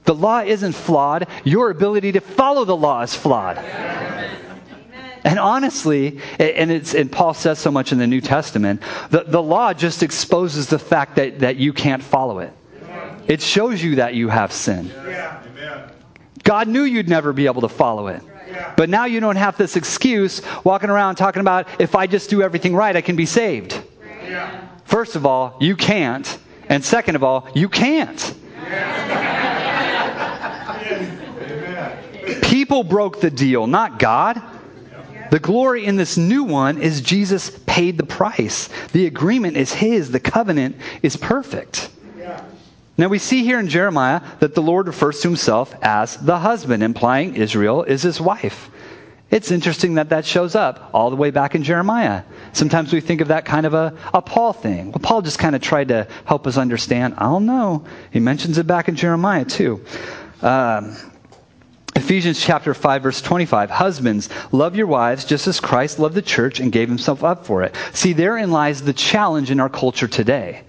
The 0.04 0.14
law 0.14 0.40
isn't 0.40 0.72
flawed, 0.72 1.28
your 1.44 1.70
ability 1.70 2.12
to 2.12 2.20
follow 2.20 2.64
the 2.64 2.76
law 2.76 3.02
is 3.02 3.14
flawed. 3.14 3.58
And 5.24 5.38
honestly, 5.38 6.20
and, 6.38 6.70
it's, 6.70 6.94
and 6.94 7.10
Paul 7.10 7.34
says 7.34 7.58
so 7.58 7.70
much 7.70 7.92
in 7.92 7.98
the 7.98 8.06
New 8.06 8.20
Testament, 8.20 8.82
the, 9.10 9.24
the 9.24 9.42
law 9.42 9.74
just 9.74 10.02
exposes 10.02 10.68
the 10.68 10.78
fact 10.78 11.16
that, 11.16 11.40
that 11.40 11.56
you 11.56 11.72
can't 11.72 12.02
follow 12.02 12.38
it. 12.38 12.52
It 13.26 13.42
shows 13.42 13.82
you 13.82 13.96
that 13.96 14.14
you 14.14 14.28
have 14.28 14.52
sin. 14.52 14.90
God 16.42 16.68
knew 16.68 16.82
you'd 16.82 17.08
never 17.08 17.34
be 17.34 17.44
able 17.46 17.60
to 17.60 17.68
follow 17.68 18.06
it. 18.08 18.22
But 18.76 18.88
now 18.88 19.04
you 19.06 19.20
don't 19.20 19.36
have 19.36 19.56
this 19.56 19.76
excuse 19.76 20.42
walking 20.64 20.90
around 20.90 21.16
talking 21.16 21.40
about 21.40 21.68
if 21.80 21.94
I 21.94 22.06
just 22.06 22.30
do 22.30 22.42
everything 22.42 22.74
right, 22.74 22.94
I 22.94 23.00
can 23.00 23.16
be 23.16 23.26
saved. 23.26 23.80
Yeah. 24.24 24.68
First 24.84 25.16
of 25.16 25.26
all, 25.26 25.56
you 25.60 25.76
can't. 25.76 26.38
And 26.68 26.84
second 26.84 27.16
of 27.16 27.24
all, 27.24 27.48
you 27.54 27.68
can't. 27.68 28.34
People 32.42 32.84
broke 32.84 33.20
the 33.20 33.30
deal, 33.30 33.66
not 33.66 33.98
God. 33.98 34.42
The 35.30 35.38
glory 35.38 35.84
in 35.84 35.96
this 35.96 36.16
new 36.16 36.44
one 36.44 36.80
is 36.80 37.00
Jesus 37.02 37.50
paid 37.66 37.98
the 37.98 38.06
price. 38.06 38.68
The 38.92 39.06
agreement 39.06 39.56
is 39.56 39.72
his, 39.72 40.10
the 40.10 40.20
covenant 40.20 40.76
is 41.02 41.16
perfect. 41.16 41.90
Now 42.98 43.06
we 43.06 43.20
see 43.20 43.44
here 43.44 43.60
in 43.60 43.68
Jeremiah 43.68 44.20
that 44.40 44.56
the 44.56 44.60
Lord 44.60 44.88
refers 44.88 45.20
to 45.20 45.28
himself 45.28 45.72
as 45.82 46.16
the 46.16 46.40
husband, 46.40 46.82
implying 46.82 47.36
Israel 47.36 47.84
is 47.84 48.02
his 48.02 48.20
wife. 48.20 48.70
It's 49.30 49.52
interesting 49.52 49.94
that 49.94 50.08
that 50.08 50.24
shows 50.24 50.56
up 50.56 50.90
all 50.92 51.10
the 51.10 51.16
way 51.16 51.30
back 51.30 51.54
in 51.54 51.62
Jeremiah. 51.62 52.24
Sometimes 52.52 52.92
we 52.92 53.00
think 53.00 53.20
of 53.20 53.28
that 53.28 53.44
kind 53.44 53.66
of 53.66 53.74
a, 53.74 53.96
a 54.12 54.20
Paul 54.20 54.52
thing. 54.52 54.86
Well, 54.86 55.00
Paul 55.00 55.22
just 55.22 55.38
kind 55.38 55.54
of 55.54 55.62
tried 55.62 55.88
to 55.88 56.08
help 56.24 56.46
us 56.46 56.56
understand. 56.56 57.14
I 57.18 57.24
don't 57.24 57.46
know. 57.46 57.84
He 58.10 58.20
mentions 58.20 58.58
it 58.58 58.66
back 58.66 58.88
in 58.88 58.96
Jeremiah 58.96 59.44
too. 59.44 59.84
Um, 60.42 60.96
Ephesians 61.94 62.40
chapter 62.40 62.74
5 62.74 63.02
verse 63.02 63.20
25. 63.20 63.70
Husbands, 63.70 64.28
love 64.50 64.74
your 64.74 64.86
wives 64.86 65.24
just 65.24 65.46
as 65.46 65.60
Christ 65.60 65.98
loved 65.98 66.14
the 66.14 66.22
church 66.22 66.58
and 66.58 66.72
gave 66.72 66.88
himself 66.88 67.22
up 67.22 67.46
for 67.46 67.62
it. 67.62 67.76
See, 67.92 68.14
therein 68.14 68.50
lies 68.50 68.82
the 68.82 68.92
challenge 68.92 69.50
in 69.50 69.60
our 69.60 69.68
culture 69.68 70.08
today. 70.08 70.62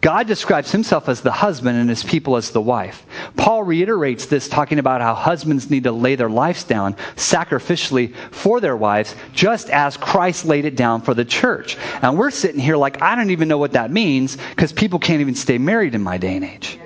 God 0.00 0.26
describes 0.26 0.72
himself 0.72 1.08
as 1.10 1.20
the 1.20 1.30
husband 1.30 1.78
and 1.78 1.88
his 1.88 2.02
people 2.02 2.36
as 2.36 2.50
the 2.50 2.60
wife. 2.60 3.04
Paul 3.36 3.64
reiterates 3.64 4.26
this, 4.26 4.48
talking 4.48 4.78
about 4.78 5.02
how 5.02 5.14
husbands 5.14 5.70
need 5.70 5.84
to 5.84 5.92
lay 5.92 6.14
their 6.14 6.30
lives 6.30 6.64
down 6.64 6.94
sacrificially 7.16 8.14
for 8.30 8.60
their 8.60 8.76
wives, 8.76 9.14
just 9.34 9.68
as 9.68 9.98
Christ 9.98 10.46
laid 10.46 10.64
it 10.64 10.74
down 10.74 11.02
for 11.02 11.12
the 11.12 11.24
church. 11.24 11.76
And 12.00 12.18
we're 12.18 12.30
sitting 12.30 12.60
here 12.60 12.76
like, 12.76 13.02
I 13.02 13.14
don't 13.14 13.30
even 13.30 13.48
know 13.48 13.58
what 13.58 13.72
that 13.72 13.90
means 13.90 14.38
because 14.50 14.72
people 14.72 14.98
can't 14.98 15.20
even 15.20 15.34
stay 15.34 15.58
married 15.58 15.94
in 15.94 16.02
my 16.02 16.16
day 16.16 16.36
and 16.36 16.44
age. 16.44 16.78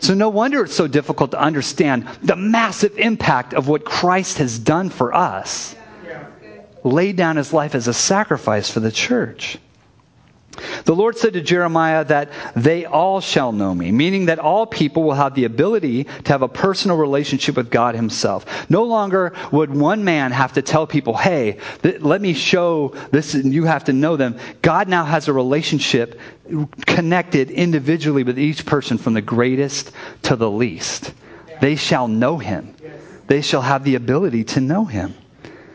So, 0.00 0.14
no 0.14 0.30
wonder 0.30 0.64
it's 0.64 0.74
so 0.74 0.88
difficult 0.88 1.30
to 1.30 1.40
understand 1.40 2.08
the 2.24 2.34
massive 2.34 2.98
impact 2.98 3.54
of 3.54 3.68
what 3.68 3.84
Christ 3.84 4.38
has 4.38 4.58
done 4.58 4.90
for 4.90 5.14
us. 5.14 5.76
Laid 6.82 7.14
down 7.14 7.36
his 7.36 7.52
life 7.52 7.76
as 7.76 7.86
a 7.86 7.94
sacrifice 7.94 8.68
for 8.68 8.80
the 8.80 8.90
church. 8.90 9.58
The 10.84 10.94
Lord 10.94 11.16
said 11.16 11.34
to 11.34 11.40
Jeremiah 11.40 12.04
that 12.04 12.30
they 12.54 12.84
all 12.84 13.20
shall 13.20 13.52
know 13.52 13.74
me, 13.74 13.92
meaning 13.92 14.26
that 14.26 14.38
all 14.38 14.66
people 14.66 15.02
will 15.02 15.14
have 15.14 15.34
the 15.34 15.44
ability 15.44 16.04
to 16.04 16.32
have 16.32 16.42
a 16.42 16.48
personal 16.48 16.96
relationship 16.96 17.56
with 17.56 17.70
God 17.70 17.94
Himself. 17.94 18.70
No 18.70 18.84
longer 18.84 19.32
would 19.50 19.74
one 19.74 20.04
man 20.04 20.32
have 20.32 20.54
to 20.54 20.62
tell 20.62 20.86
people, 20.86 21.16
hey, 21.16 21.58
th- 21.82 22.00
let 22.00 22.20
me 22.20 22.32
show 22.34 22.94
this 23.10 23.34
and 23.34 23.52
you 23.52 23.64
have 23.64 23.84
to 23.84 23.92
know 23.92 24.16
them. 24.16 24.38
God 24.62 24.88
now 24.88 25.04
has 25.04 25.28
a 25.28 25.32
relationship 25.32 26.18
connected 26.86 27.50
individually 27.50 28.24
with 28.24 28.38
each 28.38 28.66
person 28.66 28.98
from 28.98 29.14
the 29.14 29.22
greatest 29.22 29.92
to 30.22 30.36
the 30.36 30.50
least. 30.50 31.12
They 31.60 31.76
shall 31.76 32.08
know 32.08 32.38
Him, 32.38 32.74
they 33.26 33.40
shall 33.40 33.62
have 33.62 33.84
the 33.84 33.94
ability 33.94 34.44
to 34.44 34.60
know 34.60 34.84
Him. 34.84 35.14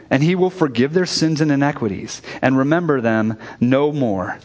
And 0.10 0.24
He 0.24 0.36
will 0.36 0.50
forgive 0.50 0.94
their 0.94 1.06
sins 1.06 1.42
and 1.42 1.52
inequities 1.52 2.22
and 2.42 2.58
remember 2.58 3.02
them 3.02 3.38
no 3.60 3.92
more. 3.92 4.40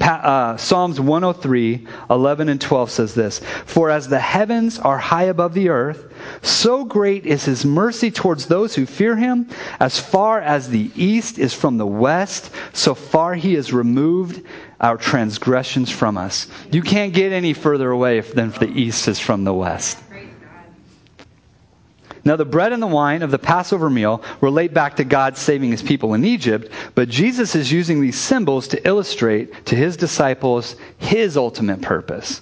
Uh, 0.00 0.56
Psalms 0.56 1.00
103, 1.00 1.86
11 2.10 2.48
and 2.48 2.60
12 2.60 2.90
says 2.90 3.14
this 3.14 3.38
For 3.66 3.90
as 3.90 4.08
the 4.08 4.18
heavens 4.18 4.78
are 4.78 4.98
high 4.98 5.24
above 5.24 5.54
the 5.54 5.68
earth, 5.68 6.12
so 6.42 6.84
great 6.84 7.26
is 7.26 7.44
his 7.44 7.64
mercy 7.64 8.10
towards 8.10 8.46
those 8.46 8.74
who 8.74 8.86
fear 8.86 9.16
him. 9.16 9.48
As 9.80 9.98
far 9.98 10.40
as 10.40 10.68
the 10.68 10.90
east 10.94 11.38
is 11.38 11.54
from 11.54 11.78
the 11.78 11.86
west, 11.86 12.50
so 12.72 12.94
far 12.94 13.34
he 13.34 13.54
has 13.54 13.72
removed 13.72 14.44
our 14.80 14.96
transgressions 14.96 15.90
from 15.90 16.18
us. 16.18 16.48
You 16.70 16.82
can't 16.82 17.14
get 17.14 17.32
any 17.32 17.54
further 17.54 17.90
away 17.90 18.20
than 18.20 18.50
the 18.50 18.70
east 18.70 19.08
is 19.08 19.18
from 19.18 19.44
the 19.44 19.54
west. 19.54 19.98
Now, 22.24 22.36
the 22.36 22.44
bread 22.44 22.72
and 22.72 22.82
the 22.82 22.86
wine 22.86 23.22
of 23.22 23.30
the 23.30 23.38
Passover 23.38 23.90
meal 23.90 24.22
relate 24.40 24.72
back 24.72 24.96
to 24.96 25.04
God 25.04 25.36
saving 25.36 25.70
his 25.70 25.82
people 25.82 26.14
in 26.14 26.24
Egypt, 26.24 26.72
but 26.94 27.10
Jesus 27.10 27.54
is 27.54 27.70
using 27.70 28.00
these 28.00 28.18
symbols 28.18 28.66
to 28.68 28.86
illustrate 28.86 29.66
to 29.66 29.76
his 29.76 29.96
disciples 29.96 30.76
his 30.96 31.36
ultimate 31.36 31.82
purpose. 31.82 32.40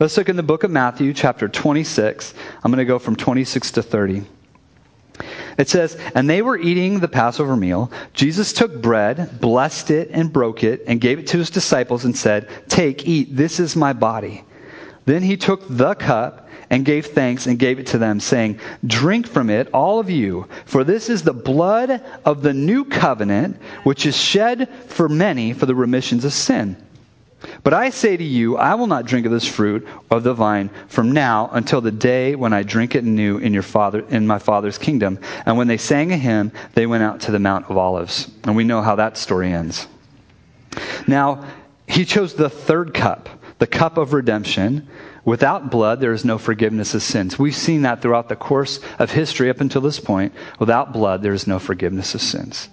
Let's 0.00 0.16
look 0.16 0.28
in 0.28 0.34
the 0.34 0.42
book 0.42 0.64
of 0.64 0.72
Matthew, 0.72 1.12
chapter 1.12 1.46
26. 1.46 2.34
I'm 2.64 2.72
going 2.72 2.78
to 2.78 2.84
go 2.84 2.98
from 2.98 3.14
26 3.14 3.70
to 3.72 3.82
30. 3.82 4.24
It 5.56 5.68
says, 5.68 5.96
And 6.16 6.28
they 6.28 6.42
were 6.42 6.58
eating 6.58 6.98
the 6.98 7.06
Passover 7.06 7.56
meal. 7.56 7.92
Jesus 8.14 8.52
took 8.52 8.82
bread, 8.82 9.40
blessed 9.40 9.92
it, 9.92 10.10
and 10.10 10.32
broke 10.32 10.64
it, 10.64 10.82
and 10.88 11.00
gave 11.00 11.20
it 11.20 11.28
to 11.28 11.38
his 11.38 11.50
disciples 11.50 12.04
and 12.04 12.16
said, 12.16 12.48
Take, 12.68 13.06
eat, 13.06 13.36
this 13.36 13.60
is 13.60 13.76
my 13.76 13.92
body. 13.92 14.42
Then 15.04 15.22
he 15.22 15.36
took 15.36 15.62
the 15.68 15.94
cup 15.94 16.41
and 16.72 16.86
gave 16.86 17.06
thanks 17.06 17.46
and 17.46 17.58
gave 17.58 17.78
it 17.78 17.88
to 17.88 17.98
them, 17.98 18.18
saying, 18.18 18.58
Drink 18.84 19.28
from 19.28 19.50
it, 19.50 19.68
all 19.74 20.00
of 20.00 20.08
you, 20.08 20.48
for 20.64 20.84
this 20.84 21.10
is 21.10 21.22
the 21.22 21.34
blood 21.34 22.02
of 22.24 22.42
the 22.42 22.54
new 22.54 22.86
covenant, 22.86 23.60
which 23.84 24.06
is 24.06 24.16
shed 24.16 24.68
for 24.86 25.06
many 25.06 25.52
for 25.52 25.66
the 25.66 25.74
remissions 25.74 26.24
of 26.24 26.32
sin. 26.32 26.76
But 27.62 27.74
I 27.74 27.90
say 27.90 28.16
to 28.16 28.24
you, 28.24 28.56
I 28.56 28.74
will 28.76 28.86
not 28.86 29.04
drink 29.04 29.26
of 29.26 29.32
this 29.32 29.46
fruit 29.46 29.86
of 30.10 30.22
the 30.22 30.32
vine 30.32 30.70
from 30.88 31.12
now 31.12 31.50
until 31.52 31.82
the 31.82 31.90
day 31.90 32.36
when 32.36 32.54
I 32.54 32.62
drink 32.62 32.94
it 32.94 33.04
new 33.04 33.36
in 33.36 33.52
your 33.52 33.62
father 33.62 34.00
in 34.08 34.26
my 34.26 34.38
father's 34.38 34.78
kingdom. 34.78 35.18
And 35.44 35.58
when 35.58 35.66
they 35.66 35.76
sang 35.76 36.10
a 36.10 36.16
hymn, 36.16 36.52
they 36.72 36.86
went 36.86 37.02
out 37.02 37.20
to 37.22 37.32
the 37.32 37.38
Mount 37.38 37.68
of 37.68 37.76
Olives. 37.76 38.30
And 38.44 38.56
we 38.56 38.64
know 38.64 38.80
how 38.80 38.94
that 38.94 39.18
story 39.18 39.52
ends. 39.52 39.86
Now, 41.06 41.44
he 41.86 42.06
chose 42.06 42.32
the 42.32 42.48
third 42.48 42.94
cup, 42.94 43.28
the 43.58 43.66
cup 43.66 43.98
of 43.98 44.14
redemption. 44.14 44.88
Without 45.24 45.70
blood, 45.70 46.00
there 46.00 46.12
is 46.12 46.24
no 46.24 46.36
forgiveness 46.36 46.94
of 46.94 47.02
sins. 47.02 47.38
We've 47.38 47.54
seen 47.54 47.82
that 47.82 48.02
throughout 48.02 48.28
the 48.28 48.36
course 48.36 48.80
of 48.98 49.12
history 49.12 49.50
up 49.50 49.60
until 49.60 49.80
this 49.80 50.00
point. 50.00 50.32
Without 50.58 50.92
blood, 50.92 51.22
there 51.22 51.32
is 51.32 51.46
no 51.46 51.58
forgiveness 51.60 52.14
of 52.14 52.20
sins. 52.20 52.68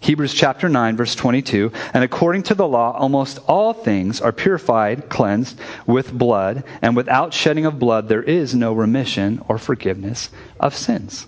Hebrews 0.00 0.34
chapter 0.34 0.68
9, 0.68 0.96
verse 0.96 1.16
22. 1.16 1.72
And 1.92 2.04
according 2.04 2.44
to 2.44 2.54
the 2.54 2.68
law, 2.68 2.92
almost 2.92 3.40
all 3.48 3.72
things 3.72 4.20
are 4.20 4.32
purified, 4.32 5.08
cleansed 5.08 5.58
with 5.86 6.16
blood, 6.16 6.62
and 6.82 6.94
without 6.94 7.34
shedding 7.34 7.66
of 7.66 7.80
blood, 7.80 8.08
there 8.08 8.22
is 8.22 8.54
no 8.54 8.72
remission 8.72 9.42
or 9.48 9.58
forgiveness 9.58 10.30
of 10.60 10.76
sins. 10.76 11.26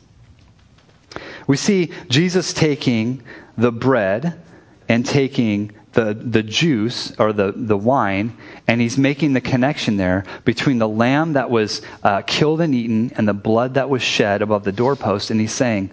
We 1.49 1.57
see 1.57 1.91
Jesus 2.09 2.53
taking 2.53 3.25
the 3.59 3.73
bread 3.73 4.41
and 4.89 5.05
taking 5.05 5.73
the, 5.93 6.15
the 6.15 6.45
juice 6.45 7.13
or 7.19 7.33
the, 7.33 7.53
the 7.57 7.77
wine, 7.77 8.37
and 8.71 8.81
he's 8.81 8.97
making 8.97 9.33
the 9.33 9.41
connection 9.41 9.97
there 9.97 10.25
between 10.45 10.79
the 10.79 10.89
lamb 10.89 11.33
that 11.33 11.51
was 11.51 11.83
uh, 12.05 12.23
killed 12.23 12.61
and 12.61 12.73
eaten 12.73 13.13
and 13.17 13.27
the 13.27 13.35
blood 13.35 13.75
that 13.75 13.91
was 13.91 14.01
shed 14.01 14.43
above 14.43 14.63
the 14.63 14.71
doorpost. 14.71 15.33
And 15.33 15.41
he's 15.41 15.51
saying, 15.53 15.91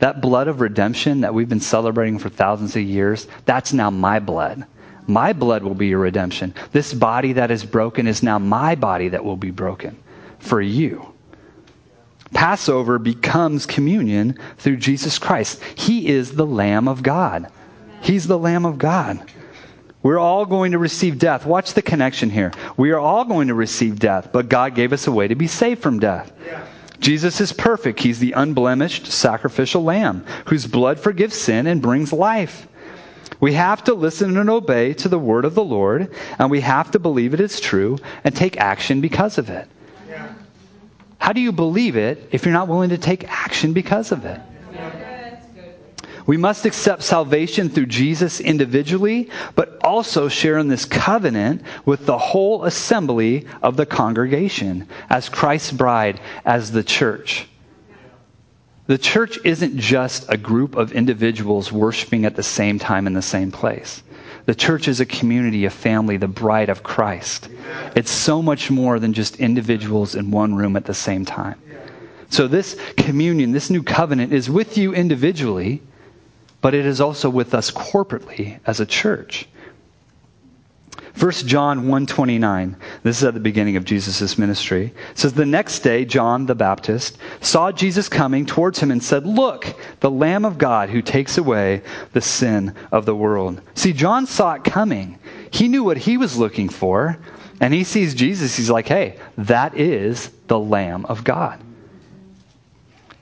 that 0.00 0.20
blood 0.20 0.48
of 0.48 0.60
redemption 0.60 1.20
that 1.20 1.32
we've 1.32 1.48
been 1.48 1.60
celebrating 1.60 2.18
for 2.18 2.28
thousands 2.28 2.74
of 2.74 2.82
years, 2.82 3.28
that's 3.44 3.72
now 3.72 3.90
my 3.90 4.18
blood. 4.18 4.66
My 5.06 5.32
blood 5.34 5.62
will 5.62 5.76
be 5.76 5.86
your 5.86 6.00
redemption. 6.00 6.52
This 6.72 6.92
body 6.92 7.34
that 7.34 7.52
is 7.52 7.64
broken 7.64 8.08
is 8.08 8.24
now 8.24 8.40
my 8.40 8.74
body 8.74 9.10
that 9.10 9.24
will 9.24 9.36
be 9.36 9.52
broken 9.52 9.96
for 10.40 10.60
you. 10.60 11.06
Passover 12.34 12.98
becomes 12.98 13.66
communion 13.66 14.36
through 14.58 14.78
Jesus 14.78 15.20
Christ. 15.20 15.62
He 15.76 16.08
is 16.08 16.32
the 16.32 16.44
Lamb 16.44 16.88
of 16.88 17.04
God. 17.04 17.52
He's 18.00 18.26
the 18.26 18.36
Lamb 18.36 18.66
of 18.66 18.78
God. 18.78 19.24
We're 20.02 20.18
all 20.18 20.46
going 20.46 20.72
to 20.72 20.78
receive 20.78 21.18
death. 21.18 21.46
Watch 21.46 21.74
the 21.74 21.82
connection 21.82 22.30
here. 22.30 22.52
We 22.76 22.90
are 22.92 22.98
all 22.98 23.24
going 23.24 23.48
to 23.48 23.54
receive 23.54 23.98
death, 23.98 24.30
but 24.32 24.48
God 24.48 24.74
gave 24.74 24.92
us 24.92 25.06
a 25.06 25.12
way 25.12 25.28
to 25.28 25.34
be 25.34 25.46
saved 25.46 25.82
from 25.82 25.98
death. 25.98 26.32
Yeah. 26.44 26.64
Jesus 27.00 27.40
is 27.40 27.52
perfect. 27.52 28.00
He's 28.00 28.18
the 28.18 28.32
unblemished 28.32 29.06
sacrificial 29.06 29.82
lamb 29.82 30.24
whose 30.46 30.66
blood 30.66 31.00
forgives 31.00 31.34
sin 31.36 31.66
and 31.66 31.82
brings 31.82 32.12
life. 32.12 32.68
We 33.40 33.52
have 33.52 33.84
to 33.84 33.94
listen 33.94 34.36
and 34.36 34.48
obey 34.48 34.94
to 34.94 35.08
the 35.08 35.18
word 35.18 35.44
of 35.44 35.54
the 35.54 35.64
Lord, 35.64 36.14
and 36.38 36.50
we 36.50 36.60
have 36.60 36.90
to 36.92 36.98
believe 36.98 37.34
it 37.34 37.40
is 37.40 37.60
true 37.60 37.98
and 38.24 38.34
take 38.34 38.56
action 38.56 39.00
because 39.00 39.36
of 39.38 39.50
it. 39.50 39.68
Yeah. 40.08 40.32
How 41.18 41.32
do 41.32 41.40
you 41.40 41.52
believe 41.52 41.96
it 41.96 42.28
if 42.32 42.44
you're 42.44 42.54
not 42.54 42.68
willing 42.68 42.90
to 42.90 42.98
take 42.98 43.24
action 43.30 43.72
because 43.72 44.12
of 44.12 44.24
it? 44.24 44.40
We 46.26 46.36
must 46.36 46.66
accept 46.66 47.02
salvation 47.02 47.68
through 47.68 47.86
Jesus 47.86 48.40
individually, 48.40 49.30
but 49.54 49.78
also 49.82 50.28
share 50.28 50.58
in 50.58 50.68
this 50.68 50.84
covenant 50.84 51.62
with 51.84 52.04
the 52.04 52.18
whole 52.18 52.64
assembly 52.64 53.46
of 53.62 53.76
the 53.76 53.86
congregation 53.86 54.88
as 55.08 55.28
Christ's 55.28 55.70
bride, 55.70 56.20
as 56.44 56.72
the 56.72 56.82
church. 56.82 57.46
The 58.88 58.98
church 58.98 59.38
isn't 59.44 59.78
just 59.78 60.26
a 60.28 60.36
group 60.36 60.76
of 60.76 60.92
individuals 60.92 61.72
worshiping 61.72 62.24
at 62.24 62.36
the 62.36 62.42
same 62.42 62.78
time 62.78 63.06
in 63.06 63.14
the 63.14 63.22
same 63.22 63.52
place. 63.52 64.02
The 64.46 64.54
church 64.54 64.86
is 64.86 65.00
a 65.00 65.06
community, 65.06 65.64
a 65.64 65.70
family, 65.70 66.16
the 66.16 66.28
bride 66.28 66.68
of 66.68 66.84
Christ. 66.84 67.48
It's 67.96 68.12
so 68.12 68.40
much 68.42 68.70
more 68.70 69.00
than 69.00 69.12
just 69.12 69.36
individuals 69.36 70.14
in 70.14 70.30
one 70.30 70.54
room 70.54 70.76
at 70.76 70.84
the 70.84 70.94
same 70.94 71.24
time. 71.24 71.60
So, 72.28 72.48
this 72.48 72.76
communion, 72.96 73.52
this 73.52 73.70
new 73.70 73.82
covenant, 73.82 74.32
is 74.32 74.50
with 74.50 74.78
you 74.78 74.94
individually, 74.94 75.82
but 76.66 76.74
it 76.74 76.84
is 76.84 77.00
also 77.00 77.30
with 77.30 77.54
us 77.54 77.70
corporately 77.70 78.58
as 78.66 78.80
a 78.80 78.86
church. 78.86 79.46
1 81.16 81.30
John 81.46 81.86
1:29. 81.86 82.74
This 83.04 83.18
is 83.18 83.22
at 83.22 83.34
the 83.34 83.38
beginning 83.38 83.76
of 83.76 83.84
Jesus' 83.84 84.36
ministry. 84.36 84.86
It 85.12 85.16
says 85.16 85.32
the 85.32 85.46
next 85.46 85.84
day 85.84 86.04
John 86.04 86.46
the 86.46 86.56
Baptist 86.56 87.18
saw 87.40 87.70
Jesus 87.70 88.08
coming 88.08 88.46
towards 88.46 88.80
him 88.80 88.90
and 88.90 89.00
said, 89.00 89.24
"Look, 89.24 89.76
the 90.00 90.10
Lamb 90.10 90.44
of 90.44 90.58
God 90.58 90.90
who 90.90 91.02
takes 91.02 91.38
away 91.38 91.82
the 92.14 92.20
sin 92.20 92.74
of 92.90 93.06
the 93.06 93.14
world." 93.14 93.60
See, 93.76 93.92
John 93.92 94.26
saw 94.26 94.54
it 94.54 94.64
coming. 94.64 95.20
He 95.52 95.68
knew 95.68 95.84
what 95.84 95.98
he 95.98 96.16
was 96.16 96.36
looking 96.36 96.68
for, 96.68 97.16
and 97.60 97.72
he 97.72 97.84
sees 97.84 98.12
Jesus. 98.12 98.56
He's 98.56 98.70
like, 98.70 98.88
"Hey, 98.88 99.14
that 99.38 99.78
is 99.78 100.30
the 100.48 100.58
Lamb 100.58 101.06
of 101.08 101.22
God." 101.22 101.60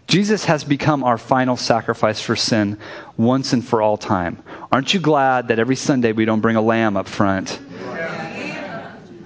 Jesus 0.06 0.44
has 0.44 0.64
become 0.64 1.02
our 1.02 1.18
final 1.18 1.56
sacrifice 1.56 2.20
for 2.20 2.36
sin 2.36 2.78
once 3.16 3.52
and 3.52 3.66
for 3.66 3.80
all 3.80 3.96
time. 3.96 4.42
Aren't 4.70 4.92
you 4.92 5.00
glad 5.00 5.48
that 5.48 5.58
every 5.58 5.76
Sunday 5.76 6.12
we 6.12 6.24
don't 6.24 6.40
bring 6.40 6.56
a 6.56 6.60
lamb 6.60 6.96
up 6.96 7.08
front? 7.08 7.58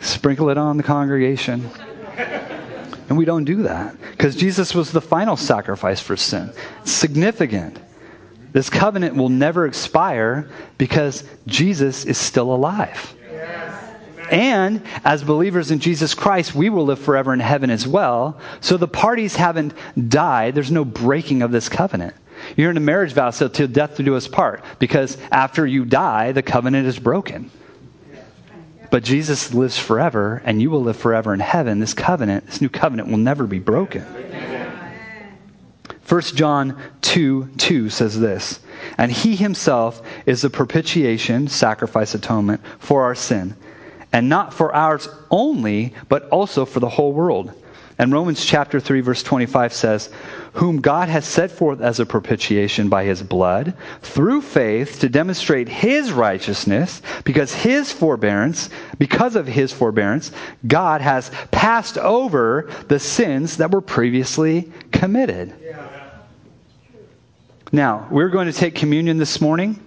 Sprinkle 0.00 0.50
it 0.50 0.58
on 0.58 0.76
the 0.76 0.82
congregation. 0.82 1.68
And 3.08 3.16
we 3.16 3.24
don't 3.24 3.44
do 3.44 3.62
that 3.62 3.96
because 4.12 4.36
Jesus 4.36 4.74
was 4.74 4.92
the 4.92 5.00
final 5.00 5.36
sacrifice 5.36 6.00
for 6.00 6.16
sin. 6.16 6.52
It's 6.82 6.92
significant. 6.92 7.78
This 8.52 8.70
covenant 8.70 9.16
will 9.16 9.28
never 9.28 9.66
expire 9.66 10.48
because 10.76 11.24
Jesus 11.46 12.04
is 12.04 12.18
still 12.18 12.54
alive. 12.54 13.14
And 14.30 14.82
as 15.04 15.22
believers 15.22 15.70
in 15.70 15.78
Jesus 15.78 16.14
Christ, 16.14 16.54
we 16.54 16.70
will 16.70 16.84
live 16.84 16.98
forever 16.98 17.32
in 17.32 17.40
heaven 17.40 17.70
as 17.70 17.86
well. 17.86 18.40
So 18.60 18.76
the 18.76 18.88
parties 18.88 19.36
haven't 19.36 19.74
died. 20.08 20.54
There's 20.54 20.70
no 20.70 20.84
breaking 20.84 21.42
of 21.42 21.50
this 21.50 21.68
covenant. 21.68 22.14
You're 22.56 22.70
in 22.70 22.76
a 22.76 22.80
marriage 22.80 23.12
vow, 23.12 23.30
so 23.30 23.48
till 23.48 23.66
death 23.66 23.96
do 23.96 24.16
us 24.16 24.28
part, 24.28 24.62
because 24.78 25.18
after 25.32 25.66
you 25.66 25.84
die, 25.84 26.32
the 26.32 26.42
covenant 26.42 26.86
is 26.86 26.98
broken. 26.98 27.50
But 28.90 29.02
Jesus 29.02 29.52
lives 29.52 29.78
forever, 29.78 30.40
and 30.44 30.62
you 30.62 30.70
will 30.70 30.82
live 30.82 30.96
forever 30.96 31.34
in 31.34 31.40
heaven. 31.40 31.78
This 31.78 31.94
covenant, 31.94 32.46
this 32.46 32.60
new 32.60 32.68
covenant, 32.68 33.08
will 33.10 33.18
never 33.18 33.46
be 33.46 33.58
broken. 33.58 34.02
1 36.08 36.20
John 36.22 36.80
2 37.02 37.50
2 37.58 37.90
says 37.90 38.18
this, 38.18 38.60
and 38.96 39.12
he 39.12 39.36
himself 39.36 40.00
is 40.24 40.40
the 40.40 40.48
propitiation, 40.48 41.48
sacrifice, 41.48 42.14
atonement 42.14 42.62
for 42.78 43.02
our 43.02 43.14
sin 43.14 43.54
and 44.12 44.28
not 44.28 44.54
for 44.54 44.74
ours 44.74 45.08
only, 45.30 45.94
but 46.08 46.28
also 46.30 46.64
for 46.64 46.80
the 46.80 46.88
whole 46.88 47.12
world. 47.12 47.52
And 48.00 48.12
Romans 48.12 48.44
chapter 48.44 48.78
3 48.78 49.00
verse 49.00 49.22
25 49.24 49.72
says, 49.72 50.10
whom 50.52 50.80
God 50.80 51.08
has 51.08 51.24
set 51.24 51.50
forth 51.50 51.80
as 51.80 52.00
a 52.00 52.06
propitiation 52.06 52.88
by 52.88 53.04
his 53.04 53.22
blood 53.22 53.74
through 54.02 54.40
faith 54.40 55.00
to 55.00 55.08
demonstrate 55.08 55.68
his 55.68 56.12
righteousness 56.12 57.02
because 57.24 57.52
his 57.52 57.92
forbearance, 57.92 58.70
because 58.98 59.34
of 59.36 59.46
his 59.46 59.72
forbearance, 59.72 60.30
God 60.66 61.00
has 61.00 61.30
passed 61.50 61.98
over 61.98 62.70
the 62.86 63.00
sins 63.00 63.56
that 63.56 63.72
were 63.72 63.80
previously 63.80 64.70
committed. 64.92 65.54
Yeah. 65.62 65.84
Now, 67.70 68.06
we're 68.10 68.30
going 68.30 68.46
to 68.46 68.52
take 68.52 68.74
communion 68.74 69.18
this 69.18 69.40
morning. 69.40 69.84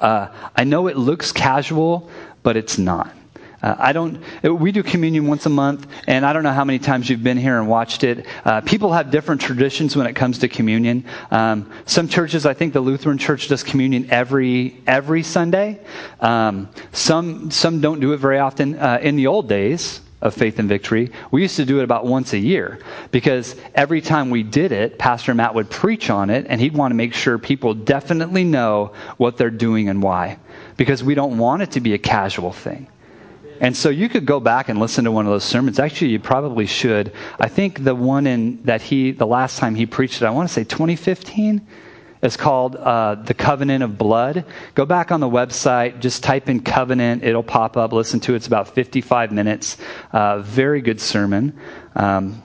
Uh, 0.00 0.28
I 0.56 0.64
know 0.64 0.88
it 0.88 0.96
looks 0.96 1.30
casual, 1.30 2.10
but 2.42 2.56
it's 2.56 2.78
not. 2.78 3.14
Uh, 3.62 3.74
I 3.78 3.92
don't. 3.92 4.22
We 4.42 4.70
do 4.70 4.82
communion 4.82 5.26
once 5.26 5.46
a 5.46 5.50
month, 5.50 5.86
and 6.06 6.24
I 6.24 6.32
don't 6.32 6.44
know 6.44 6.52
how 6.52 6.64
many 6.64 6.78
times 6.78 7.10
you've 7.10 7.24
been 7.24 7.36
here 7.36 7.58
and 7.58 7.68
watched 7.68 8.04
it. 8.04 8.26
Uh, 8.44 8.60
people 8.60 8.92
have 8.92 9.10
different 9.10 9.40
traditions 9.40 9.96
when 9.96 10.06
it 10.06 10.14
comes 10.14 10.38
to 10.38 10.48
communion. 10.48 11.04
Um, 11.30 11.70
some 11.84 12.08
churches, 12.08 12.46
I 12.46 12.54
think 12.54 12.72
the 12.72 12.80
Lutheran 12.80 13.18
Church 13.18 13.48
does 13.48 13.64
communion 13.64 14.08
every 14.10 14.80
every 14.86 15.24
Sunday. 15.24 15.80
Um, 16.20 16.68
some 16.92 17.50
some 17.50 17.80
don't 17.80 17.98
do 17.98 18.12
it 18.12 18.18
very 18.18 18.38
often. 18.38 18.78
Uh, 18.78 19.00
in 19.02 19.16
the 19.16 19.26
old 19.26 19.48
days 19.48 20.02
of 20.20 20.34
Faith 20.34 20.60
and 20.60 20.68
Victory, 20.68 21.10
we 21.32 21.42
used 21.42 21.56
to 21.56 21.64
do 21.64 21.80
it 21.80 21.84
about 21.84 22.04
once 22.06 22.32
a 22.32 22.38
year 22.38 22.78
because 23.10 23.56
every 23.74 24.00
time 24.00 24.30
we 24.30 24.44
did 24.44 24.70
it, 24.70 24.98
Pastor 24.98 25.34
Matt 25.34 25.54
would 25.54 25.70
preach 25.70 26.10
on 26.10 26.30
it, 26.30 26.46
and 26.48 26.60
he'd 26.60 26.74
want 26.74 26.92
to 26.92 26.96
make 26.96 27.14
sure 27.14 27.38
people 27.38 27.74
definitely 27.74 28.44
know 28.44 28.92
what 29.16 29.36
they're 29.36 29.50
doing 29.50 29.88
and 29.88 30.00
why, 30.00 30.38
because 30.76 31.02
we 31.02 31.14
don't 31.14 31.38
want 31.38 31.62
it 31.62 31.72
to 31.72 31.80
be 31.80 31.94
a 31.94 31.98
casual 31.98 32.52
thing. 32.52 32.86
And 33.60 33.76
so 33.76 33.88
you 33.88 34.08
could 34.08 34.26
go 34.26 34.40
back 34.40 34.68
and 34.68 34.78
listen 34.78 35.04
to 35.04 35.12
one 35.12 35.26
of 35.26 35.32
those 35.32 35.44
sermons. 35.44 35.78
Actually, 35.78 36.10
you 36.12 36.20
probably 36.20 36.66
should. 36.66 37.12
I 37.40 37.48
think 37.48 37.84
the 37.84 37.94
one 37.94 38.26
in 38.26 38.62
that 38.64 38.82
he, 38.82 39.12
the 39.12 39.26
last 39.26 39.58
time 39.58 39.74
he 39.74 39.86
preached 39.86 40.22
it, 40.22 40.26
I 40.26 40.30
want 40.30 40.48
to 40.48 40.52
say 40.52 40.64
2015, 40.64 41.66
is 42.22 42.36
called 42.36 42.76
uh, 42.76 43.14
The 43.16 43.34
Covenant 43.34 43.84
of 43.84 43.96
Blood. 43.96 44.44
Go 44.74 44.84
back 44.84 45.12
on 45.12 45.20
the 45.20 45.28
website, 45.28 46.00
just 46.00 46.22
type 46.22 46.48
in 46.48 46.60
covenant, 46.60 47.22
it'll 47.22 47.42
pop 47.44 47.76
up. 47.76 47.92
Listen 47.92 48.18
to 48.20 48.32
it. 48.32 48.36
It's 48.36 48.46
about 48.46 48.74
55 48.74 49.32
minutes. 49.32 49.76
Uh, 50.12 50.40
very 50.40 50.80
good 50.80 51.00
sermon. 51.00 51.58
Um, 51.94 52.42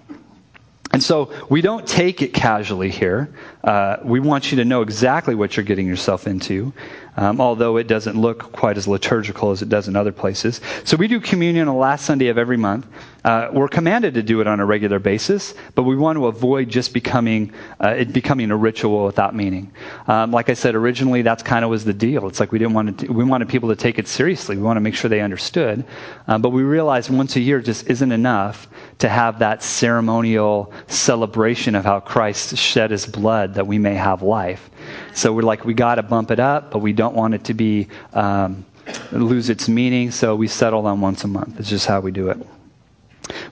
And 0.94 1.02
so 1.02 1.32
we 1.50 1.62
don't 1.62 1.88
take 1.88 2.22
it 2.22 2.36
casually 2.36 2.92
here. 2.92 3.34
Uh, 3.64 3.98
we 4.04 4.20
want 4.20 4.52
you 4.52 4.58
to 4.58 4.66
know 4.66 4.84
exactly 4.84 5.34
what 5.34 5.58
you're 5.58 5.66
getting 5.66 5.88
yourself 5.88 6.28
into, 6.28 6.72
um, 7.18 7.40
although 7.40 7.78
it 7.78 7.88
doesn't 7.88 8.20
look 8.20 8.52
quite 8.52 8.78
as 8.78 8.88
liturgical 8.88 9.52
as 9.52 9.62
it 9.62 9.70
does 9.70 9.88
in 9.88 9.96
other 9.96 10.12
places. 10.12 10.62
So 10.84 10.98
we 10.98 11.08
do 11.08 11.20
communion 11.20 11.68
on 11.68 11.76
the 11.76 11.80
last 11.80 12.06
Sunday 12.06 12.28
of 12.28 12.38
every 12.38 12.58
month. 12.58 12.88
Uh, 13.24 13.50
we're 13.54 13.68
commanded 13.68 14.14
to 14.14 14.24
do 14.24 14.42
it 14.42 14.48
on 14.48 14.60
a 14.60 14.66
regular 14.66 15.00
basis, 15.00 15.54
but 15.76 15.84
we 15.84 15.96
want 15.96 16.18
to 16.18 16.28
avoid 16.28 16.70
just 16.70 16.94
becoming 16.94 17.54
uh, 17.80 17.90
it 17.90 18.12
becoming 18.12 18.52
a 18.52 18.56
ritual 18.56 19.06
without 19.06 19.34
meaning. 19.34 19.72
Um, 20.08 20.32
like 20.32 20.50
I 20.50 20.54
said 20.54 20.76
originally, 20.76 21.22
that's 21.22 21.42
kind 21.42 21.64
of 21.64 21.72
was 21.72 21.86
the 21.86 21.94
deal. 21.94 22.28
It's 22.28 22.40
like 22.40 22.52
we 22.52 22.60
didn't 22.60 22.74
want 22.74 23.00
to, 23.00 23.12
we 23.12 23.24
wanted 23.24 23.48
people 23.48 23.70
to 23.70 23.76
take 23.76 23.98
it 23.98 24.08
seriously. 24.08 24.58
We 24.58 24.64
want 24.64 24.78
to 24.78 24.82
make 24.82 24.96
sure 24.96 25.10
they 25.10 25.22
understood, 25.22 25.86
uh, 26.28 26.38
but 26.38 26.50
we 26.50 26.64
realized 26.64 27.10
once 27.10 27.36
a 27.36 27.40
year 27.40 27.62
just 27.62 27.88
isn't 27.88 28.12
enough 28.12 28.68
to 29.00 29.08
have 29.08 29.40
that 29.40 29.64
ceremonial 29.64 30.74
celebration 30.88 31.76
of 31.76 31.86
how 31.86 32.02
Christ 32.02 32.58
shed 32.58 32.92
His 32.92 33.06
blood 33.06 33.54
that 33.54 33.68
we 33.68 33.78
may 33.78 33.96
have 33.96 34.22
life. 34.22 34.70
So 35.14 35.32
we're 35.32 35.44
like 35.44 35.64
we 35.64 35.74
got 35.74 35.96
to 35.96 36.04
bump 36.04 36.30
it 36.32 36.40
up, 36.40 36.72
but 36.72 36.80
we 36.80 36.92
don't 36.92 37.16
want 37.16 37.36
it 37.36 37.46
to 37.46 37.54
be 37.54 37.88
um, 38.14 38.66
lose 39.14 39.50
its 39.50 39.70
meaning. 39.70 40.12
So 40.12 40.36
we 40.36 40.50
settle 40.50 40.86
on 40.88 41.00
once 41.00 41.24
a 41.24 41.28
month. 41.28 41.60
It's 41.60 41.70
just 41.70 41.86
how 41.86 42.02
we 42.02 42.12
do 42.12 42.30
it. 42.30 42.38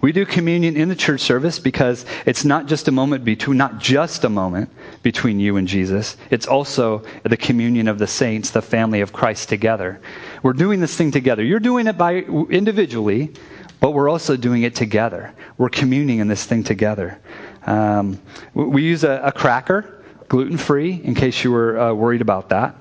We 0.02 0.12
do 0.12 0.26
communion 0.26 0.76
in 0.76 0.90
the 0.90 0.96
church 0.96 1.22
service 1.22 1.60
because 1.60 2.06
it's 2.26 2.44
not 2.44 2.66
just 2.66 2.88
a 2.88 2.92
moment 2.92 3.24
between, 3.24 3.58
not 3.58 3.80
just 3.80 4.24
a 4.24 4.30
moment 4.30 4.70
between 5.04 5.40
you 5.40 5.58
and 5.58 5.68
Jesus. 5.68 6.18
It's 6.32 6.48
also 6.48 7.04
the 7.24 7.38
communion 7.38 7.88
of 7.88 8.00
the 8.00 8.08
saints, 8.08 8.50
the 8.50 8.64
family 8.64 9.02
of 9.02 9.14
Christ 9.14 9.48
together. 9.48 10.02
We're 10.42 10.54
doing 10.54 10.80
this 10.80 10.96
thing 10.96 11.12
together. 11.12 11.44
You're 11.44 11.60
doing 11.60 11.86
it 11.86 11.98
by 11.98 12.16
individually, 12.16 13.32
but 13.80 13.92
we're 13.92 14.10
also 14.10 14.36
doing 14.36 14.64
it 14.64 14.74
together. 14.74 15.34
We're 15.58 15.70
communing 15.70 16.20
in 16.20 16.28
this 16.28 16.46
thing 16.46 16.64
together. 16.64 17.20
Um, 17.68 18.20
we 18.56 18.82
use 18.82 19.04
a, 19.04 19.22
a 19.24 19.32
cracker, 19.32 20.04
gluten 20.28 20.58
free, 20.58 21.00
in 21.04 21.14
case 21.14 21.44
you 21.44 21.52
were 21.52 21.80
uh, 21.80 21.94
worried 21.94 22.22
about 22.22 22.50
that. 22.50 22.76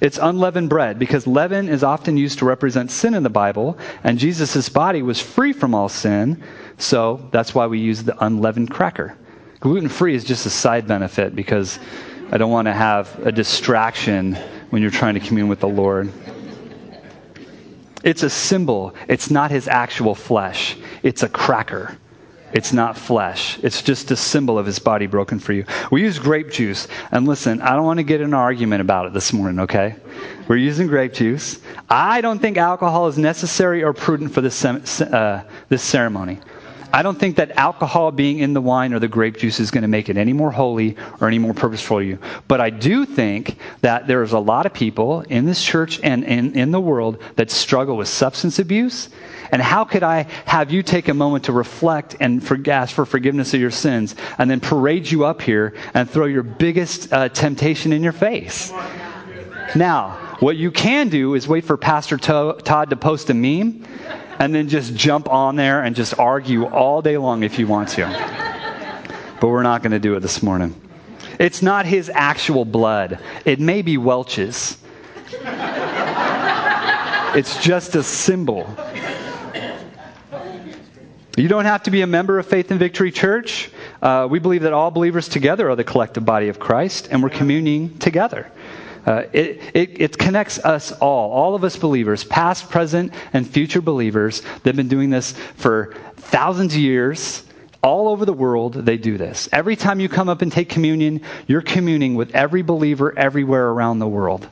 It's 0.00 0.18
unleavened 0.18 0.68
bread 0.68 0.98
because 0.98 1.26
leaven 1.26 1.68
is 1.68 1.82
often 1.84 2.16
used 2.16 2.40
to 2.40 2.44
represent 2.44 2.90
sin 2.90 3.14
in 3.14 3.22
the 3.22 3.30
Bible, 3.30 3.78
and 4.04 4.18
Jesus' 4.18 4.68
body 4.68 5.02
was 5.02 5.20
free 5.20 5.52
from 5.52 5.74
all 5.74 5.88
sin, 5.88 6.42
so 6.78 7.28
that's 7.32 7.54
why 7.54 7.66
we 7.66 7.78
use 7.78 8.02
the 8.02 8.24
unleavened 8.24 8.70
cracker. 8.70 9.16
Gluten 9.60 9.88
free 9.88 10.14
is 10.14 10.24
just 10.24 10.46
a 10.46 10.50
side 10.50 10.86
benefit 10.86 11.34
because 11.34 11.78
I 12.30 12.38
don't 12.38 12.50
want 12.50 12.66
to 12.66 12.72
have 12.72 13.18
a 13.26 13.32
distraction 13.32 14.34
when 14.70 14.82
you're 14.82 14.90
trying 14.90 15.14
to 15.14 15.20
commune 15.20 15.48
with 15.48 15.60
the 15.60 15.68
Lord. 15.68 16.12
It's 18.04 18.22
a 18.22 18.30
symbol, 18.30 18.94
it's 19.08 19.30
not 19.30 19.50
his 19.50 19.66
actual 19.68 20.14
flesh, 20.14 20.76
it's 21.02 21.22
a 21.22 21.28
cracker. 21.28 21.96
It's 22.52 22.72
not 22.72 22.96
flesh. 22.96 23.58
It's 23.62 23.82
just 23.82 24.10
a 24.12 24.16
symbol 24.16 24.56
of 24.56 24.64
his 24.64 24.78
body 24.78 25.06
broken 25.06 25.40
for 25.40 25.52
you. 25.52 25.64
We 25.90 26.02
use 26.02 26.18
grape 26.18 26.50
juice. 26.50 26.86
And 27.10 27.26
listen, 27.26 27.60
I 27.60 27.74
don't 27.74 27.84
want 27.84 27.98
to 27.98 28.04
get 28.04 28.20
in 28.20 28.28
an 28.28 28.34
argument 28.34 28.80
about 28.80 29.06
it 29.06 29.12
this 29.12 29.32
morning, 29.32 29.58
okay? 29.60 29.96
We're 30.46 30.56
using 30.56 30.86
grape 30.86 31.12
juice. 31.12 31.58
I 31.90 32.20
don't 32.20 32.38
think 32.38 32.56
alcohol 32.56 33.08
is 33.08 33.18
necessary 33.18 33.82
or 33.82 33.92
prudent 33.92 34.32
for 34.32 34.40
this, 34.40 34.64
uh, 34.64 35.42
this 35.68 35.82
ceremony. 35.82 36.38
I 36.92 37.02
don't 37.02 37.18
think 37.18 37.36
that 37.36 37.52
alcohol 37.52 38.12
being 38.12 38.38
in 38.38 38.52
the 38.52 38.60
wine 38.60 38.92
or 38.94 38.98
the 38.98 39.08
grape 39.08 39.36
juice 39.38 39.60
is 39.60 39.70
going 39.70 39.82
to 39.82 39.88
make 39.88 40.08
it 40.08 40.16
any 40.16 40.32
more 40.32 40.50
holy 40.50 40.96
or 41.20 41.28
any 41.28 41.38
more 41.38 41.54
purposeful 41.54 41.96
for 41.96 42.02
you. 42.02 42.18
But 42.48 42.60
I 42.60 42.70
do 42.70 43.06
think 43.06 43.58
that 43.82 44.06
there's 44.06 44.32
a 44.32 44.38
lot 44.38 44.66
of 44.66 44.72
people 44.72 45.20
in 45.22 45.46
this 45.46 45.62
church 45.62 46.00
and 46.02 46.24
in, 46.24 46.54
in 46.54 46.70
the 46.72 46.80
world 46.80 47.22
that 47.36 47.50
struggle 47.50 47.96
with 47.96 48.08
substance 48.08 48.58
abuse 48.58 49.08
and 49.52 49.62
how 49.62 49.84
could 49.84 50.02
I 50.02 50.24
have 50.44 50.72
you 50.72 50.82
take 50.82 51.08
a 51.08 51.14
moment 51.14 51.44
to 51.44 51.52
reflect 51.52 52.16
and 52.20 52.44
for, 52.44 52.58
ask 52.68 52.94
for 52.94 53.06
forgiveness 53.06 53.54
of 53.54 53.60
your 53.60 53.70
sins 53.70 54.16
and 54.38 54.50
then 54.50 54.60
parade 54.60 55.10
you 55.10 55.24
up 55.24 55.40
here 55.40 55.74
and 55.94 56.10
throw 56.10 56.26
your 56.26 56.42
biggest 56.42 57.12
uh, 57.12 57.28
temptation 57.28 57.92
in 57.92 58.02
your 58.02 58.12
face? 58.12 58.72
Now, 59.74 60.25
what 60.40 60.56
you 60.56 60.70
can 60.70 61.08
do 61.08 61.34
is 61.34 61.48
wait 61.48 61.64
for 61.64 61.76
Pastor 61.76 62.16
to- 62.16 62.58
Todd 62.62 62.90
to 62.90 62.96
post 62.96 63.30
a 63.30 63.34
meme 63.34 63.84
and 64.38 64.54
then 64.54 64.68
just 64.68 64.94
jump 64.94 65.28
on 65.30 65.56
there 65.56 65.82
and 65.82 65.96
just 65.96 66.18
argue 66.18 66.66
all 66.66 67.00
day 67.02 67.16
long 67.16 67.42
if 67.42 67.58
you 67.58 67.66
want 67.66 67.88
to. 67.90 68.06
But 69.40 69.48
we're 69.48 69.62
not 69.62 69.82
going 69.82 69.92
to 69.92 69.98
do 69.98 70.14
it 70.14 70.20
this 70.20 70.42
morning. 70.42 70.74
It's 71.38 71.62
not 71.62 71.86
his 71.86 72.10
actual 72.12 72.64
blood, 72.64 73.18
it 73.44 73.60
may 73.60 73.82
be 73.82 73.98
Welch's. 73.98 74.78
It's 77.34 77.62
just 77.62 77.94
a 77.96 78.02
symbol. 78.02 78.66
You 81.36 81.48
don't 81.48 81.66
have 81.66 81.82
to 81.82 81.90
be 81.90 82.00
a 82.00 82.06
member 82.06 82.38
of 82.38 82.46
Faith 82.46 82.70
and 82.70 82.80
Victory 82.80 83.12
Church. 83.12 83.70
Uh, 84.00 84.26
we 84.30 84.38
believe 84.38 84.62
that 84.62 84.72
all 84.72 84.90
believers 84.90 85.28
together 85.28 85.68
are 85.68 85.76
the 85.76 85.84
collective 85.84 86.24
body 86.24 86.48
of 86.48 86.58
Christ, 86.58 87.08
and 87.10 87.22
we're 87.22 87.28
communing 87.28 87.98
together. 87.98 88.50
Uh, 89.06 89.22
it, 89.32 89.60
it, 89.72 90.00
it, 90.00 90.18
connects 90.18 90.58
us 90.58 90.90
all, 90.90 91.30
all 91.30 91.54
of 91.54 91.62
us 91.62 91.76
believers, 91.76 92.24
past, 92.24 92.68
present, 92.68 93.14
and 93.32 93.48
future 93.48 93.80
believers 93.80 94.40
that 94.40 94.66
have 94.66 94.76
been 94.76 94.88
doing 94.88 95.10
this 95.10 95.32
for 95.54 95.94
thousands 96.16 96.74
of 96.74 96.80
years. 96.80 97.44
All 97.84 98.08
over 98.08 98.24
the 98.24 98.32
world, 98.32 98.74
they 98.74 98.96
do 98.96 99.16
this. 99.16 99.48
Every 99.52 99.76
time 99.76 100.00
you 100.00 100.08
come 100.08 100.28
up 100.28 100.42
and 100.42 100.50
take 100.50 100.68
communion, 100.68 101.20
you're 101.46 101.62
communing 101.62 102.16
with 102.16 102.34
every 102.34 102.62
believer 102.62 103.16
everywhere 103.16 103.68
around 103.68 104.00
the 104.00 104.08
world. 104.08 104.48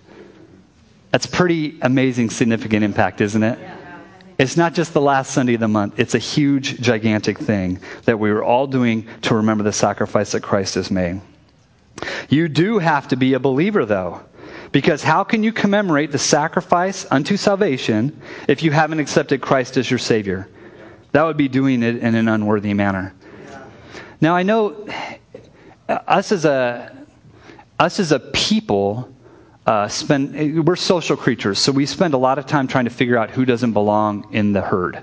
That's 1.11 1.27
pretty 1.27 1.79
amazing, 1.83 2.31
significant 2.31 2.85
impact, 2.85 3.21
isn't 3.21 3.43
it? 3.43 3.59
It's 4.38 4.57
not 4.57 4.75
just 4.75 4.93
the 4.93 5.01
last 5.01 5.33
Sunday 5.33 5.55
of 5.55 5.61
the 5.61 5.69
month, 5.69 5.99
it's 5.99 6.14
a 6.14 6.19
huge, 6.19 6.81
gigantic 6.81 7.38
thing 7.38 7.81
that 8.05 8.19
we 8.19 8.31
are 8.31 8.43
all 8.43 8.69
doing 8.69 9.09
to 9.23 9.35
remember 9.35 9.64
the 9.64 9.73
sacrifice 9.73 10.33
that 10.33 10.43
Christ 10.43 10.75
has 10.77 10.90
made. 10.93 11.21
You 12.29 12.49
do 12.49 12.79
have 12.79 13.09
to 13.09 13.17
be 13.17 13.35
a 13.35 13.40
believer, 13.40 13.85
though, 13.85 14.23
because 14.75 15.05
how 15.05 15.23
can 15.23 15.45
you 15.45 15.53
commemorate 15.53 16.11
the 16.11 16.19
sacrifice 16.19 17.07
unto 17.13 17.37
salvation 17.37 18.21
if 18.49 18.61
you 18.61 18.73
haven't 18.73 18.99
accepted 18.99 19.41
Christ 19.41 19.77
as 19.77 19.89
your 19.89 20.01
Savior? 20.01 20.49
That 21.13 21.23
would 21.23 21.37
be 21.37 21.47
doing 21.47 21.85
it 21.85 21.99
in 21.99 22.17
an 22.17 22.27
unworthy 22.27 22.75
manner. 22.75 23.15
Now, 24.21 24.35
I 24.35 24.43
know 24.43 24.89
us 25.89 26.33
as 26.33 26.45
a, 26.45 26.93
us 27.79 28.01
as 28.01 28.11
a 28.11 28.19
people, 28.19 29.09
uh, 29.65 29.87
spend 29.87 30.67
we're 30.67 30.75
social 30.75 31.17
creatures 31.17 31.59
so 31.61 31.71
we 31.71 31.87
spend 31.87 32.13
a 32.13 32.19
lot 32.19 32.39
of 32.39 32.45
time 32.45 32.67
trying 32.67 32.85
to 32.85 32.91
figure 32.91 33.17
out 33.17 33.31
who 33.31 33.47
doesn't 33.47 33.73
belong 33.73 34.27
in 34.33 34.53
the 34.53 34.61
herd 34.61 35.03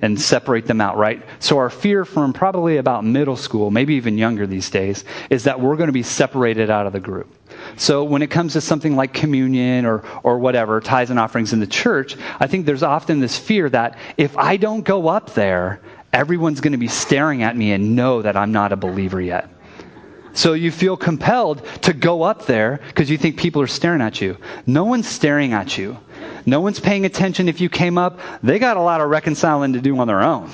and 0.00 0.18
separate 0.18 0.64
them 0.66 0.80
out 0.80 0.96
right 0.96 1.22
so 1.38 1.58
our 1.58 1.68
fear 1.68 2.06
from 2.06 2.32
probably 2.32 2.78
about 2.78 3.04
middle 3.04 3.36
school 3.36 3.70
maybe 3.70 3.92
even 3.92 4.16
younger 4.16 4.46
these 4.46 4.70
days 4.70 5.04
is 5.28 5.44
that 5.44 5.60
we're 5.60 5.76
going 5.76 5.88
to 5.88 5.92
be 5.92 6.02
separated 6.02 6.70
out 6.70 6.86
of 6.86 6.94
the 6.94 7.00
group 7.00 7.30
so 7.80 8.04
when 8.04 8.20
it 8.20 8.30
comes 8.30 8.52
to 8.52 8.60
something 8.60 8.94
like 8.94 9.14
communion 9.14 9.86
or, 9.86 10.04
or 10.22 10.38
whatever 10.38 10.80
tithes 10.82 11.10
and 11.10 11.18
offerings 11.18 11.52
in 11.52 11.60
the 11.60 11.66
church 11.66 12.16
i 12.38 12.46
think 12.46 12.66
there's 12.66 12.82
often 12.82 13.20
this 13.20 13.38
fear 13.38 13.68
that 13.68 13.96
if 14.16 14.36
i 14.36 14.56
don't 14.56 14.84
go 14.84 15.08
up 15.08 15.32
there 15.34 15.80
everyone's 16.12 16.60
going 16.60 16.72
to 16.72 16.78
be 16.78 16.88
staring 16.88 17.42
at 17.42 17.56
me 17.56 17.72
and 17.72 17.96
know 17.96 18.20
that 18.22 18.36
i'm 18.36 18.52
not 18.52 18.72
a 18.72 18.76
believer 18.76 19.20
yet 19.20 19.48
so 20.32 20.52
you 20.52 20.70
feel 20.70 20.96
compelled 20.96 21.64
to 21.82 21.92
go 21.92 22.22
up 22.22 22.46
there 22.46 22.80
because 22.86 23.10
you 23.10 23.18
think 23.18 23.36
people 23.36 23.62
are 23.62 23.66
staring 23.66 24.00
at 24.00 24.20
you. 24.20 24.36
No 24.64 24.84
one's 24.84 25.08
staring 25.08 25.52
at 25.52 25.76
you. 25.76 25.98
No 26.46 26.60
one's 26.60 26.80
paying 26.80 27.04
attention 27.04 27.48
if 27.48 27.60
you 27.60 27.68
came 27.68 27.98
up. 27.98 28.20
They 28.42 28.58
got 28.58 28.76
a 28.76 28.80
lot 28.80 29.00
of 29.00 29.10
reconciling 29.10 29.72
to 29.72 29.80
do 29.80 29.98
on 29.98 30.06
their 30.06 30.22
own. 30.22 30.48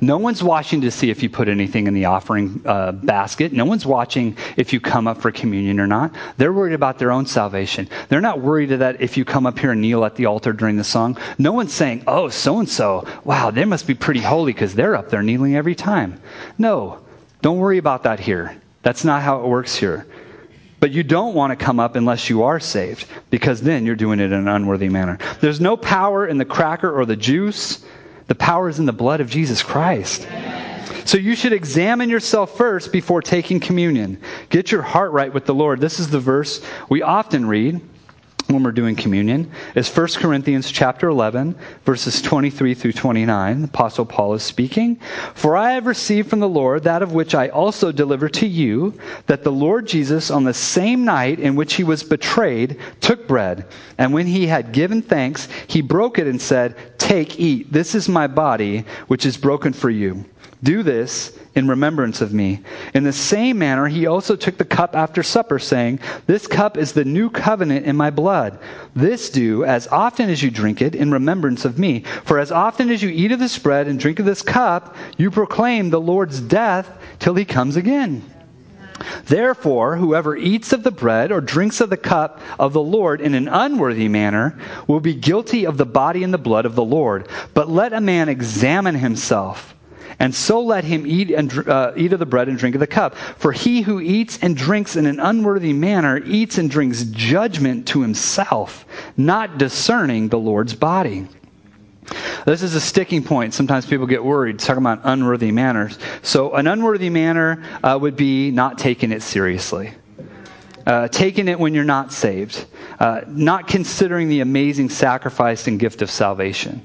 No 0.00 0.18
one's 0.18 0.42
watching 0.42 0.80
to 0.82 0.90
see 0.90 1.10
if 1.10 1.22
you 1.22 1.30
put 1.30 1.48
anything 1.48 1.86
in 1.86 1.94
the 1.94 2.06
offering 2.06 2.60
uh, 2.64 2.92
basket. 2.92 3.52
No 3.52 3.64
one's 3.64 3.86
watching 3.86 4.36
if 4.56 4.72
you 4.72 4.80
come 4.80 5.06
up 5.06 5.20
for 5.20 5.30
communion 5.30 5.80
or 5.80 5.86
not. 5.86 6.14
They're 6.36 6.52
worried 6.52 6.74
about 6.74 6.98
their 6.98 7.12
own 7.12 7.26
salvation. 7.26 7.88
They're 8.08 8.20
not 8.20 8.40
worried 8.40 8.70
that 8.70 9.00
if 9.00 9.16
you 9.16 9.24
come 9.24 9.46
up 9.46 9.58
here 9.58 9.72
and 9.72 9.80
kneel 9.80 10.04
at 10.04 10.16
the 10.16 10.26
altar 10.26 10.52
during 10.52 10.76
the 10.76 10.84
song, 10.84 11.18
no 11.38 11.52
one's 11.52 11.72
saying, 11.72 12.04
oh, 12.06 12.28
so 12.28 12.58
and 12.58 12.68
so, 12.68 13.06
wow, 13.24 13.50
they 13.50 13.64
must 13.64 13.86
be 13.86 13.94
pretty 13.94 14.20
holy 14.20 14.52
because 14.52 14.74
they're 14.74 14.96
up 14.96 15.10
there 15.10 15.22
kneeling 15.22 15.56
every 15.56 15.74
time. 15.74 16.20
No, 16.58 17.00
don't 17.42 17.58
worry 17.58 17.78
about 17.78 18.02
that 18.04 18.20
here. 18.20 18.60
That's 18.82 19.04
not 19.04 19.22
how 19.22 19.40
it 19.40 19.48
works 19.48 19.76
here. 19.76 20.06
But 20.80 20.92
you 20.92 21.02
don't 21.02 21.34
want 21.34 21.50
to 21.50 21.64
come 21.64 21.80
up 21.80 21.96
unless 21.96 22.30
you 22.30 22.44
are 22.44 22.60
saved, 22.60 23.06
because 23.30 23.60
then 23.60 23.84
you're 23.84 23.96
doing 23.96 24.20
it 24.20 24.26
in 24.26 24.32
an 24.32 24.48
unworthy 24.48 24.88
manner. 24.88 25.18
There's 25.40 25.60
no 25.60 25.76
power 25.76 26.28
in 26.28 26.38
the 26.38 26.44
cracker 26.44 26.90
or 26.90 27.04
the 27.04 27.16
juice. 27.16 27.84
The 28.28 28.34
power 28.34 28.68
is 28.68 28.78
in 28.78 28.86
the 28.86 28.92
blood 28.92 29.20
of 29.20 29.28
Jesus 29.28 29.62
Christ. 29.62 30.28
So 31.04 31.16
you 31.16 31.34
should 31.34 31.54
examine 31.54 32.10
yourself 32.10 32.56
first 32.56 32.92
before 32.92 33.22
taking 33.22 33.60
communion. 33.60 34.20
Get 34.50 34.70
your 34.70 34.82
heart 34.82 35.12
right 35.12 35.32
with 35.32 35.46
the 35.46 35.54
Lord. 35.54 35.80
This 35.80 35.98
is 35.98 36.10
the 36.10 36.20
verse 36.20 36.64
we 36.88 37.02
often 37.02 37.46
read 37.46 37.80
when 38.48 38.62
we're 38.62 38.72
doing 38.72 38.96
communion 38.96 39.50
is 39.74 39.94
1 39.94 40.06
Corinthians 40.16 40.70
chapter 40.70 41.08
11 41.10 41.54
verses 41.84 42.22
23 42.22 42.72
through 42.72 42.92
29. 42.92 43.60
The 43.60 43.68
apostle 43.68 44.06
Paul 44.06 44.32
is 44.32 44.42
speaking, 44.42 44.96
"For 45.34 45.54
I 45.54 45.72
have 45.72 45.86
received 45.86 46.30
from 46.30 46.40
the 46.40 46.48
Lord 46.48 46.84
that 46.84 47.02
of 47.02 47.12
which 47.12 47.34
I 47.34 47.48
also 47.48 47.92
deliver 47.92 48.26
to 48.30 48.46
you, 48.46 48.94
that 49.26 49.44
the 49.44 49.52
Lord 49.52 49.86
Jesus 49.86 50.30
on 50.30 50.44
the 50.44 50.54
same 50.54 51.04
night 51.04 51.38
in 51.38 51.56
which 51.56 51.74
he 51.74 51.84
was 51.84 52.02
betrayed 52.02 52.78
took 53.02 53.28
bread, 53.28 53.66
and 53.98 54.14
when 54.14 54.26
he 54.26 54.46
had 54.46 54.72
given 54.72 55.02
thanks, 55.02 55.48
he 55.66 55.82
broke 55.82 56.18
it 56.18 56.26
and 56.26 56.40
said, 56.40 56.74
"Take, 56.96 57.38
eat. 57.38 57.70
This 57.70 57.94
is 57.94 58.08
my 58.08 58.26
body, 58.26 58.86
which 59.08 59.26
is 59.26 59.36
broken 59.36 59.74
for 59.74 59.90
you." 59.90 60.24
Do 60.62 60.82
this 60.82 61.38
in 61.54 61.68
remembrance 61.68 62.20
of 62.20 62.34
me. 62.34 62.60
In 62.92 63.04
the 63.04 63.12
same 63.12 63.58
manner, 63.58 63.86
he 63.86 64.06
also 64.06 64.34
took 64.34 64.58
the 64.58 64.64
cup 64.64 64.96
after 64.96 65.22
supper, 65.22 65.60
saying, 65.60 66.00
This 66.26 66.48
cup 66.48 66.76
is 66.76 66.92
the 66.92 67.04
new 67.04 67.30
covenant 67.30 67.86
in 67.86 67.96
my 67.96 68.10
blood. 68.10 68.58
This 68.94 69.30
do 69.30 69.64
as 69.64 69.86
often 69.86 70.28
as 70.28 70.42
you 70.42 70.50
drink 70.50 70.82
it 70.82 70.96
in 70.96 71.12
remembrance 71.12 71.64
of 71.64 71.78
me. 71.78 72.02
For 72.24 72.40
as 72.40 72.50
often 72.50 72.90
as 72.90 73.02
you 73.02 73.08
eat 73.08 73.30
of 73.30 73.38
this 73.38 73.56
bread 73.56 73.86
and 73.86 74.00
drink 74.00 74.18
of 74.18 74.26
this 74.26 74.42
cup, 74.42 74.96
you 75.16 75.30
proclaim 75.30 75.90
the 75.90 76.00
Lord's 76.00 76.40
death 76.40 76.90
till 77.20 77.34
he 77.34 77.44
comes 77.44 77.76
again. 77.76 78.24
Therefore, 79.26 79.96
whoever 79.96 80.36
eats 80.36 80.72
of 80.72 80.82
the 80.82 80.90
bread 80.90 81.30
or 81.30 81.40
drinks 81.40 81.80
of 81.80 81.88
the 81.88 81.96
cup 81.96 82.40
of 82.58 82.72
the 82.72 82.82
Lord 82.82 83.20
in 83.20 83.34
an 83.34 83.46
unworthy 83.46 84.08
manner 84.08 84.58
will 84.88 84.98
be 84.98 85.14
guilty 85.14 85.66
of 85.66 85.76
the 85.76 85.86
body 85.86 86.24
and 86.24 86.34
the 86.34 86.38
blood 86.38 86.66
of 86.66 86.74
the 86.74 86.84
Lord. 86.84 87.28
But 87.54 87.70
let 87.70 87.92
a 87.92 88.00
man 88.00 88.28
examine 88.28 88.96
himself 88.96 89.76
and 90.20 90.34
so 90.34 90.60
let 90.60 90.84
him 90.84 91.06
eat, 91.06 91.30
and, 91.30 91.68
uh, 91.68 91.92
eat 91.96 92.12
of 92.12 92.18
the 92.18 92.26
bread 92.26 92.48
and 92.48 92.58
drink 92.58 92.74
of 92.74 92.80
the 92.80 92.86
cup. 92.86 93.14
For 93.14 93.52
he 93.52 93.82
who 93.82 94.00
eats 94.00 94.38
and 94.42 94.56
drinks 94.56 94.96
in 94.96 95.06
an 95.06 95.20
unworthy 95.20 95.72
manner 95.72 96.20
eats 96.24 96.58
and 96.58 96.68
drinks 96.68 97.04
judgment 97.04 97.86
to 97.88 98.02
himself, 98.02 98.84
not 99.16 99.58
discerning 99.58 100.28
the 100.28 100.38
Lord's 100.38 100.74
body. 100.74 101.28
This 102.46 102.62
is 102.62 102.74
a 102.74 102.80
sticking 102.80 103.22
point. 103.22 103.54
Sometimes 103.54 103.86
people 103.86 104.06
get 104.06 104.24
worried 104.24 104.58
talking 104.58 104.82
about 104.82 105.00
unworthy 105.04 105.52
manners. 105.52 105.98
So, 106.22 106.54
an 106.54 106.66
unworthy 106.66 107.10
manner 107.10 107.62
uh, 107.84 107.98
would 108.00 108.16
be 108.16 108.50
not 108.50 108.78
taking 108.78 109.12
it 109.12 109.22
seriously. 109.22 109.92
Uh, 110.86 111.06
taking 111.08 111.48
it 111.48 111.60
when 111.60 111.74
you're 111.74 111.84
not 111.84 112.10
saved, 112.10 112.64
uh, 112.98 113.20
not 113.26 113.68
considering 113.68 114.30
the 114.30 114.40
amazing 114.40 114.88
sacrifice 114.88 115.66
and 115.66 115.78
gift 115.78 116.00
of 116.00 116.10
salvation. 116.10 116.80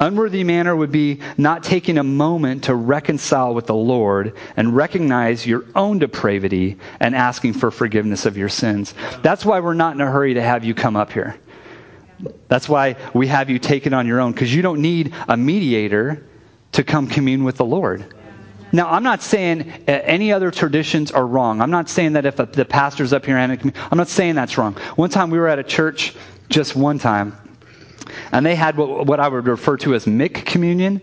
Unworthy 0.00 0.44
manner 0.44 0.76
would 0.76 0.92
be 0.92 1.20
not 1.36 1.64
taking 1.64 1.98
a 1.98 2.04
moment 2.04 2.64
to 2.64 2.74
reconcile 2.74 3.54
with 3.54 3.66
the 3.66 3.74
Lord 3.74 4.36
and 4.56 4.76
recognize 4.76 5.46
your 5.46 5.64
own 5.74 5.98
depravity 5.98 6.76
and 7.00 7.16
asking 7.16 7.54
for 7.54 7.70
forgiveness 7.70 8.24
of 8.24 8.36
your 8.36 8.48
sins. 8.48 8.94
That's 9.22 9.44
why 9.44 9.60
we're 9.60 9.74
not 9.74 9.94
in 9.94 10.00
a 10.00 10.10
hurry 10.10 10.34
to 10.34 10.42
have 10.42 10.64
you 10.64 10.74
come 10.74 10.96
up 10.96 11.12
here. 11.12 11.36
That's 12.48 12.68
why 12.68 12.96
we 13.14 13.26
have 13.28 13.50
you 13.50 13.58
take 13.58 13.86
it 13.86 13.92
on 13.92 14.06
your 14.06 14.20
own, 14.20 14.32
because 14.32 14.54
you 14.54 14.62
don't 14.62 14.80
need 14.80 15.14
a 15.28 15.36
mediator 15.36 16.26
to 16.72 16.84
come 16.84 17.06
commune 17.06 17.44
with 17.44 17.56
the 17.56 17.64
Lord. 17.64 18.14
Now, 18.70 18.90
I'm 18.90 19.02
not 19.02 19.22
saying 19.22 19.72
any 19.86 20.32
other 20.32 20.50
traditions 20.50 21.10
are 21.10 21.26
wrong. 21.26 21.60
I'm 21.60 21.70
not 21.70 21.88
saying 21.88 22.12
that 22.12 22.26
if 22.26 22.36
the 22.36 22.66
pastor's 22.68 23.12
up 23.12 23.24
here 23.24 23.38
I'm 23.38 23.72
not 23.98 24.08
saying 24.08 24.34
that's 24.34 24.58
wrong. 24.58 24.74
One 24.96 25.10
time 25.10 25.30
we 25.30 25.38
were 25.38 25.48
at 25.48 25.58
a 25.58 25.64
church, 25.64 26.14
just 26.50 26.76
one 26.76 26.98
time, 26.98 27.36
and 28.32 28.44
they 28.44 28.54
had 28.54 28.76
what, 28.76 29.06
what 29.06 29.20
I 29.20 29.28
would 29.28 29.46
refer 29.46 29.76
to 29.78 29.94
as 29.94 30.06
Mick 30.06 30.44
communion. 30.44 31.00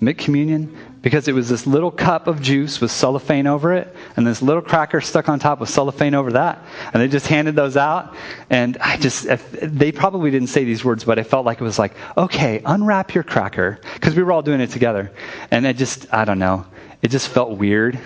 Mick 0.00 0.18
communion, 0.18 0.76
because 1.00 1.26
it 1.26 1.32
was 1.32 1.48
this 1.48 1.66
little 1.66 1.90
cup 1.90 2.26
of 2.26 2.42
juice 2.42 2.82
with 2.82 2.90
cellophane 2.90 3.46
over 3.46 3.72
it, 3.72 3.96
and 4.16 4.26
this 4.26 4.42
little 4.42 4.60
cracker 4.60 5.00
stuck 5.00 5.30
on 5.30 5.38
top 5.38 5.58
with 5.58 5.70
cellophane 5.70 6.14
over 6.14 6.32
that. 6.32 6.62
And 6.92 7.02
they 7.02 7.08
just 7.08 7.26
handed 7.26 7.56
those 7.56 7.78
out. 7.78 8.14
And 8.50 8.76
I 8.76 8.98
just, 8.98 9.26
they 9.62 9.92
probably 9.92 10.30
didn't 10.30 10.48
say 10.48 10.64
these 10.64 10.84
words, 10.84 11.04
but 11.04 11.18
I 11.18 11.22
felt 11.22 11.46
like 11.46 11.62
it 11.62 11.64
was 11.64 11.78
like, 11.78 11.94
okay, 12.14 12.60
unwrap 12.66 13.14
your 13.14 13.24
cracker. 13.24 13.80
Because 13.94 14.14
we 14.14 14.22
were 14.22 14.32
all 14.32 14.42
doing 14.42 14.60
it 14.60 14.68
together. 14.68 15.10
And 15.50 15.64
it 15.64 15.78
just, 15.78 16.12
I 16.12 16.26
don't 16.26 16.38
know, 16.38 16.66
it 17.00 17.08
just 17.08 17.28
felt 17.28 17.52
weird. 17.52 17.98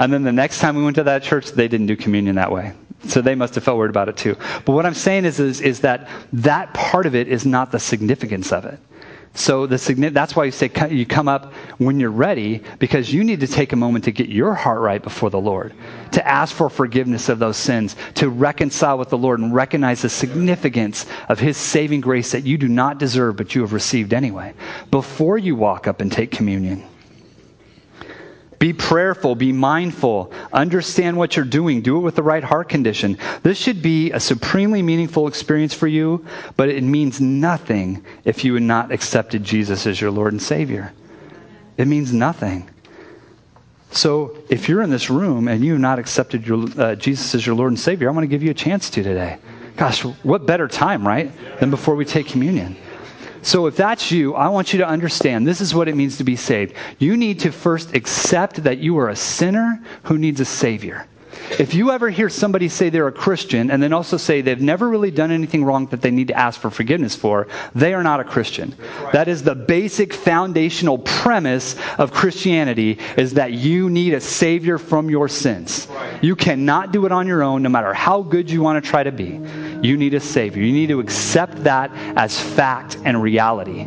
And 0.00 0.12
then 0.12 0.24
the 0.24 0.32
next 0.32 0.58
time 0.58 0.74
we 0.74 0.82
went 0.82 0.96
to 0.96 1.04
that 1.04 1.22
church, 1.22 1.52
they 1.52 1.68
didn't 1.68 1.86
do 1.86 1.94
communion 1.94 2.34
that 2.34 2.50
way. 2.50 2.72
So 3.04 3.20
they 3.20 3.34
must 3.34 3.54
have 3.56 3.64
felt 3.64 3.78
weird 3.78 3.90
about 3.90 4.08
it 4.08 4.16
too. 4.16 4.36
But 4.64 4.72
what 4.72 4.86
I'm 4.86 4.94
saying 4.94 5.24
is, 5.24 5.40
is, 5.40 5.60
is 5.60 5.80
that 5.80 6.08
that 6.32 6.72
part 6.74 7.06
of 7.06 7.14
it 7.14 7.28
is 7.28 7.44
not 7.44 7.72
the 7.72 7.78
significance 7.80 8.52
of 8.52 8.64
it. 8.64 8.78
So 9.34 9.66
the, 9.66 10.10
that's 10.12 10.36
why 10.36 10.44
you 10.44 10.50
say 10.50 10.70
you 10.90 11.06
come 11.06 11.26
up 11.26 11.54
when 11.78 11.98
you're 11.98 12.10
ready 12.10 12.62
because 12.78 13.12
you 13.12 13.24
need 13.24 13.40
to 13.40 13.46
take 13.46 13.72
a 13.72 13.76
moment 13.76 14.04
to 14.04 14.12
get 14.12 14.28
your 14.28 14.52
heart 14.52 14.80
right 14.80 15.02
before 15.02 15.30
the 15.30 15.40
Lord, 15.40 15.72
to 16.12 16.28
ask 16.28 16.54
for 16.54 16.68
forgiveness 16.68 17.30
of 17.30 17.38
those 17.38 17.56
sins, 17.56 17.96
to 18.14 18.28
reconcile 18.28 18.98
with 18.98 19.08
the 19.08 19.16
Lord 19.16 19.40
and 19.40 19.54
recognize 19.54 20.02
the 20.02 20.10
significance 20.10 21.06
of 21.30 21.38
His 21.38 21.56
saving 21.56 22.02
grace 22.02 22.32
that 22.32 22.44
you 22.44 22.58
do 22.58 22.68
not 22.68 22.98
deserve 22.98 23.36
but 23.36 23.54
you 23.54 23.62
have 23.62 23.72
received 23.72 24.12
anyway 24.12 24.52
before 24.90 25.38
you 25.38 25.56
walk 25.56 25.86
up 25.86 26.02
and 26.02 26.12
take 26.12 26.30
communion. 26.30 26.84
Be 28.62 28.72
prayerful, 28.72 29.34
be 29.34 29.50
mindful, 29.50 30.32
understand 30.52 31.16
what 31.16 31.34
you're 31.34 31.44
doing, 31.44 31.82
do 31.82 31.96
it 31.96 32.00
with 32.02 32.14
the 32.14 32.22
right 32.22 32.44
heart 32.44 32.68
condition. 32.68 33.18
This 33.42 33.58
should 33.58 33.82
be 33.82 34.12
a 34.12 34.20
supremely 34.20 34.82
meaningful 34.82 35.26
experience 35.26 35.74
for 35.74 35.88
you, 35.88 36.24
but 36.56 36.68
it 36.68 36.84
means 36.84 37.20
nothing 37.20 38.04
if 38.24 38.44
you 38.44 38.54
had 38.54 38.62
not 38.62 38.92
accepted 38.92 39.42
Jesus 39.42 39.84
as 39.84 40.00
your 40.00 40.12
Lord 40.12 40.32
and 40.32 40.40
Savior. 40.40 40.92
It 41.76 41.88
means 41.88 42.12
nothing. 42.12 42.70
So, 43.90 44.38
if 44.48 44.68
you're 44.68 44.82
in 44.82 44.90
this 44.90 45.10
room 45.10 45.48
and 45.48 45.64
you 45.64 45.72
have 45.72 45.80
not 45.80 45.98
accepted 45.98 46.46
your, 46.46 46.68
uh, 46.78 46.94
Jesus 46.94 47.34
as 47.34 47.44
your 47.44 47.56
Lord 47.56 47.72
and 47.72 47.80
Savior, 47.80 48.08
I 48.08 48.12
want 48.12 48.22
to 48.22 48.28
give 48.28 48.44
you 48.44 48.52
a 48.52 48.54
chance 48.54 48.90
to 48.90 49.02
today. 49.02 49.38
Gosh, 49.76 50.04
what 50.04 50.46
better 50.46 50.68
time, 50.68 51.04
right, 51.04 51.32
than 51.58 51.70
before 51.70 51.96
we 51.96 52.04
take 52.04 52.28
communion? 52.28 52.76
So 53.42 53.66
if 53.66 53.76
that's 53.76 54.10
you, 54.10 54.34
I 54.34 54.48
want 54.48 54.72
you 54.72 54.78
to 54.78 54.86
understand 54.86 55.46
this 55.46 55.60
is 55.60 55.74
what 55.74 55.88
it 55.88 55.96
means 55.96 56.16
to 56.18 56.24
be 56.24 56.36
saved. 56.36 56.74
You 56.98 57.16
need 57.16 57.40
to 57.40 57.52
first 57.52 57.94
accept 57.94 58.62
that 58.64 58.78
you 58.78 58.98
are 58.98 59.08
a 59.08 59.16
sinner 59.16 59.82
who 60.04 60.16
needs 60.16 60.40
a 60.40 60.44
Savior. 60.44 61.06
If 61.58 61.74
you 61.74 61.90
ever 61.90 62.08
hear 62.08 62.28
somebody 62.28 62.68
say 62.68 62.88
they're 62.88 63.08
a 63.08 63.12
Christian 63.12 63.70
and 63.70 63.82
then 63.82 63.92
also 63.92 64.16
say 64.16 64.40
they've 64.40 64.60
never 64.60 64.88
really 64.88 65.10
done 65.10 65.30
anything 65.30 65.64
wrong 65.64 65.86
that 65.86 66.00
they 66.00 66.10
need 66.10 66.28
to 66.28 66.34
ask 66.34 66.60
for 66.60 66.70
forgiveness 66.70 67.14
for, 67.14 67.48
they 67.74 67.94
are 67.94 68.02
not 68.02 68.20
a 68.20 68.24
Christian. 68.24 68.74
Right. 69.02 69.12
That 69.12 69.28
is 69.28 69.42
the 69.42 69.54
basic 69.54 70.14
foundational 70.14 70.98
premise 70.98 71.76
of 71.98 72.12
Christianity 72.12 72.98
is 73.16 73.34
that 73.34 73.52
you 73.52 73.90
need 73.90 74.14
a 74.14 74.20
savior 74.20 74.78
from 74.78 75.10
your 75.10 75.28
sins. 75.28 75.88
Right. 75.90 76.24
You 76.24 76.36
cannot 76.36 76.92
do 76.92 77.06
it 77.06 77.12
on 77.12 77.26
your 77.26 77.42
own 77.42 77.62
no 77.62 77.68
matter 77.68 77.92
how 77.92 78.22
good 78.22 78.50
you 78.50 78.62
want 78.62 78.82
to 78.82 78.88
try 78.88 79.02
to 79.02 79.12
be. 79.12 79.40
You 79.82 79.96
need 79.96 80.14
a 80.14 80.20
savior. 80.20 80.62
You 80.62 80.72
need 80.72 80.88
to 80.88 81.00
accept 81.00 81.64
that 81.64 81.90
as 82.16 82.40
fact 82.40 82.98
and 83.04 83.20
reality 83.20 83.86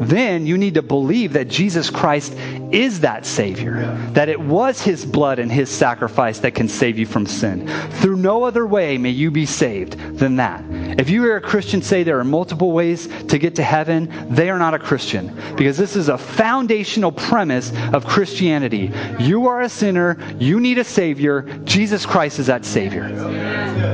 then 0.00 0.46
you 0.46 0.58
need 0.58 0.74
to 0.74 0.82
believe 0.82 1.32
that 1.34 1.48
Jesus 1.48 1.90
Christ 1.90 2.32
is 2.72 3.00
that 3.00 3.26
Savior, 3.26 3.96
that 4.12 4.28
it 4.28 4.40
was 4.40 4.80
His 4.80 5.04
blood 5.04 5.38
and 5.38 5.50
His 5.50 5.70
sacrifice 5.70 6.38
that 6.40 6.54
can 6.54 6.68
save 6.68 6.98
you 6.98 7.06
from 7.06 7.26
sin. 7.26 7.68
Through 8.00 8.16
no 8.16 8.44
other 8.44 8.66
way 8.66 8.98
may 8.98 9.10
you 9.10 9.30
be 9.30 9.46
saved 9.46 9.98
than 10.18 10.36
that. 10.36 10.64
If 10.98 11.10
you 11.10 11.22
hear 11.22 11.36
a 11.36 11.40
Christian 11.40 11.82
say 11.82 12.02
there 12.02 12.18
are 12.18 12.24
multiple 12.24 12.72
ways 12.72 13.08
to 13.28 13.38
get 13.38 13.54
to 13.56 13.62
heaven, 13.62 14.12
they 14.34 14.50
are 14.50 14.58
not 14.58 14.74
a 14.74 14.78
Christian 14.78 15.36
because 15.56 15.76
this 15.76 15.96
is 15.96 16.08
a 16.08 16.18
foundational 16.18 17.12
premise 17.12 17.72
of 17.92 18.06
Christianity. 18.06 18.92
You 19.18 19.46
are 19.48 19.62
a 19.62 19.68
sinner, 19.68 20.18
you 20.38 20.60
need 20.60 20.78
a 20.78 20.84
Savior, 20.84 21.42
Jesus 21.64 22.06
Christ 22.06 22.38
is 22.38 22.46
that 22.46 22.64
Savior. 22.64 23.08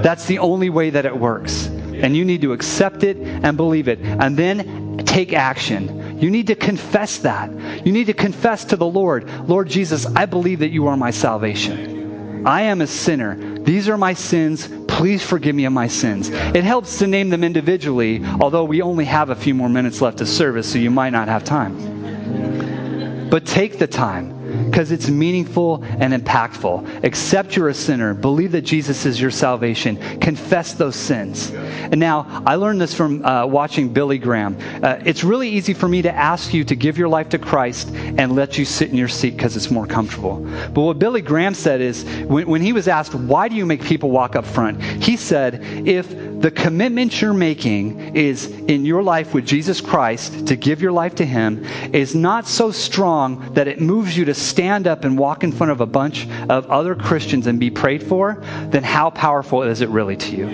That's 0.03 0.27
the 0.27 0.39
only 0.39 0.71
way 0.71 0.91
that 0.91 1.05
it 1.05 1.17
works. 1.17 1.67
And 1.67 2.17
you 2.17 2.25
need 2.25 2.43
to 2.43 2.53
accept 2.53 3.05
it 3.05 3.17
and 3.19 3.57
believe 3.57 3.89
it. 3.89 4.01
And 4.01 4.37
then 4.37 4.99
take 5.05 5.33
action. 5.33 6.02
You 6.23 6.31
need 6.31 6.47
to 6.47 6.55
confess 6.55 7.19
that. 7.19 7.51
You 7.85 7.93
need 7.93 8.07
to 8.07 8.15
confess 8.15 8.65
to 8.67 8.77
the 8.77 8.87
Lord, 8.87 9.29
Lord 9.49 9.69
Jesus, 9.69 10.07
I 10.07 10.27
believe 10.27 10.61
that 10.61 10.71
you 10.71 10.87
are 10.87 10.97
my 10.97 11.11
salvation. 11.11 12.47
I 12.47 12.63
am 12.63 12.81
a 12.81 12.87
sinner. 12.87 13.59
These 13.59 13.89
are 13.89 13.99
my 13.99 14.15
sins. 14.15 14.69
Please 14.87 15.25
forgive 15.25 15.57
me 15.57 15.65
of 15.65 15.73
my 15.73 15.89
sins. 15.89 16.29
It 16.31 16.63
helps 16.63 17.01
to 17.01 17.09
name 17.09 17.31
them 17.31 17.43
individually, 17.43 18.25
although 18.41 18.65
we 18.65 18.83
only 18.83 19.05
have 19.05 19.31
a 19.31 19.35
few 19.35 19.53
more 19.53 19.69
minutes 19.69 20.01
left 20.01 20.21
of 20.21 20.29
service, 20.29 20.71
so 20.71 20.79
you 20.79 20.91
might 20.91 21.11
not 21.11 21.27
have 21.27 21.43
time. 21.43 23.29
But 23.29 23.45
take 23.45 23.79
the 23.79 23.89
time 23.89 24.42
because 24.67 24.93
it's 24.93 25.09
meaningful 25.09 25.83
and 25.85 26.13
impactful. 26.13 27.05
Accept 27.05 27.57
you're 27.57 27.69
a 27.69 27.75
sinner. 27.75 28.15
Believe 28.15 28.53
that 28.53 28.63
Jesus 28.63 29.07
is 29.07 29.21
your 29.21 29.31
salvation. 29.31 29.97
Confess 30.21 30.75
those 30.75 30.97
sins. 30.97 31.51
And 31.51 31.99
now, 31.99 32.43
I 32.47 32.55
learned 32.57 32.81
this 32.81 32.95
from 32.95 33.25
uh, 33.25 33.47
watching 33.47 33.93
Billy 33.93 34.19
Graham. 34.19 34.57
Uh, 34.83 35.01
it's 35.05 35.25
really 35.25 35.49
easy 35.49 35.75
for 35.75 35.89
me 35.89 36.03
to 36.03 36.13
ask 36.13 36.55
you 36.55 36.65
to 36.65 36.77
give 36.77 36.99
your 36.99 37.09
life 37.09 37.29
to 37.31 37.39
Christ 37.39 37.91
and 37.95 38.35
let 38.35 38.59
you 38.59 38.65
sit 38.65 38.91
in 38.91 38.97
your 38.97 39.09
seat 39.09 39.37
because 39.37 39.57
it's 39.57 39.71
more 39.71 39.87
comfortable. 39.87 40.37
But 40.73 40.83
what 40.83 40.99
Billy 40.99 41.23
Graham 41.23 41.55
said 41.55 41.81
is 41.81 42.05
when, 42.25 42.47
when 42.47 42.63
he 42.63 42.73
was 42.73 42.89
asked, 42.89 43.15
why 43.15 43.49
do 43.49 43.57
you 43.57 43.67
make 43.67 43.83
people 43.83 44.11
walk 44.11 44.37
up 44.37 44.45
front? 44.45 44.83
He 44.83 45.17
said, 45.17 45.61
if 45.87 46.09
the 46.43 46.51
commitment 46.51 47.21
you're 47.21 47.33
making 47.33 48.17
is 48.17 48.47
in 48.47 48.85
your 48.85 49.01
life 49.01 49.33
with 49.33 49.47
Jesus 49.47 49.81
Christ 49.81 50.49
to 50.49 50.57
give 50.57 50.83
your 50.83 50.91
life 50.91 51.15
to 51.15 51.25
Him 51.25 51.65
is 51.93 52.17
not 52.17 52.49
so 52.49 52.73
strong 52.73 53.55
that 53.55 53.69
it 53.69 53.81
moves 53.81 54.17
you 54.17 54.25
to 54.25 54.35
stand 54.43 54.87
up 54.87 55.05
and 55.05 55.19
walk 55.19 55.45
in 55.45 55.53
front 55.53 55.73
of 55.73 55.81
a 55.81 55.87
bunch 55.87 56.29
of 56.49 56.71
other 56.71 56.95
Christians 56.95 57.47
and 57.47 57.59
be 57.59 57.71
prayed 57.71 58.03
for, 58.03 58.43
then 58.69 58.83
how 58.83 59.11
powerful 59.11 59.63
is 59.63 59.81
it 59.81 59.89
really 59.89 60.17
to 60.17 60.37
you? 60.37 60.49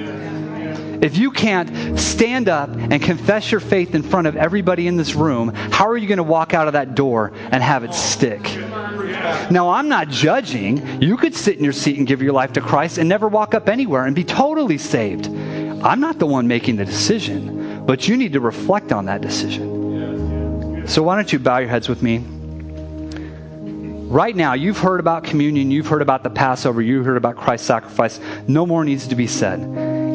If 1.00 1.16
you 1.16 1.30
can't 1.30 1.98
stand 1.98 2.48
up 2.48 2.70
and 2.70 3.00
confess 3.00 3.52
your 3.52 3.60
faith 3.60 3.94
in 3.94 4.02
front 4.02 4.26
of 4.26 4.34
everybody 4.34 4.88
in 4.88 4.96
this 4.96 5.14
room, 5.14 5.54
how 5.54 5.86
are 5.88 5.96
you 5.96 6.08
going 6.08 6.18
to 6.18 6.24
walk 6.24 6.54
out 6.54 6.66
of 6.66 6.72
that 6.72 6.96
door 6.96 7.32
and 7.52 7.62
have 7.62 7.84
it 7.84 7.94
stick? 7.94 8.42
Now, 9.50 9.70
I'm 9.70 9.88
not 9.88 10.08
judging. 10.08 11.00
You 11.00 11.16
could 11.16 11.36
sit 11.36 11.56
in 11.56 11.62
your 11.62 11.72
seat 11.72 11.98
and 11.98 12.06
give 12.06 12.20
your 12.20 12.32
life 12.32 12.52
to 12.54 12.60
Christ 12.60 12.98
and 12.98 13.08
never 13.08 13.28
walk 13.28 13.54
up 13.54 13.68
anywhere 13.68 14.06
and 14.06 14.14
be 14.14 14.24
totally 14.24 14.78
saved. 14.78 15.28
I'm 15.28 16.00
not 16.00 16.18
the 16.18 16.26
one 16.26 16.48
making 16.48 16.76
the 16.76 16.84
decision, 16.84 17.86
but 17.86 18.08
you 18.08 18.16
need 18.16 18.32
to 18.32 18.40
reflect 18.40 18.90
on 18.90 19.04
that 19.06 19.20
decision. 19.20 20.84
So, 20.88 21.02
why 21.02 21.14
don't 21.14 21.32
you 21.32 21.38
bow 21.38 21.58
your 21.58 21.68
heads 21.68 21.88
with 21.88 22.02
me? 22.02 22.24
Right 24.08 24.34
now, 24.34 24.54
you've 24.54 24.78
heard 24.78 25.00
about 25.00 25.24
communion, 25.24 25.70
you've 25.70 25.86
heard 25.86 26.02
about 26.02 26.22
the 26.22 26.30
Passover, 26.30 26.82
you've 26.82 27.04
heard 27.04 27.16
about 27.16 27.36
Christ's 27.36 27.66
sacrifice. 27.66 28.18
No 28.46 28.66
more 28.66 28.84
needs 28.84 29.08
to 29.08 29.14
be 29.14 29.26
said. 29.26 29.60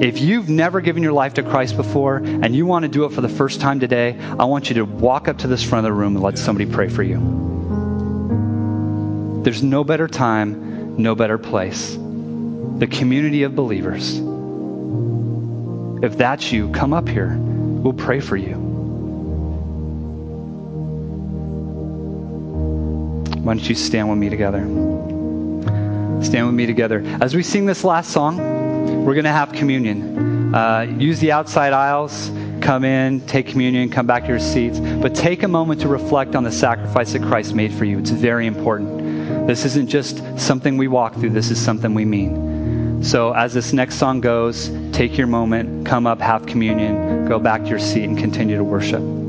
If 0.04 0.20
you've 0.20 0.50
never 0.50 0.82
given 0.82 1.04
your 1.04 1.14
life 1.14 1.36
to 1.36 1.44
Christ 1.44 1.78
before 1.78 2.18
and 2.18 2.56
you 2.56 2.66
want 2.66 2.84
to 2.84 2.90
do 2.90 3.06
it 3.06 3.14
for 3.14 3.22
the 3.22 3.30
first 3.30 3.62
time 3.62 3.80
today, 3.80 4.18
I 4.20 4.46
want 4.46 4.70
you 4.70 4.76
to 4.76 4.86
walk 4.86 5.28
up 5.28 5.38
to 5.40 5.48
this 5.48 5.64
front 5.64 5.86
of 5.86 5.92
the 5.92 5.98
room 5.98 6.16
and 6.16 6.24
let 6.24 6.38
somebody 6.38 6.70
pray 6.70 6.90
for 6.90 7.04
you. 7.04 7.20
There's 9.44 9.62
no 9.62 9.84
better 9.84 10.08
time, 10.08 10.98
no 10.98 11.16
better 11.16 11.38
place. 11.38 11.94
The 11.94 12.88
community 12.90 13.44
of 13.44 13.56
believers. 13.56 14.20
If 16.04 16.18
that's 16.18 16.52
you, 16.52 16.70
come 16.72 16.94
up 16.94 17.08
here. 17.08 17.38
We'll 17.38 17.94
pray 17.94 18.20
for 18.20 18.36
you. 18.36 18.63
Why 23.44 23.56
don't 23.56 23.68
you 23.68 23.76
stand 23.76 24.10
with 24.10 24.18
me 24.18 24.30
together? 24.30 24.62
Stand 26.24 26.46
with 26.46 26.56
me 26.56 26.66
together. 26.66 27.04
As 27.20 27.36
we 27.36 27.44
sing 27.44 27.66
this 27.66 27.84
last 27.84 28.12
song, 28.12 28.38
we're 29.04 29.16
going 29.16 29.26
to 29.26 29.32
have 29.32 29.52
communion. 29.52 30.56
Uh, 30.56 30.82
use 30.98 31.20
the 31.20 31.34
outside 31.34 31.74
aisles, 31.74 32.32
come 32.62 32.86
in, 32.86 33.20
take 33.28 33.48
communion, 33.48 33.90
come 33.90 34.08
back 34.08 34.24
to 34.24 34.30
your 34.30 34.40
seats. 34.40 34.80
But 34.80 35.14
take 35.14 35.44
a 35.44 35.50
moment 35.50 35.82
to 35.82 35.90
reflect 35.90 36.38
on 36.38 36.46
the 36.46 36.54
sacrifice 36.54 37.12
that 37.12 37.22
Christ 37.22 37.54
made 37.54 37.74
for 37.74 37.84
you. 37.84 38.00
It's 38.00 38.12
very 38.12 38.48
important. 38.48 39.46
This 39.46 39.66
isn't 39.66 39.90
just 39.90 40.24
something 40.40 40.78
we 40.78 40.88
walk 40.88 41.16
through, 41.16 41.32
this 41.32 41.52
is 41.52 41.60
something 41.60 41.94
we 41.94 42.06
mean. 42.06 43.04
So, 43.04 43.34
as 43.34 43.54
this 43.54 43.74
next 43.74 43.96
song 43.96 44.22
goes, 44.22 44.72
take 44.94 45.18
your 45.18 45.28
moment, 45.28 45.86
come 45.86 46.08
up, 46.08 46.22
have 46.22 46.46
communion, 46.46 47.28
go 47.28 47.40
back 47.40 47.64
to 47.64 47.68
your 47.68 47.80
seat, 47.80 48.06
and 48.06 48.18
continue 48.18 48.56
to 48.56 48.64
worship. 48.64 49.23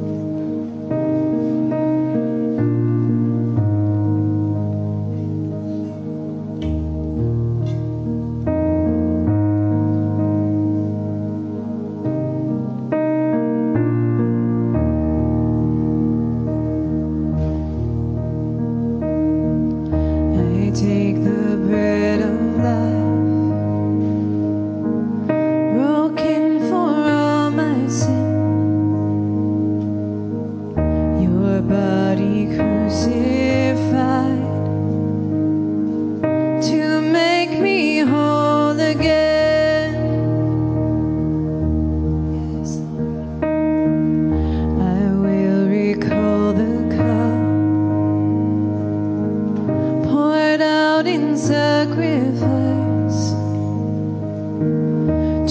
sacrifice 51.37 53.30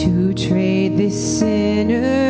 to 0.02 0.34
trade 0.34 0.98
this 0.98 1.40
sinner. 1.40 2.23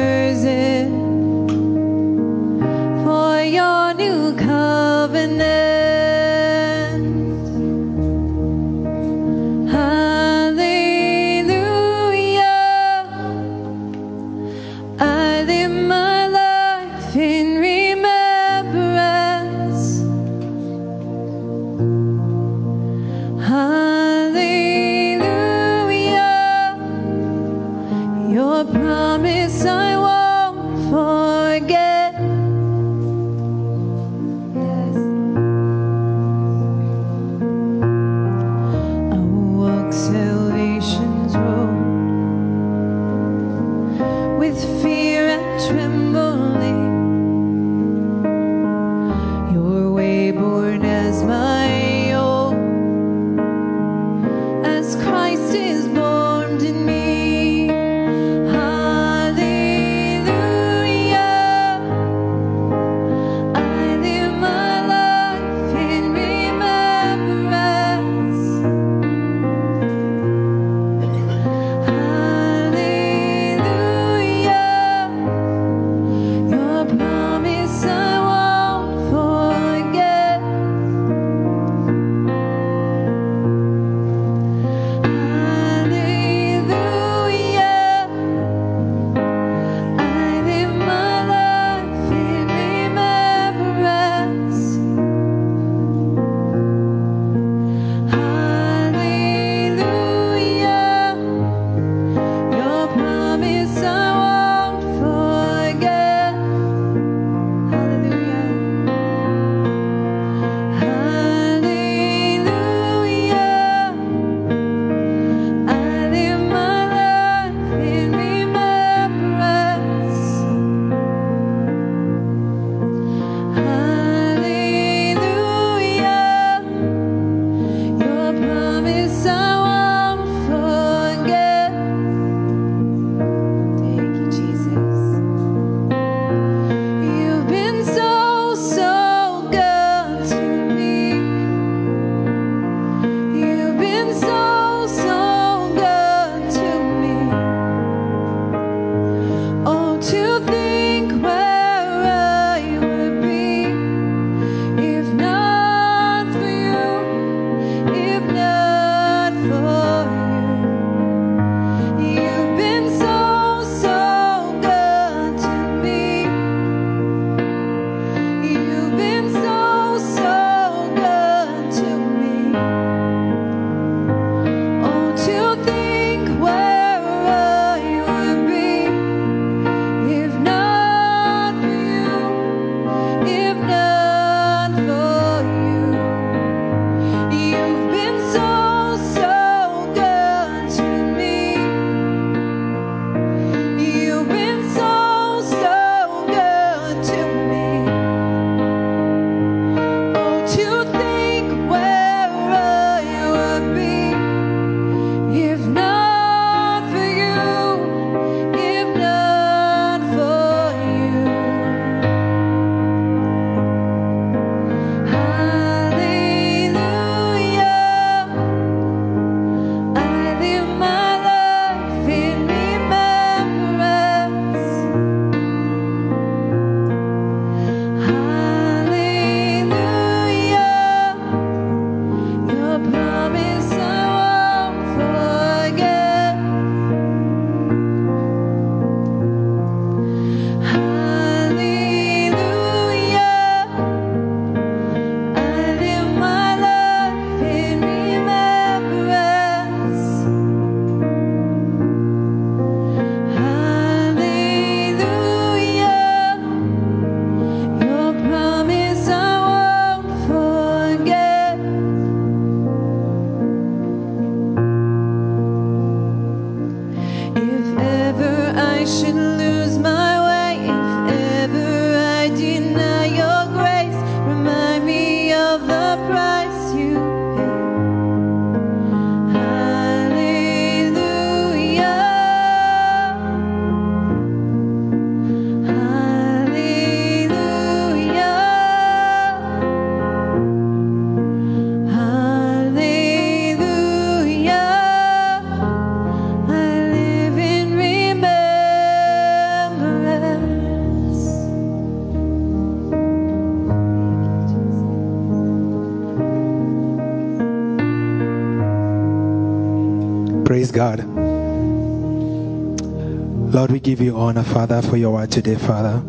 Give 313.95 314.01
you 314.01 314.17
honor, 314.17 314.41
Father, 314.41 314.81
for 314.81 314.97
your 314.97 315.13
word 315.13 315.31
today, 315.31 315.53
Father. 315.53 315.99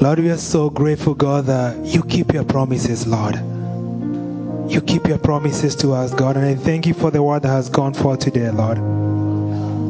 Lord, 0.00 0.18
we 0.18 0.30
are 0.30 0.38
so 0.38 0.70
grateful, 0.70 1.14
God, 1.14 1.44
that 1.44 1.76
you 1.84 2.02
keep 2.02 2.32
your 2.32 2.42
promises, 2.42 3.06
Lord. 3.06 3.34
You 4.66 4.80
keep 4.80 5.06
your 5.06 5.18
promises 5.18 5.76
to 5.76 5.92
us, 5.92 6.14
God, 6.14 6.38
and 6.38 6.46
I 6.46 6.54
thank 6.54 6.86
you 6.86 6.94
for 6.94 7.10
the 7.10 7.22
word 7.22 7.42
that 7.42 7.48
has 7.48 7.68
gone 7.68 7.92
forth 7.92 8.20
today, 8.20 8.50
Lord. 8.50 8.78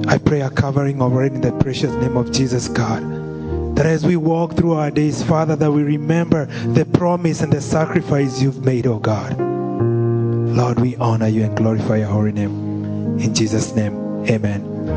I 0.08 0.18
pray 0.18 0.40
a 0.40 0.50
covering 0.50 1.00
over 1.00 1.22
it 1.24 1.32
in 1.32 1.42
the 1.42 1.52
precious 1.52 1.92
name 1.94 2.16
of 2.16 2.32
Jesus, 2.32 2.66
God. 2.66 3.04
That 3.76 3.86
as 3.86 4.04
we 4.04 4.16
walk 4.16 4.54
through 4.54 4.72
our 4.72 4.90
days, 4.90 5.22
Father, 5.22 5.54
that 5.54 5.70
we 5.70 5.84
remember 5.84 6.46
the 6.74 6.86
promise 6.86 7.40
and 7.40 7.52
the 7.52 7.60
sacrifice 7.60 8.42
you've 8.42 8.64
made, 8.64 8.88
oh 8.88 8.98
God. 8.98 9.38
Lord, 9.38 10.80
we 10.80 10.96
honor 10.96 11.28
you 11.28 11.44
and 11.44 11.56
glorify 11.56 11.98
your 11.98 12.08
holy 12.08 12.32
name. 12.32 13.20
In 13.20 13.32
Jesus' 13.32 13.76
name, 13.76 13.94
amen. 14.28 14.75